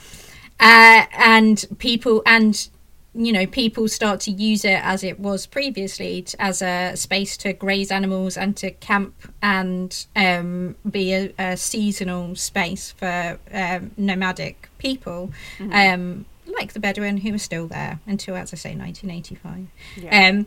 uh, 0.61 1.07
and 1.13 1.65
people, 1.79 2.23
and 2.27 2.69
you 3.15 3.33
know, 3.33 3.47
people 3.47 3.89
start 3.89 4.21
to 4.21 4.31
use 4.31 4.65
it 4.65 4.81
as 4.83 5.05
it 5.05 5.21
was 5.21 5.47
previously 5.47 6.25
as 6.39 6.63
a 6.63 6.93
space 6.95 7.37
to 7.39 7.53
graze 7.53 7.91
animals 7.91 8.39
and 8.39 8.57
to 8.57 8.71
camp 8.71 9.15
and 9.43 10.07
um, 10.17 10.77
be 10.91 11.13
a, 11.13 11.33
a 11.39 11.57
seasonal 11.57 12.35
space 12.37 12.93
for 12.93 13.39
um, 13.53 13.91
nomadic 13.99 14.71
people, 14.79 15.31
um, 15.73 16.25
like 16.59 16.73
the 16.73 16.81
Bedouin 16.81 17.19
who 17.19 17.35
are 17.35 17.39
still 17.39 17.67
there 17.67 18.01
until, 18.07 18.35
as 18.35 18.53
I 18.53 18.57
say, 18.57 18.75
1985. 18.75 19.67
Yeah. 20.03 20.29
Um, 20.29 20.47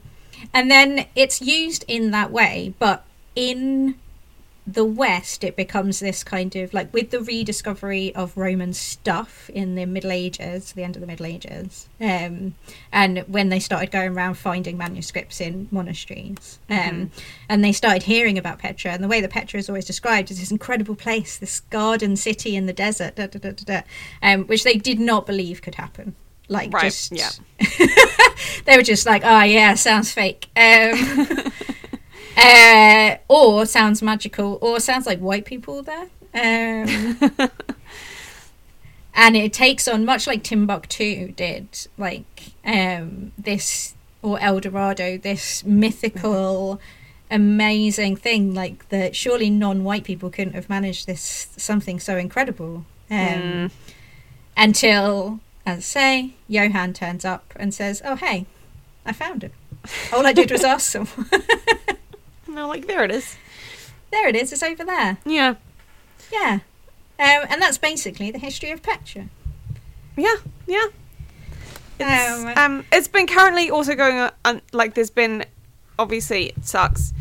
and 0.54 0.72
then 0.72 1.06
it's 1.16 1.42
used 1.42 1.86
in 1.88 2.12
that 2.12 2.32
way, 2.32 2.74
but 2.80 3.06
in 3.36 3.96
the 4.68 4.86
West, 4.86 5.44
it 5.44 5.56
becomes 5.56 6.00
this 6.00 6.24
kind 6.24 6.56
of 6.56 6.74
like 6.74 6.92
with 6.92 7.12
the 7.12 7.22
rediscovery 7.22 8.14
of 8.16 8.36
Roman 8.36 8.74
stuff 8.74 9.50
in 9.52 9.76
the 9.76 9.86
Middle 9.86 10.12
Ages, 10.12 10.72
the 10.72 10.84
end 10.84 10.96
of 10.96 11.02
the 11.02 11.08
Middle 11.08 11.28
Ages, 11.28 11.88
um, 12.02 12.56
and 12.92 13.20
when 13.28 13.50
they 13.50 13.60
started 13.60 13.92
going 13.92 14.16
around 14.16 14.36
finding 14.36 14.76
manuscripts 14.76 15.40
in 15.40 15.68
monasteries, 15.70 16.60
um, 16.70 17.12
and 17.48 17.64
they 17.64 17.72
started 17.72 18.04
hearing 18.04 18.40
about 18.40 18.58
Petra, 18.58 18.92
and 18.92 19.04
the 19.04 19.08
way 19.08 19.22
that 19.22 19.30
Petra 19.30 19.60
is 19.60 19.70
always 19.70 19.86
described 19.86 20.32
is 20.32 20.40
this 20.40 20.52
incredible 20.52 20.96
place, 20.96 21.38
this 21.38 21.60
garden 21.60 22.16
city 22.16 22.56
in 22.56 22.66
the 22.66 22.74
desert, 22.74 23.16
da, 23.16 23.28
da, 23.28 23.38
da, 23.38 23.52
da, 23.52 23.64
da, 23.66 23.82
um, 24.24 24.46
which 24.46 24.64
they 24.64 24.76
did 24.76 25.00
not 25.00 25.28
believe 25.28 25.62
could 25.62 25.76
happen. 25.76 26.16
Like 26.48 26.74
Right, 26.74 26.84
just 26.84 27.12
yeah. 27.12 27.30
they 28.66 28.78
were 28.78 28.84
just 28.84 29.06
like, 29.06 29.24
oh 29.26 29.42
yeah, 29.44 29.74
sounds 29.76 30.12
fake. 30.12 30.48
Um, 30.56 31.52
uh, 32.38 33.18
or 33.28 33.66
sounds 33.66 34.02
magical, 34.02 34.58
or 34.62 34.80
sounds 34.80 35.06
like 35.06 35.20
white 35.20 35.46
people 35.46 35.84
there. 35.84 36.08
Um, 36.34 37.32
and 39.14 39.38
it 39.38 39.54
takes 39.54 39.88
on 39.88 40.04
much 40.06 40.28
like 40.28 40.44
Timbuktu 40.44 41.32
did, 41.32 41.88
like 41.98 42.52
um, 42.66 43.32
this 43.38 43.94
or 44.22 44.40
El 44.40 44.60
Dorado, 44.60 45.18
this 45.18 45.64
mythical, 45.64 46.82
amazing 47.32 48.16
thing. 48.18 48.54
Like 48.54 48.90
that, 48.90 49.16
surely 49.16 49.50
non-white 49.50 50.04
people 50.04 50.30
couldn't 50.30 50.54
have 50.54 50.70
managed 50.70 51.08
this 51.08 51.48
something 51.58 52.00
so 52.00 52.18
incredible. 52.18 52.86
Um, 53.10 53.16
Mm. 53.18 53.72
Until, 54.58 55.40
as 55.66 55.78
I 55.78 55.82
say, 55.82 56.34
Johan 56.48 56.94
turns 56.94 57.24
up 57.26 57.54
and 57.58 57.74
says, 57.74 58.02
"Oh 58.06 58.16
hey, 58.16 58.46
I 59.06 59.12
found 59.14 59.44
it. 59.44 59.52
All 60.14 60.26
I 60.26 60.34
did 60.34 60.50
was 60.50 60.64
ask 60.64 60.90
someone. 60.92 61.30
And 62.56 62.62
they're 62.64 62.68
like, 62.68 62.88
there 62.88 63.04
it 63.04 63.12
is. 63.12 63.36
there 64.12 64.30
it 64.30 64.36
is. 64.38 64.54
It's 64.54 64.64
over 64.64 64.86
there. 64.86 65.18
Yeah. 65.26 65.56
Yeah." 66.32 66.60
Um, 67.20 67.46
and 67.50 67.62
that's 67.62 67.78
basically 67.78 68.32
the 68.32 68.40
history 68.40 68.72
of 68.72 68.82
Petra. 68.82 69.28
Yeah. 70.16 70.36
Yeah. 70.66 70.86
It's, 72.00 72.34
Um, 72.34 72.54
um, 72.58 72.86
it's 72.94 73.10
been 73.10 73.28
currently 73.28 73.70
also 73.70 73.94
going 73.94 74.30
on, 74.46 74.62
like, 74.72 74.94
there's 74.94 75.10
been, 75.10 75.44
obviously, 76.00 76.46
it 76.48 76.66
sucks. 76.66 77.12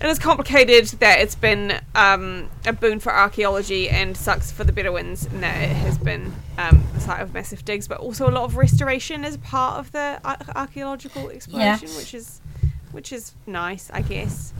And 0.00 0.10
it's 0.10 0.18
complicated 0.18 0.86
that 1.00 1.20
it's 1.20 1.36
been 1.36 1.80
um, 1.94 2.48
a 2.66 2.72
boon 2.72 2.98
for 2.98 3.12
archaeology 3.12 3.88
and 3.88 4.16
sucks 4.16 4.50
for 4.50 4.64
the 4.64 4.72
Bedouins, 4.72 5.26
and 5.26 5.40
that 5.44 5.56
it 5.62 5.74
has 5.74 5.98
been 5.98 6.32
um, 6.56 6.82
the 6.94 7.00
site 7.00 7.20
of 7.20 7.32
massive 7.32 7.64
digs, 7.64 7.86
but 7.86 7.98
also 7.98 8.28
a 8.28 8.32
lot 8.32 8.42
of 8.42 8.56
restoration 8.56 9.24
as 9.24 9.36
part 9.36 9.78
of 9.78 9.92
the 9.92 10.20
ar- 10.24 10.38
archaeological 10.56 11.28
exploration, 11.30 11.88
which 11.96 12.12
is 12.14 12.40
which 12.98 13.12
is 13.12 13.32
nice, 13.46 13.92
I 13.94 14.02
guess. 14.02 14.52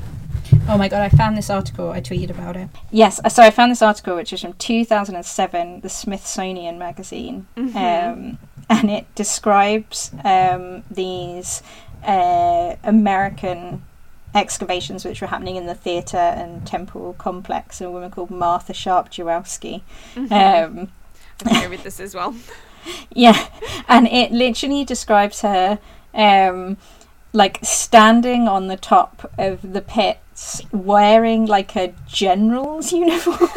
Oh 0.68 0.78
my 0.78 0.86
god, 0.86 1.03
I 1.03 1.09
found 1.09 1.36
this 1.36 1.51
article. 1.51 1.91
I 1.91 2.01
tweeted 2.01 2.30
about 2.30 2.57
it. 2.57 2.68
Yes, 2.93 3.20
so 3.34 3.43
I 3.43 3.51
found 3.51 3.72
this 3.72 3.82
article, 3.82 4.14
which 4.14 4.32
is 4.32 4.43
from 4.43 4.53
2007, 4.53 5.80
the 5.80 5.89
Smithsonian 5.89 6.78
magazine, 6.78 7.49
um, 7.57 8.39
and 8.70 8.91
it 8.93 9.12
describes 9.16 10.12
um, 10.22 10.84
these 10.89 11.64
uh, 12.05 12.76
American 12.84 13.82
excavations 14.36 15.05
which 15.05 15.20
were 15.20 15.26
happening 15.26 15.57
in 15.57 15.66
the 15.66 15.74
theatre 15.74 16.16
and 16.16 16.64
temple 16.64 17.16
complex. 17.18 17.80
And 17.80 17.89
a 17.89 17.91
woman 17.91 18.12
called 18.12 18.30
Martha 18.30 18.72
Sharp 18.72 19.11
Joukowsky. 19.11 19.82
Um, 20.16 20.93
I 21.45 21.66
read 21.66 21.80
this 21.80 21.99
as 21.99 22.14
well. 22.14 22.36
yeah, 23.12 23.49
and 23.89 24.07
it 24.07 24.30
literally 24.30 24.84
describes 24.84 25.41
her 25.41 25.80
um, 26.14 26.76
like 27.33 27.59
standing 27.62 28.49
on 28.49 28.68
the 28.68 28.76
top 28.76 29.31
of 29.39 29.72
the 29.72 29.83
pits 29.83 30.62
wearing 30.72 31.47
like 31.47 31.76
a 31.76 31.95
general's 32.07 32.93
uniform. 32.93 33.51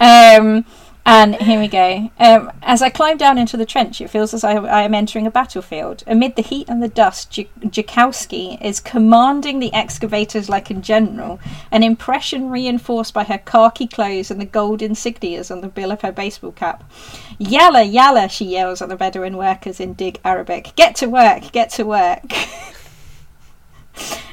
um, 0.00 0.64
and 1.04 1.34
here 1.34 1.58
we 1.58 1.66
go. 1.66 2.12
Um, 2.20 2.52
as 2.62 2.80
I 2.80 2.88
climb 2.88 3.16
down 3.16 3.36
into 3.36 3.56
the 3.56 3.66
trench, 3.66 4.00
it 4.00 4.08
feels 4.08 4.32
as 4.32 4.44
I, 4.44 4.54
I 4.54 4.82
am 4.82 4.94
entering 4.94 5.26
a 5.26 5.32
battlefield. 5.32 6.04
Amid 6.06 6.36
the 6.36 6.42
heat 6.42 6.68
and 6.68 6.80
the 6.80 6.88
dust, 6.88 7.28
J- 7.30 7.48
Joukowsky 7.60 8.62
is 8.62 8.78
commanding 8.78 9.58
the 9.58 9.74
excavators 9.74 10.48
like 10.48 10.70
a 10.70 10.74
general, 10.74 11.40
an 11.72 11.82
impression 11.82 12.50
reinforced 12.50 13.12
by 13.12 13.24
her 13.24 13.38
khaki 13.38 13.88
clothes 13.88 14.30
and 14.30 14.40
the 14.40 14.44
gold 14.44 14.80
insignias 14.80 15.50
on 15.50 15.60
the 15.60 15.68
bill 15.68 15.90
of 15.90 16.02
her 16.02 16.12
baseball 16.12 16.52
cap. 16.52 16.88
Yalla, 17.36 17.82
yalla, 17.82 18.28
she 18.28 18.44
yells 18.44 18.80
at 18.80 18.88
the 18.88 18.96
Bedouin 18.96 19.36
workers 19.36 19.80
in 19.80 19.94
Dig 19.94 20.20
Arabic. 20.24 20.72
Get 20.76 20.94
to 20.96 21.08
work, 21.08 21.50
get 21.50 21.70
to 21.70 21.82
work. 21.84 22.22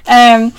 um, 0.06 0.54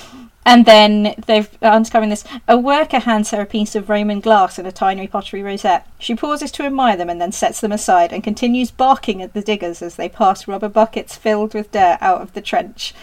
and 0.47 0.65
then 0.65 1.15
they've 1.27 1.49
uncovering 1.61 2.11
this. 2.11 2.25
A 2.49 2.57
worker 2.59 3.01
hands 3.01 3.31
her 3.31 3.43
a 3.43 3.47
piece 3.47 3.75
of 3.75 3.91
Roman 3.91 4.21
glass 4.21 4.59
and 4.59 4.67
a 4.67 4.73
tiny 4.73 5.07
pottery 5.07 5.43
rosette. 5.43 5.87
She 5.99 6.15
pauses 6.15 6.51
to 6.53 6.65
admire 6.65 6.97
them 6.97 7.11
and 7.11 7.21
then 7.21 7.33
sets 7.33 7.61
them 7.61 7.73
aside 7.73 8.13
and 8.13 8.25
continues 8.25 8.71
barking 8.71 9.21
at 9.23 9.35
the 9.35 9.43
diggers 9.43 9.83
as 9.83 9.97
they 9.97 10.09
pass 10.09 10.49
rubber 10.49 10.69
buckets 10.69 11.17
filled 11.17 11.55
with 11.55 11.73
dirt 11.73 11.99
out 12.01 12.23
of 12.23 12.33
the 12.33 12.41
trench. 12.41 12.95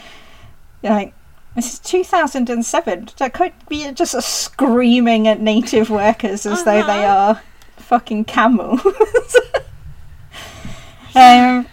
You're 0.82 0.94
like, 0.94 1.14
this 1.56 1.74
is 1.74 1.80
2007. 1.80 3.10
That 3.18 3.34
could 3.34 3.54
be 3.70 3.92
just 3.92 4.20
screaming 4.22 5.28
at 5.28 5.42
native 5.42 5.90
workers 5.90 6.46
as 6.46 6.64
though 6.64 6.86
they 6.86 7.04
Uh-huh. 7.06 7.34
are 7.38 7.42
fucking 7.78 8.26
camels. 8.26 8.82
um, 11.16 11.68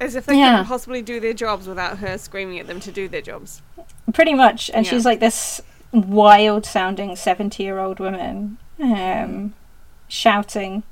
As 0.00 0.14
if 0.14 0.26
they 0.26 0.36
Yeah. 0.38 0.50
couldn't 0.58 0.66
possibly 0.66 1.02
do 1.02 1.18
their 1.20 1.32
jobs 1.32 1.66
without 1.66 1.98
her 1.98 2.18
screaming 2.18 2.58
at 2.60 2.66
them 2.66 2.80
to 2.80 2.92
do 2.92 3.08
their 3.08 3.22
jobs. 3.22 3.62
pretty 4.14 4.32
much 4.34 4.70
and 4.72 4.86
Yeah. 4.86 4.90
she's 4.90 5.04
like 5.04 5.20
this 5.20 5.60
wild 5.92 6.64
sounding 6.64 7.14
70 7.16 7.62
year 7.62 7.78
old 7.78 7.98
woman 8.00 8.56
um 8.80 9.52
shouting 10.08 10.82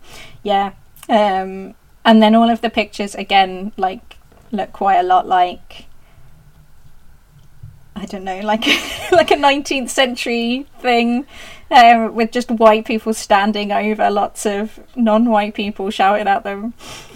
yeah 0.43 0.73
um 1.09 1.75
and 2.05 2.23
then 2.23 2.35
all 2.35 2.51
of 2.51 2.61
the 2.61 2.69
pictures 2.71 3.15
again 3.15 3.73
like 3.77 4.17
look 4.53 4.73
quite 4.73 4.97
a 4.97 5.03
lot 5.03 5.27
like 5.27 5.87
i 7.95 8.05
don't 8.07 8.25
know 8.25 8.41
like 8.41 8.67
like 9.13 9.31
a 9.31 9.37
19th 9.37 9.89
century 9.91 10.67
thing 10.81 11.27
um, 11.71 12.15
with 12.15 12.31
just 12.31 12.51
white 12.51 12.85
people 12.85 13.13
standing 13.15 13.73
over 13.73 14.09
lots 14.11 14.47
of 14.47 14.79
non-white 14.95 15.55
people 15.55 15.91
shouting 15.91 16.29
at 16.29 16.45
them 16.45 16.75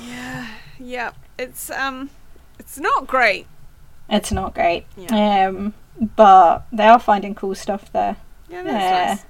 Yeah, 0.09 0.47
yeah. 0.79 1.11
It's 1.41 1.71
um, 1.71 2.11
it's 2.59 2.79
not 2.79 3.07
great. 3.07 3.47
it's 4.09 4.31
not 4.33 4.55
great 4.55 4.85
Yeah, 4.97 5.49
um 5.49 5.73
but 6.17 6.67
they 6.73 6.87
are 6.87 6.99
finding 6.99 7.35
cool 7.35 7.55
stuff 7.55 7.91
there 7.93 8.17
yeah, 8.49 8.63
yeah 8.63 8.73
that's 8.73 9.23
nice. 9.23 9.27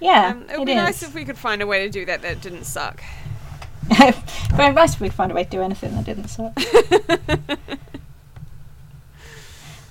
yeah 0.00 0.30
Um, 0.30 0.46
it 0.50 0.58
would 0.58 0.66
be 0.66 0.74
nice 0.74 1.02
if 1.02 1.14
we 1.14 1.24
could 1.24 1.38
find 1.38 1.62
a 1.62 1.66
way 1.66 1.84
to 1.84 1.90
do 1.90 2.04
that 2.06 2.22
that 2.22 2.40
didn't 2.40 2.64
suck. 2.64 3.02
Very 4.56 4.72
nice 4.74 4.94
if 4.94 5.00
we 5.00 5.08
could 5.08 5.16
find 5.16 5.30
a 5.30 5.34
way 5.34 5.44
to 5.44 5.50
do 5.50 5.62
anything 5.62 5.94
that 5.94 6.04
didn't 6.04 6.28
suck. 6.28 6.52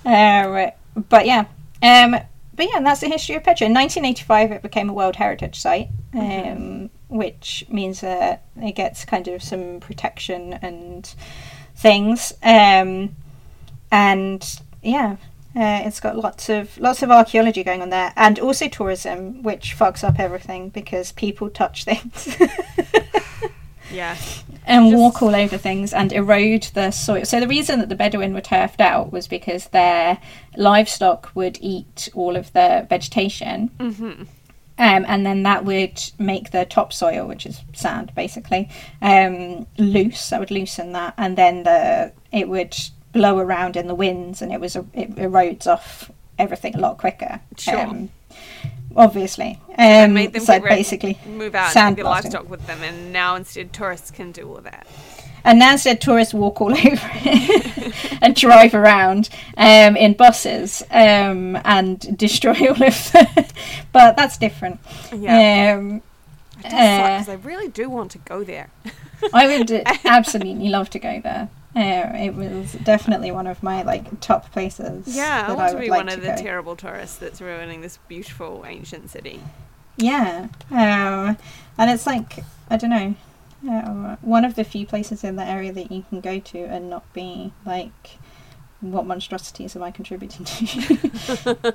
uh, 0.04 0.70
but 1.08 1.26
yeah, 1.26 1.44
um, 1.82 2.16
but 2.54 2.66
yeah, 2.66 2.76
and 2.76 2.86
that's 2.86 3.00
the 3.00 3.08
history 3.08 3.34
of 3.36 3.44
Petra. 3.44 3.66
In 3.66 3.74
1985, 3.74 4.52
it 4.52 4.62
became 4.62 4.88
a 4.88 4.92
World 4.92 5.16
Heritage 5.16 5.58
Site, 5.58 5.88
um, 6.14 6.90
which 7.08 7.64
means 7.68 8.00
that 8.00 8.42
it 8.60 8.72
gets 8.74 9.04
kind 9.04 9.28
of 9.28 9.42
some 9.42 9.80
protection 9.80 10.54
and 10.54 11.14
things. 11.74 12.32
Um, 12.42 13.14
and 13.90 14.60
yeah, 14.82 15.16
uh, 15.54 15.82
it's 15.86 16.00
got 16.00 16.16
lots 16.16 16.48
of 16.48 16.76
lots 16.78 17.02
of 17.02 17.10
archaeology 17.10 17.62
going 17.64 17.82
on 17.82 17.90
there, 17.90 18.12
and 18.16 18.38
also 18.38 18.68
tourism, 18.68 19.42
which 19.42 19.76
fucks 19.78 20.02
up 20.02 20.18
everything 20.18 20.68
because 20.70 21.12
people 21.12 21.48
touch 21.50 21.84
things. 21.84 22.36
Yeah, 23.92 24.16
and 24.66 24.90
Just- 24.90 24.98
walk 25.00 25.22
all 25.22 25.34
over 25.34 25.56
things 25.56 25.92
and 25.94 26.12
erode 26.12 26.64
the 26.74 26.90
soil. 26.90 27.24
So 27.24 27.38
the 27.38 27.46
reason 27.46 27.78
that 27.78 27.88
the 27.88 27.94
Bedouin 27.94 28.34
were 28.34 28.40
turfed 28.40 28.80
out 28.80 29.12
was 29.12 29.28
because 29.28 29.68
their 29.68 30.18
livestock 30.56 31.30
would 31.36 31.56
eat 31.60 32.08
all 32.12 32.34
of 32.34 32.52
the 32.52 32.84
vegetation, 32.90 33.68
hmm 33.78 34.24
um, 34.78 35.04
and 35.08 35.24
then 35.24 35.42
that 35.44 35.64
would 35.64 36.02
make 36.18 36.50
the 36.50 36.64
topsoil, 36.66 37.26
which 37.26 37.46
is 37.46 37.62
sand 37.72 38.12
basically, 38.14 38.68
um, 39.00 39.66
loose. 39.78 40.28
That 40.28 40.40
would 40.40 40.50
loosen 40.50 40.92
that, 40.92 41.14
and 41.16 41.36
then 41.36 41.62
the 41.62 42.12
it 42.30 42.48
would 42.48 42.76
blow 43.12 43.38
around 43.38 43.76
in 43.76 43.86
the 43.86 43.94
winds, 43.94 44.42
and 44.42 44.52
it 44.52 44.60
was 44.60 44.76
it 44.76 45.14
erodes 45.16 45.66
off 45.66 46.10
everything 46.38 46.74
a 46.74 46.78
lot 46.78 46.98
quicker. 46.98 47.40
Sure. 47.56 47.80
Um, 47.80 48.10
obviously, 48.94 49.60
um, 49.70 49.74
and 49.78 50.14
made 50.14 50.34
them 50.34 50.44
so 50.44 50.60
basically 50.60 51.18
move 51.26 51.54
out 51.54 51.74
and 51.74 51.96
sandblasting. 51.96 52.04
livestock 52.04 52.50
with 52.50 52.66
them, 52.66 52.82
and 52.82 53.12
now 53.12 53.34
instead 53.34 53.72
tourists 53.72 54.10
can 54.10 54.30
do 54.30 54.48
all 54.48 54.60
that. 54.60 54.86
And 55.46 55.60
now 55.60 55.76
said 55.76 56.00
tourists 56.00 56.34
walk 56.34 56.60
all 56.60 56.72
over 56.72 57.10
it 57.14 57.94
and 58.20 58.34
drive 58.34 58.74
around 58.74 59.30
um, 59.56 59.96
in 59.96 60.12
buses 60.12 60.82
um, 60.90 61.56
and 61.64 62.18
destroy 62.18 62.68
all 62.68 62.82
of 62.82 63.12
the. 63.12 63.54
but 63.92 64.16
that's 64.16 64.36
different. 64.36 64.80
Yeah. 65.14 65.76
Um, 65.78 66.02
suck 66.62 66.72
uh, 66.72 67.32
I 67.32 67.38
really 67.42 67.68
do 67.68 67.88
want 67.88 68.10
to 68.10 68.18
go 68.18 68.42
there. 68.42 68.70
I 69.32 69.46
would 69.46 69.70
absolutely 70.04 70.68
love 70.68 70.90
to 70.90 70.98
go 70.98 71.20
there. 71.20 71.48
Uh, 71.76 72.10
it 72.16 72.34
was 72.34 72.72
definitely 72.72 73.30
one 73.30 73.46
of 73.46 73.62
my 73.62 73.82
like 73.82 74.20
top 74.20 74.50
places. 74.50 75.14
Yeah, 75.14 75.46
I 75.48 75.52
want 75.52 75.72
to 75.72 75.78
be 75.78 75.90
like 75.90 75.98
one 75.98 76.08
of 76.08 76.22
the 76.22 76.28
go. 76.28 76.36
terrible 76.36 76.74
tourists 76.74 77.18
that's 77.18 77.40
ruining 77.40 77.82
this 77.82 77.98
beautiful 78.08 78.64
ancient 78.66 79.10
city. 79.10 79.40
Yeah, 79.96 80.48
um, 80.70 81.36
and 81.78 81.90
it's 81.90 82.06
like 82.06 82.42
I 82.68 82.76
don't 82.78 82.90
know, 82.90 83.14
uh, 83.68 84.16
one 84.20 84.44
of 84.44 84.54
the 84.54 84.64
few 84.64 84.86
places 84.86 85.24
in 85.24 85.36
the 85.36 85.44
area 85.44 85.72
that 85.72 85.90
you 85.90 86.04
can 86.08 86.20
go 86.20 86.38
to 86.38 86.58
and 86.58 86.90
not 86.90 87.10
be 87.12 87.52
like, 87.64 88.18
what 88.80 89.06
monstrosities 89.06 89.74
am 89.76 89.82
I 89.82 89.90
contributing 89.90 90.44
to? 90.44 91.74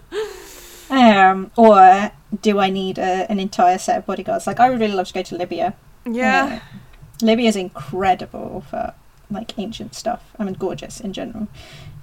um, 0.89 1.51
or 1.55 2.11
do 2.41 2.59
I 2.59 2.69
need 2.69 2.97
a, 2.97 3.29
an 3.29 3.39
entire 3.39 3.77
set 3.77 3.97
of 3.97 4.05
bodyguards? 4.05 4.47
Like 4.47 4.59
I 4.59 4.69
would 4.69 4.79
really 4.79 4.93
love 4.93 5.07
to 5.07 5.13
go 5.13 5.21
to 5.23 5.35
Libya. 5.37 5.75
Yeah. 6.05 6.61
Uh, 6.61 6.77
Libya 7.25 7.49
is 7.49 7.55
incredible 7.55 8.61
for 8.69 8.93
like 9.29 9.57
ancient 9.57 9.95
stuff. 9.95 10.23
I 10.37 10.43
mean, 10.43 10.55
gorgeous 10.55 10.99
in 10.99 11.13
general. 11.13 11.47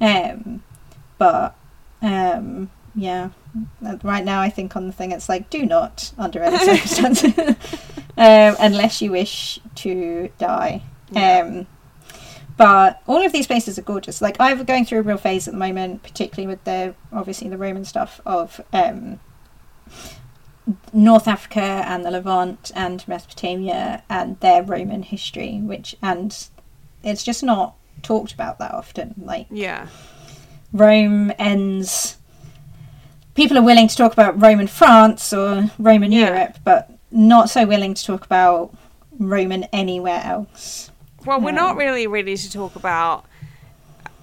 Um, 0.00 0.62
but 1.18 1.56
um, 2.02 2.70
yeah, 2.94 3.30
right 4.02 4.24
now 4.24 4.40
I 4.40 4.50
think 4.50 4.76
on 4.76 4.86
the 4.86 4.92
thing 4.92 5.12
it's 5.12 5.28
like 5.28 5.50
do 5.50 5.64
not 5.66 6.12
under 6.18 6.42
any 6.42 6.58
circumstances, 6.78 7.56
um, 8.18 8.56
unless 8.58 9.00
you 9.00 9.12
wish 9.12 9.60
to 9.76 10.28
die. 10.38 10.82
Yeah. 11.12 11.40
Um, 11.40 11.66
but 12.56 13.00
all 13.06 13.24
of 13.24 13.32
these 13.32 13.46
places 13.46 13.78
are 13.78 13.82
gorgeous. 13.82 14.20
Like 14.20 14.36
I'm 14.40 14.64
going 14.64 14.84
through 14.84 14.98
a 14.98 15.02
real 15.02 15.16
phase 15.16 15.46
at 15.46 15.54
the 15.54 15.58
moment, 15.58 16.02
particularly 16.02 16.48
with 16.48 16.64
the 16.64 16.94
obviously 17.12 17.48
the 17.48 17.56
Roman 17.56 17.84
stuff 17.84 18.20
of 18.26 18.60
um, 18.72 19.20
North 20.92 21.28
Africa 21.28 21.60
and 21.60 22.04
the 22.04 22.10
Levant 22.10 22.72
and 22.74 23.06
Mesopotamia 23.06 24.02
and 24.10 24.38
their 24.40 24.64
Roman 24.64 25.04
history, 25.04 25.60
which 25.62 25.94
and 26.02 26.48
it's 27.04 27.22
just 27.22 27.44
not 27.44 27.76
talked 28.02 28.32
about 28.32 28.58
that 28.58 28.74
often. 28.74 29.14
Like 29.22 29.46
yeah. 29.50 29.86
Rome 30.72 31.32
ends. 31.38 32.16
People 33.34 33.56
are 33.56 33.62
willing 33.62 33.86
to 33.86 33.94
talk 33.96 34.12
about 34.12 34.42
Roman 34.42 34.66
France 34.66 35.32
or 35.32 35.70
Roman 35.78 36.10
Yeah. 36.10 36.30
Europe, 36.30 36.58
but 36.64 36.97
not 37.10 37.50
so 37.50 37.66
willing 37.66 37.94
to 37.94 38.04
talk 38.04 38.24
about 38.24 38.74
Roman 39.18 39.64
anywhere 39.72 40.20
else. 40.24 40.90
Well, 41.24 41.40
we're 41.40 41.50
not 41.52 41.72
Um, 41.72 41.78
really 41.78 42.06
ready 42.06 42.36
to 42.36 42.50
talk 42.50 42.76
about 42.76 43.24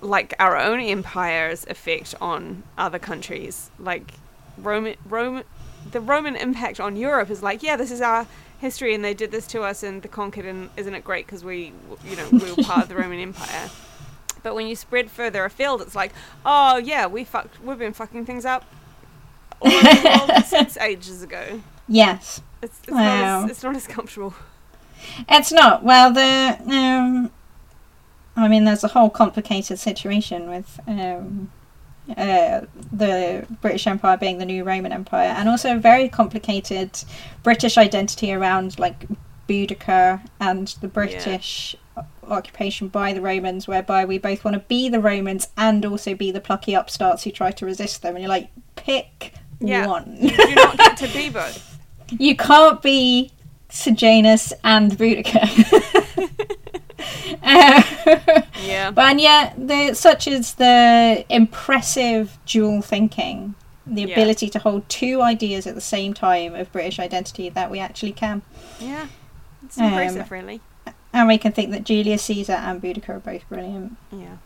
like 0.02 0.34
our 0.40 0.58
own 0.58 0.80
empire's 0.80 1.66
effect 1.68 2.14
on 2.22 2.64
other 2.78 3.00
countries. 3.00 3.72
Like 3.80 4.14
Roman, 4.58 4.96
Roman, 5.06 5.44
the 5.92 6.00
Roman 6.00 6.36
impact 6.36 6.80
on 6.80 6.96
Europe 6.96 7.30
is 7.30 7.42
like, 7.44 7.64
yeah, 7.64 7.76
this 7.76 7.92
is 7.92 8.02
our 8.02 8.28
history, 8.60 8.94
and 8.96 9.04
they 9.04 9.14
did 9.14 9.32
this 9.32 9.48
to 9.48 9.62
us, 9.64 9.84
and 9.84 10.02
the 10.02 10.08
conquered, 10.08 10.46
and 10.46 10.70
isn't 10.78 10.94
it 10.94 11.04
great 11.04 11.26
because 11.26 11.44
we, 11.44 11.74
you 12.06 12.16
know, 12.16 12.28
we 12.32 12.40
were 12.52 12.64
part 12.64 12.84
of 12.84 12.90
the 12.90 12.96
Roman 12.96 13.20
Empire. 13.30 13.70
But 14.44 14.56
when 14.56 14.68
you 14.68 14.76
spread 14.76 15.10
further 15.10 15.44
afield, 15.44 15.82
it's 15.82 15.96
like, 15.96 16.14
oh 16.46 16.78
yeah, 16.78 17.08
we 17.08 17.24
fucked, 17.24 17.62
we've 17.64 17.80
been 17.80 17.94
fucking 17.94 18.26
things 18.26 18.46
up 18.46 18.64
all 19.60 19.72
over 19.72 19.82
the 19.84 20.28
world 20.30 20.46
since 20.46 20.78
ages 20.78 21.24
ago. 21.24 21.62
Yes, 21.88 22.42
It's, 22.66 22.80
it's, 22.84 22.92
Wow. 22.92 23.42
not 23.42 23.46
as, 23.46 23.52
it's 23.52 23.64
not 23.64 23.76
as 23.76 23.88
comfortable. 23.88 24.34
it's 25.30 25.52
not. 25.52 25.84
Well, 25.84 26.12
the 26.12 26.58
um, 26.76 27.32
I 28.36 28.48
mean, 28.48 28.66
there's 28.66 28.84
a 28.84 28.88
whole 28.90 29.10
complicated 29.10 29.80
situation 29.80 30.50
with 30.50 30.80
um, 30.88 31.52
uh, 32.18 32.62
the 32.92 33.46
British 33.62 33.88
Empire 33.88 34.18
being 34.18 34.38
the 34.40 34.46
new 34.46 34.64
Roman 34.64 34.92
Empire, 34.92 35.30
and 35.38 35.48
also 35.48 35.76
a 35.76 35.80
very 35.80 36.10
complicated 36.10 36.92
British 37.44 37.78
identity 37.78 38.34
around 38.34 38.78
like 38.80 39.06
Boudicca 39.48 40.22
and 40.40 40.68
the 40.82 40.88
British 40.88 41.76
o- 41.96 42.04
occupation 42.28 42.88
by 42.90 43.14
the 43.14 43.22
Romans, 43.22 43.68
whereby 43.68 44.04
we 44.06 44.18
both 44.18 44.44
want 44.44 44.56
to 44.56 44.60
be 44.68 44.90
the 44.90 45.00
Romans 45.00 45.48
and 45.56 45.86
also 45.86 46.14
be 46.16 46.32
the 46.32 46.42
plucky 46.42 46.74
upstarts 46.74 47.24
who 47.24 47.32
try 47.32 47.52
to 47.52 47.66
resist 47.66 48.02
them. 48.02 48.16
And 48.16 48.24
you're 48.24 48.30
like, 48.30 48.50
pick 48.76 49.34
Yeah. 49.62 49.88
one. 49.88 50.18
You 50.20 50.36
do 50.36 50.56
not 50.56 50.78
get 50.78 50.98
to 50.98 51.08
be 51.10 51.30
both. 51.30 51.72
you 52.12 52.36
can't 52.36 52.82
be 52.82 53.32
Sejanus 53.70 54.54
and 54.64 54.92
Boudicca. 54.92 56.32
Uh, 57.44 57.82
Yeah. 58.64 58.92
but 58.92 59.04
and 59.12 59.22
yet, 59.22 59.54
the, 59.58 59.94
such 59.94 60.28
is 60.28 60.56
the 60.56 61.24
impressive 61.30 62.38
dual 62.46 62.82
thinking, 62.82 63.54
the 63.86 64.04
Yeah. 64.04 64.14
ability 64.14 64.50
to 64.50 64.60
hold 64.60 64.88
two 64.90 65.22
ideas 65.22 65.68
at 65.68 65.76
the 65.76 65.82
same 65.82 66.14
time 66.14 66.56
of 66.56 66.72
British 66.72 66.98
identity 67.00 67.50
that 67.50 67.70
we 67.70 67.80
actually 67.80 68.14
can. 68.14 68.42
Yeah. 68.80 69.08
It's 69.64 69.78
Um, 69.78 69.86
impressive, 69.86 70.32
really. 70.32 70.62
And 71.14 71.28
we 71.28 71.38
can 71.38 71.52
think 71.52 71.72
that 71.72 71.84
Julius 71.84 72.24
Caesar 72.24 72.54
and 72.54 72.82
Boudicca 72.82 73.10
are 73.10 73.20
both 73.20 73.48
brilliant. 73.50 73.98
Yeah. 74.12 74.38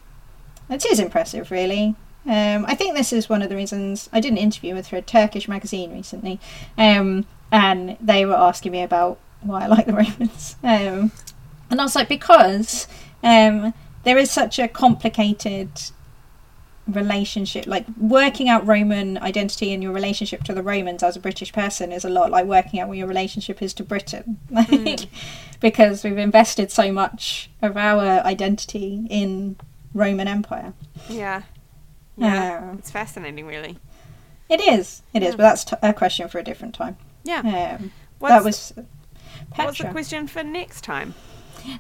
It 0.70 0.86
is 0.86 1.00
impressive, 1.00 1.52
really. 1.52 1.96
Um, 2.28 2.66
I 2.68 2.76
think 2.76 2.96
this 2.96 3.14
is 3.14 3.30
one 3.30 3.42
of 3.42 3.50
the 3.50 3.56
reasons 3.56 4.10
I 4.12 4.20
did 4.20 4.32
an 4.32 4.38
interview 4.38 4.76
with 4.76 4.88
for 4.90 4.98
a 4.98 5.02
Turkish 5.02 5.48
magazine 5.48 5.94
recently, 5.94 6.40
um, 6.78 7.26
and 7.52 7.98
they 8.02 8.26
were 8.26 8.36
asking 8.36 8.72
me 8.72 8.82
about 8.84 9.18
why 9.42 9.64
I 9.64 9.68
like 9.68 9.86
the 9.86 9.94
Romans, 9.94 10.56
um, 10.64 11.12
and 11.70 11.80
I 11.80 11.84
was 11.84 11.96
like 11.96 12.10
because 12.10 12.88
um, 13.24 13.74
there 14.04 14.18
is 14.18 14.30
such 14.32 14.60
a 14.60 14.68
complicated 14.68 15.70
relationship. 16.88 17.68
Like 17.68 17.86
working 17.98 18.50
out 18.50 18.66
Roman 18.66 19.18
identity 19.20 19.74
and 19.74 19.84
your 19.84 19.92
relationship 19.94 20.44
to 20.46 20.54
the 20.54 20.64
Romans 20.64 21.04
as 21.04 21.16
a 21.16 21.20
British 21.20 21.54
person 21.54 21.92
is 21.92 22.04
a 22.04 22.10
lot 22.10 22.32
like 22.32 22.46
working 22.46 22.80
out 22.80 22.88
what 22.88 22.98
your 22.98 23.08
relationship 23.08 23.62
is 23.62 23.74
to 23.76 23.84
Britain, 23.84 24.40
like 24.50 25.06
because 25.60 26.04
we've 26.04 26.18
invested 26.18 26.72
so 26.72 26.92
much 26.92 27.50
of 27.62 27.78
our 27.78 28.02
identity 28.26 29.06
in 29.10 29.56
Roman 29.94 30.28
Empire. 30.28 30.74
Yeah. 31.10 31.44
Yeah. 32.18 32.72
Uh, 32.74 32.78
it's 32.78 32.92
fascinating, 32.92 33.46
really. 33.46 33.78
it 34.50 34.60
is. 34.60 35.04
It 35.14 35.24
is, 35.24 35.30
Yeah. 35.30 35.38
but 35.38 35.44
that's 35.44 35.64
t- 35.64 35.76
a 35.82 35.94
question 35.94 36.28
for 36.28 36.38
a 36.40 36.44
different 36.44 36.74
time. 36.76 36.98
Yeah. 37.24 37.78
Um, 37.80 37.92
that 38.22 38.44
was 38.44 38.74
what's 39.56 39.78
the 39.78 39.88
question 39.90 40.28
for 40.28 40.44
next 40.44 40.82
time? 40.82 41.14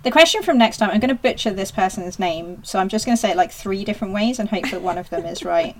The 0.03 0.11
question 0.11 0.43
from 0.43 0.57
next 0.57 0.77
time, 0.77 0.89
I'm 0.89 0.99
going 0.99 1.09
to 1.09 1.15
butcher 1.15 1.51
this 1.51 1.71
person's 1.71 2.19
name, 2.19 2.63
so 2.63 2.79
I'm 2.79 2.89
just 2.89 3.05
going 3.05 3.15
to 3.15 3.21
say 3.21 3.31
it 3.31 3.37
like 3.37 3.51
three 3.51 3.85
different 3.85 4.13
ways 4.13 4.39
and 4.39 4.49
hope 4.49 4.69
that 4.71 4.81
one 4.81 4.97
of 4.97 5.09
them 5.09 5.25
is 5.25 5.43
right. 5.43 5.75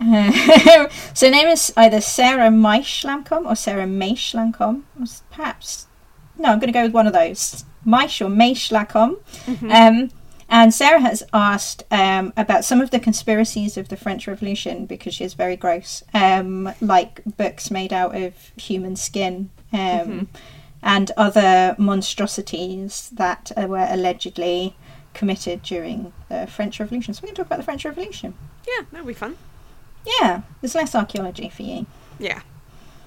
Uh, 0.00 0.88
so 1.14 1.26
her 1.26 1.32
name 1.32 1.48
is 1.48 1.72
either 1.76 2.00
Sarah 2.00 2.50
Maish-Lamcom 2.50 3.46
or 3.46 3.56
Sarah 3.56 3.86
Maish-Lamcom. 3.86 4.82
Or 5.00 5.06
Perhaps. 5.30 5.86
No, 6.38 6.50
I'm 6.50 6.60
going 6.60 6.72
to 6.72 6.78
go 6.78 6.84
with 6.84 6.92
one 6.92 7.06
of 7.06 7.12
those. 7.12 7.64
Maish 7.84 8.24
or 8.24 8.30
Maish-Lacom. 8.30 9.16
Um, 9.72 10.10
and 10.48 10.72
Sarah 10.72 11.00
has 11.00 11.22
asked 11.32 11.84
um, 11.90 12.32
about 12.36 12.64
some 12.64 12.80
of 12.80 12.90
the 12.90 13.00
conspiracies 13.00 13.76
of 13.76 13.88
the 13.88 13.96
French 13.96 14.26
Revolution 14.26 14.86
because 14.86 15.14
she 15.14 15.24
is 15.24 15.34
very 15.34 15.56
gross, 15.56 16.02
um, 16.14 16.72
like 16.80 17.20
books 17.36 17.70
made 17.70 17.92
out 17.92 18.16
of 18.16 18.34
human 18.56 18.96
skin 18.96 19.50
um, 19.72 20.28
and 20.82 21.10
other 21.16 21.74
monstrosities 21.78 23.10
that 23.12 23.52
uh, 23.56 23.66
were 23.66 23.86
allegedly 23.90 24.74
committed 25.14 25.62
during 25.62 26.12
the 26.28 26.46
French 26.46 26.80
Revolution. 26.80 27.12
So 27.12 27.20
we 27.22 27.28
can 27.28 27.34
talk 27.34 27.46
about 27.46 27.58
the 27.58 27.64
French 27.64 27.84
Revolution. 27.84 28.34
Yeah, 28.66 28.84
that'll 28.90 29.06
be 29.06 29.14
fun. 29.14 29.36
Yeah, 30.20 30.42
there's 30.60 30.74
less 30.74 30.94
archaeology 30.94 31.48
for 31.48 31.62
you. 31.62 31.86
Yeah. 32.18 32.40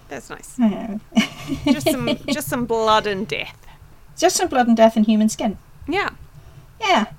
That's 0.09 0.29
nice. 0.29 0.57
Just 1.65 1.89
some 1.89 2.17
just 2.27 2.49
some 2.49 2.65
blood 2.65 3.07
and 3.07 3.25
death. 3.25 3.65
just 4.17 4.35
some 4.35 4.49
blood 4.49 4.67
and 4.67 4.75
death 4.75 4.97
and 4.97 5.05
human 5.05 5.29
skin. 5.29 5.57
Yeah. 5.87 6.09
Yeah. 6.81 7.13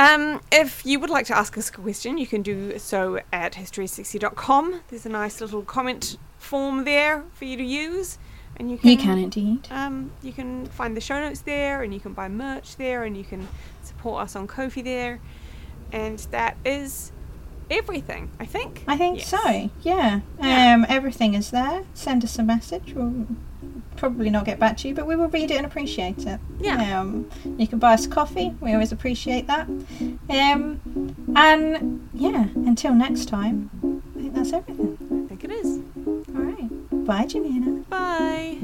Um, 0.00 0.40
if 0.50 0.84
you 0.86 0.98
would 1.00 1.10
like 1.10 1.26
to 1.26 1.36
ask 1.36 1.58
us 1.58 1.68
a 1.68 1.72
question, 1.72 2.16
you 2.16 2.26
can 2.26 2.40
do 2.42 2.78
so 2.78 3.20
at 3.32 3.52
history60.com. 3.52 4.80
There's 4.88 5.04
a 5.04 5.10
nice 5.10 5.40
little 5.40 5.62
comment 5.62 6.16
form 6.38 6.84
there 6.84 7.24
for 7.34 7.44
you 7.44 7.56
to 7.58 7.62
use, 7.62 8.18
and 8.56 8.70
you 8.70 8.78
can 8.78 8.90
You 8.90 8.96
can 8.96 9.18
indeed. 9.18 9.68
um, 9.70 10.10
you 10.22 10.32
can 10.32 10.66
find 10.66 10.96
the 10.96 11.00
show 11.02 11.20
notes 11.20 11.40
there, 11.42 11.82
and 11.82 11.92
you 11.92 12.00
can 12.00 12.14
buy 12.14 12.28
merch 12.28 12.76
there, 12.76 13.04
and 13.04 13.14
you 13.16 13.24
can 13.24 13.46
support 13.82 14.22
us 14.24 14.34
on 14.36 14.46
Ko-fi 14.46 14.80
there, 14.80 15.20
and 15.92 16.18
that 16.30 16.56
is 16.64 17.12
everything. 17.70 18.30
I 18.40 18.46
think. 18.46 18.84
I 18.88 18.96
think 18.96 19.18
Yes. 19.18 19.28
so. 19.28 19.70
Yeah. 19.82 20.20
Yeah. 20.40 20.74
Um, 20.74 20.86
everything 20.88 21.34
is 21.34 21.50
there. 21.50 21.82
Send 21.92 22.24
us 22.24 22.38
a 22.38 22.42
message. 22.42 22.94
We'll 22.94 23.26
probably 23.96 24.30
not 24.30 24.44
get 24.44 24.58
back 24.58 24.76
to 24.78 24.88
you, 24.88 24.94
but 24.94 25.06
we 25.06 25.16
will 25.16 25.28
read 25.28 25.50
it 25.50 25.56
and 25.56 25.66
appreciate 25.66 26.26
it. 26.26 26.40
Yeah. 26.58 27.00
Um, 27.00 27.28
you 27.58 27.66
can 27.66 27.78
buy 27.78 27.94
us 27.94 28.06
coffee. 28.06 28.54
We 28.60 28.72
always 28.72 28.92
appreciate 28.92 29.46
that. 29.46 29.68
Um, 30.28 30.80
and 31.36 32.08
yeah, 32.14 32.46
until 32.54 32.94
next 32.94 33.26
time, 33.26 33.70
I 34.16 34.20
think 34.20 34.34
that's 34.34 34.52
everything. 34.52 34.98
I 35.24 35.28
think 35.28 35.44
it 35.44 35.50
is. 35.50 35.80
All 36.06 36.42
right. 36.42 37.06
Bye, 37.06 37.26
Janina. 37.26 37.84
Bye. 37.88 38.58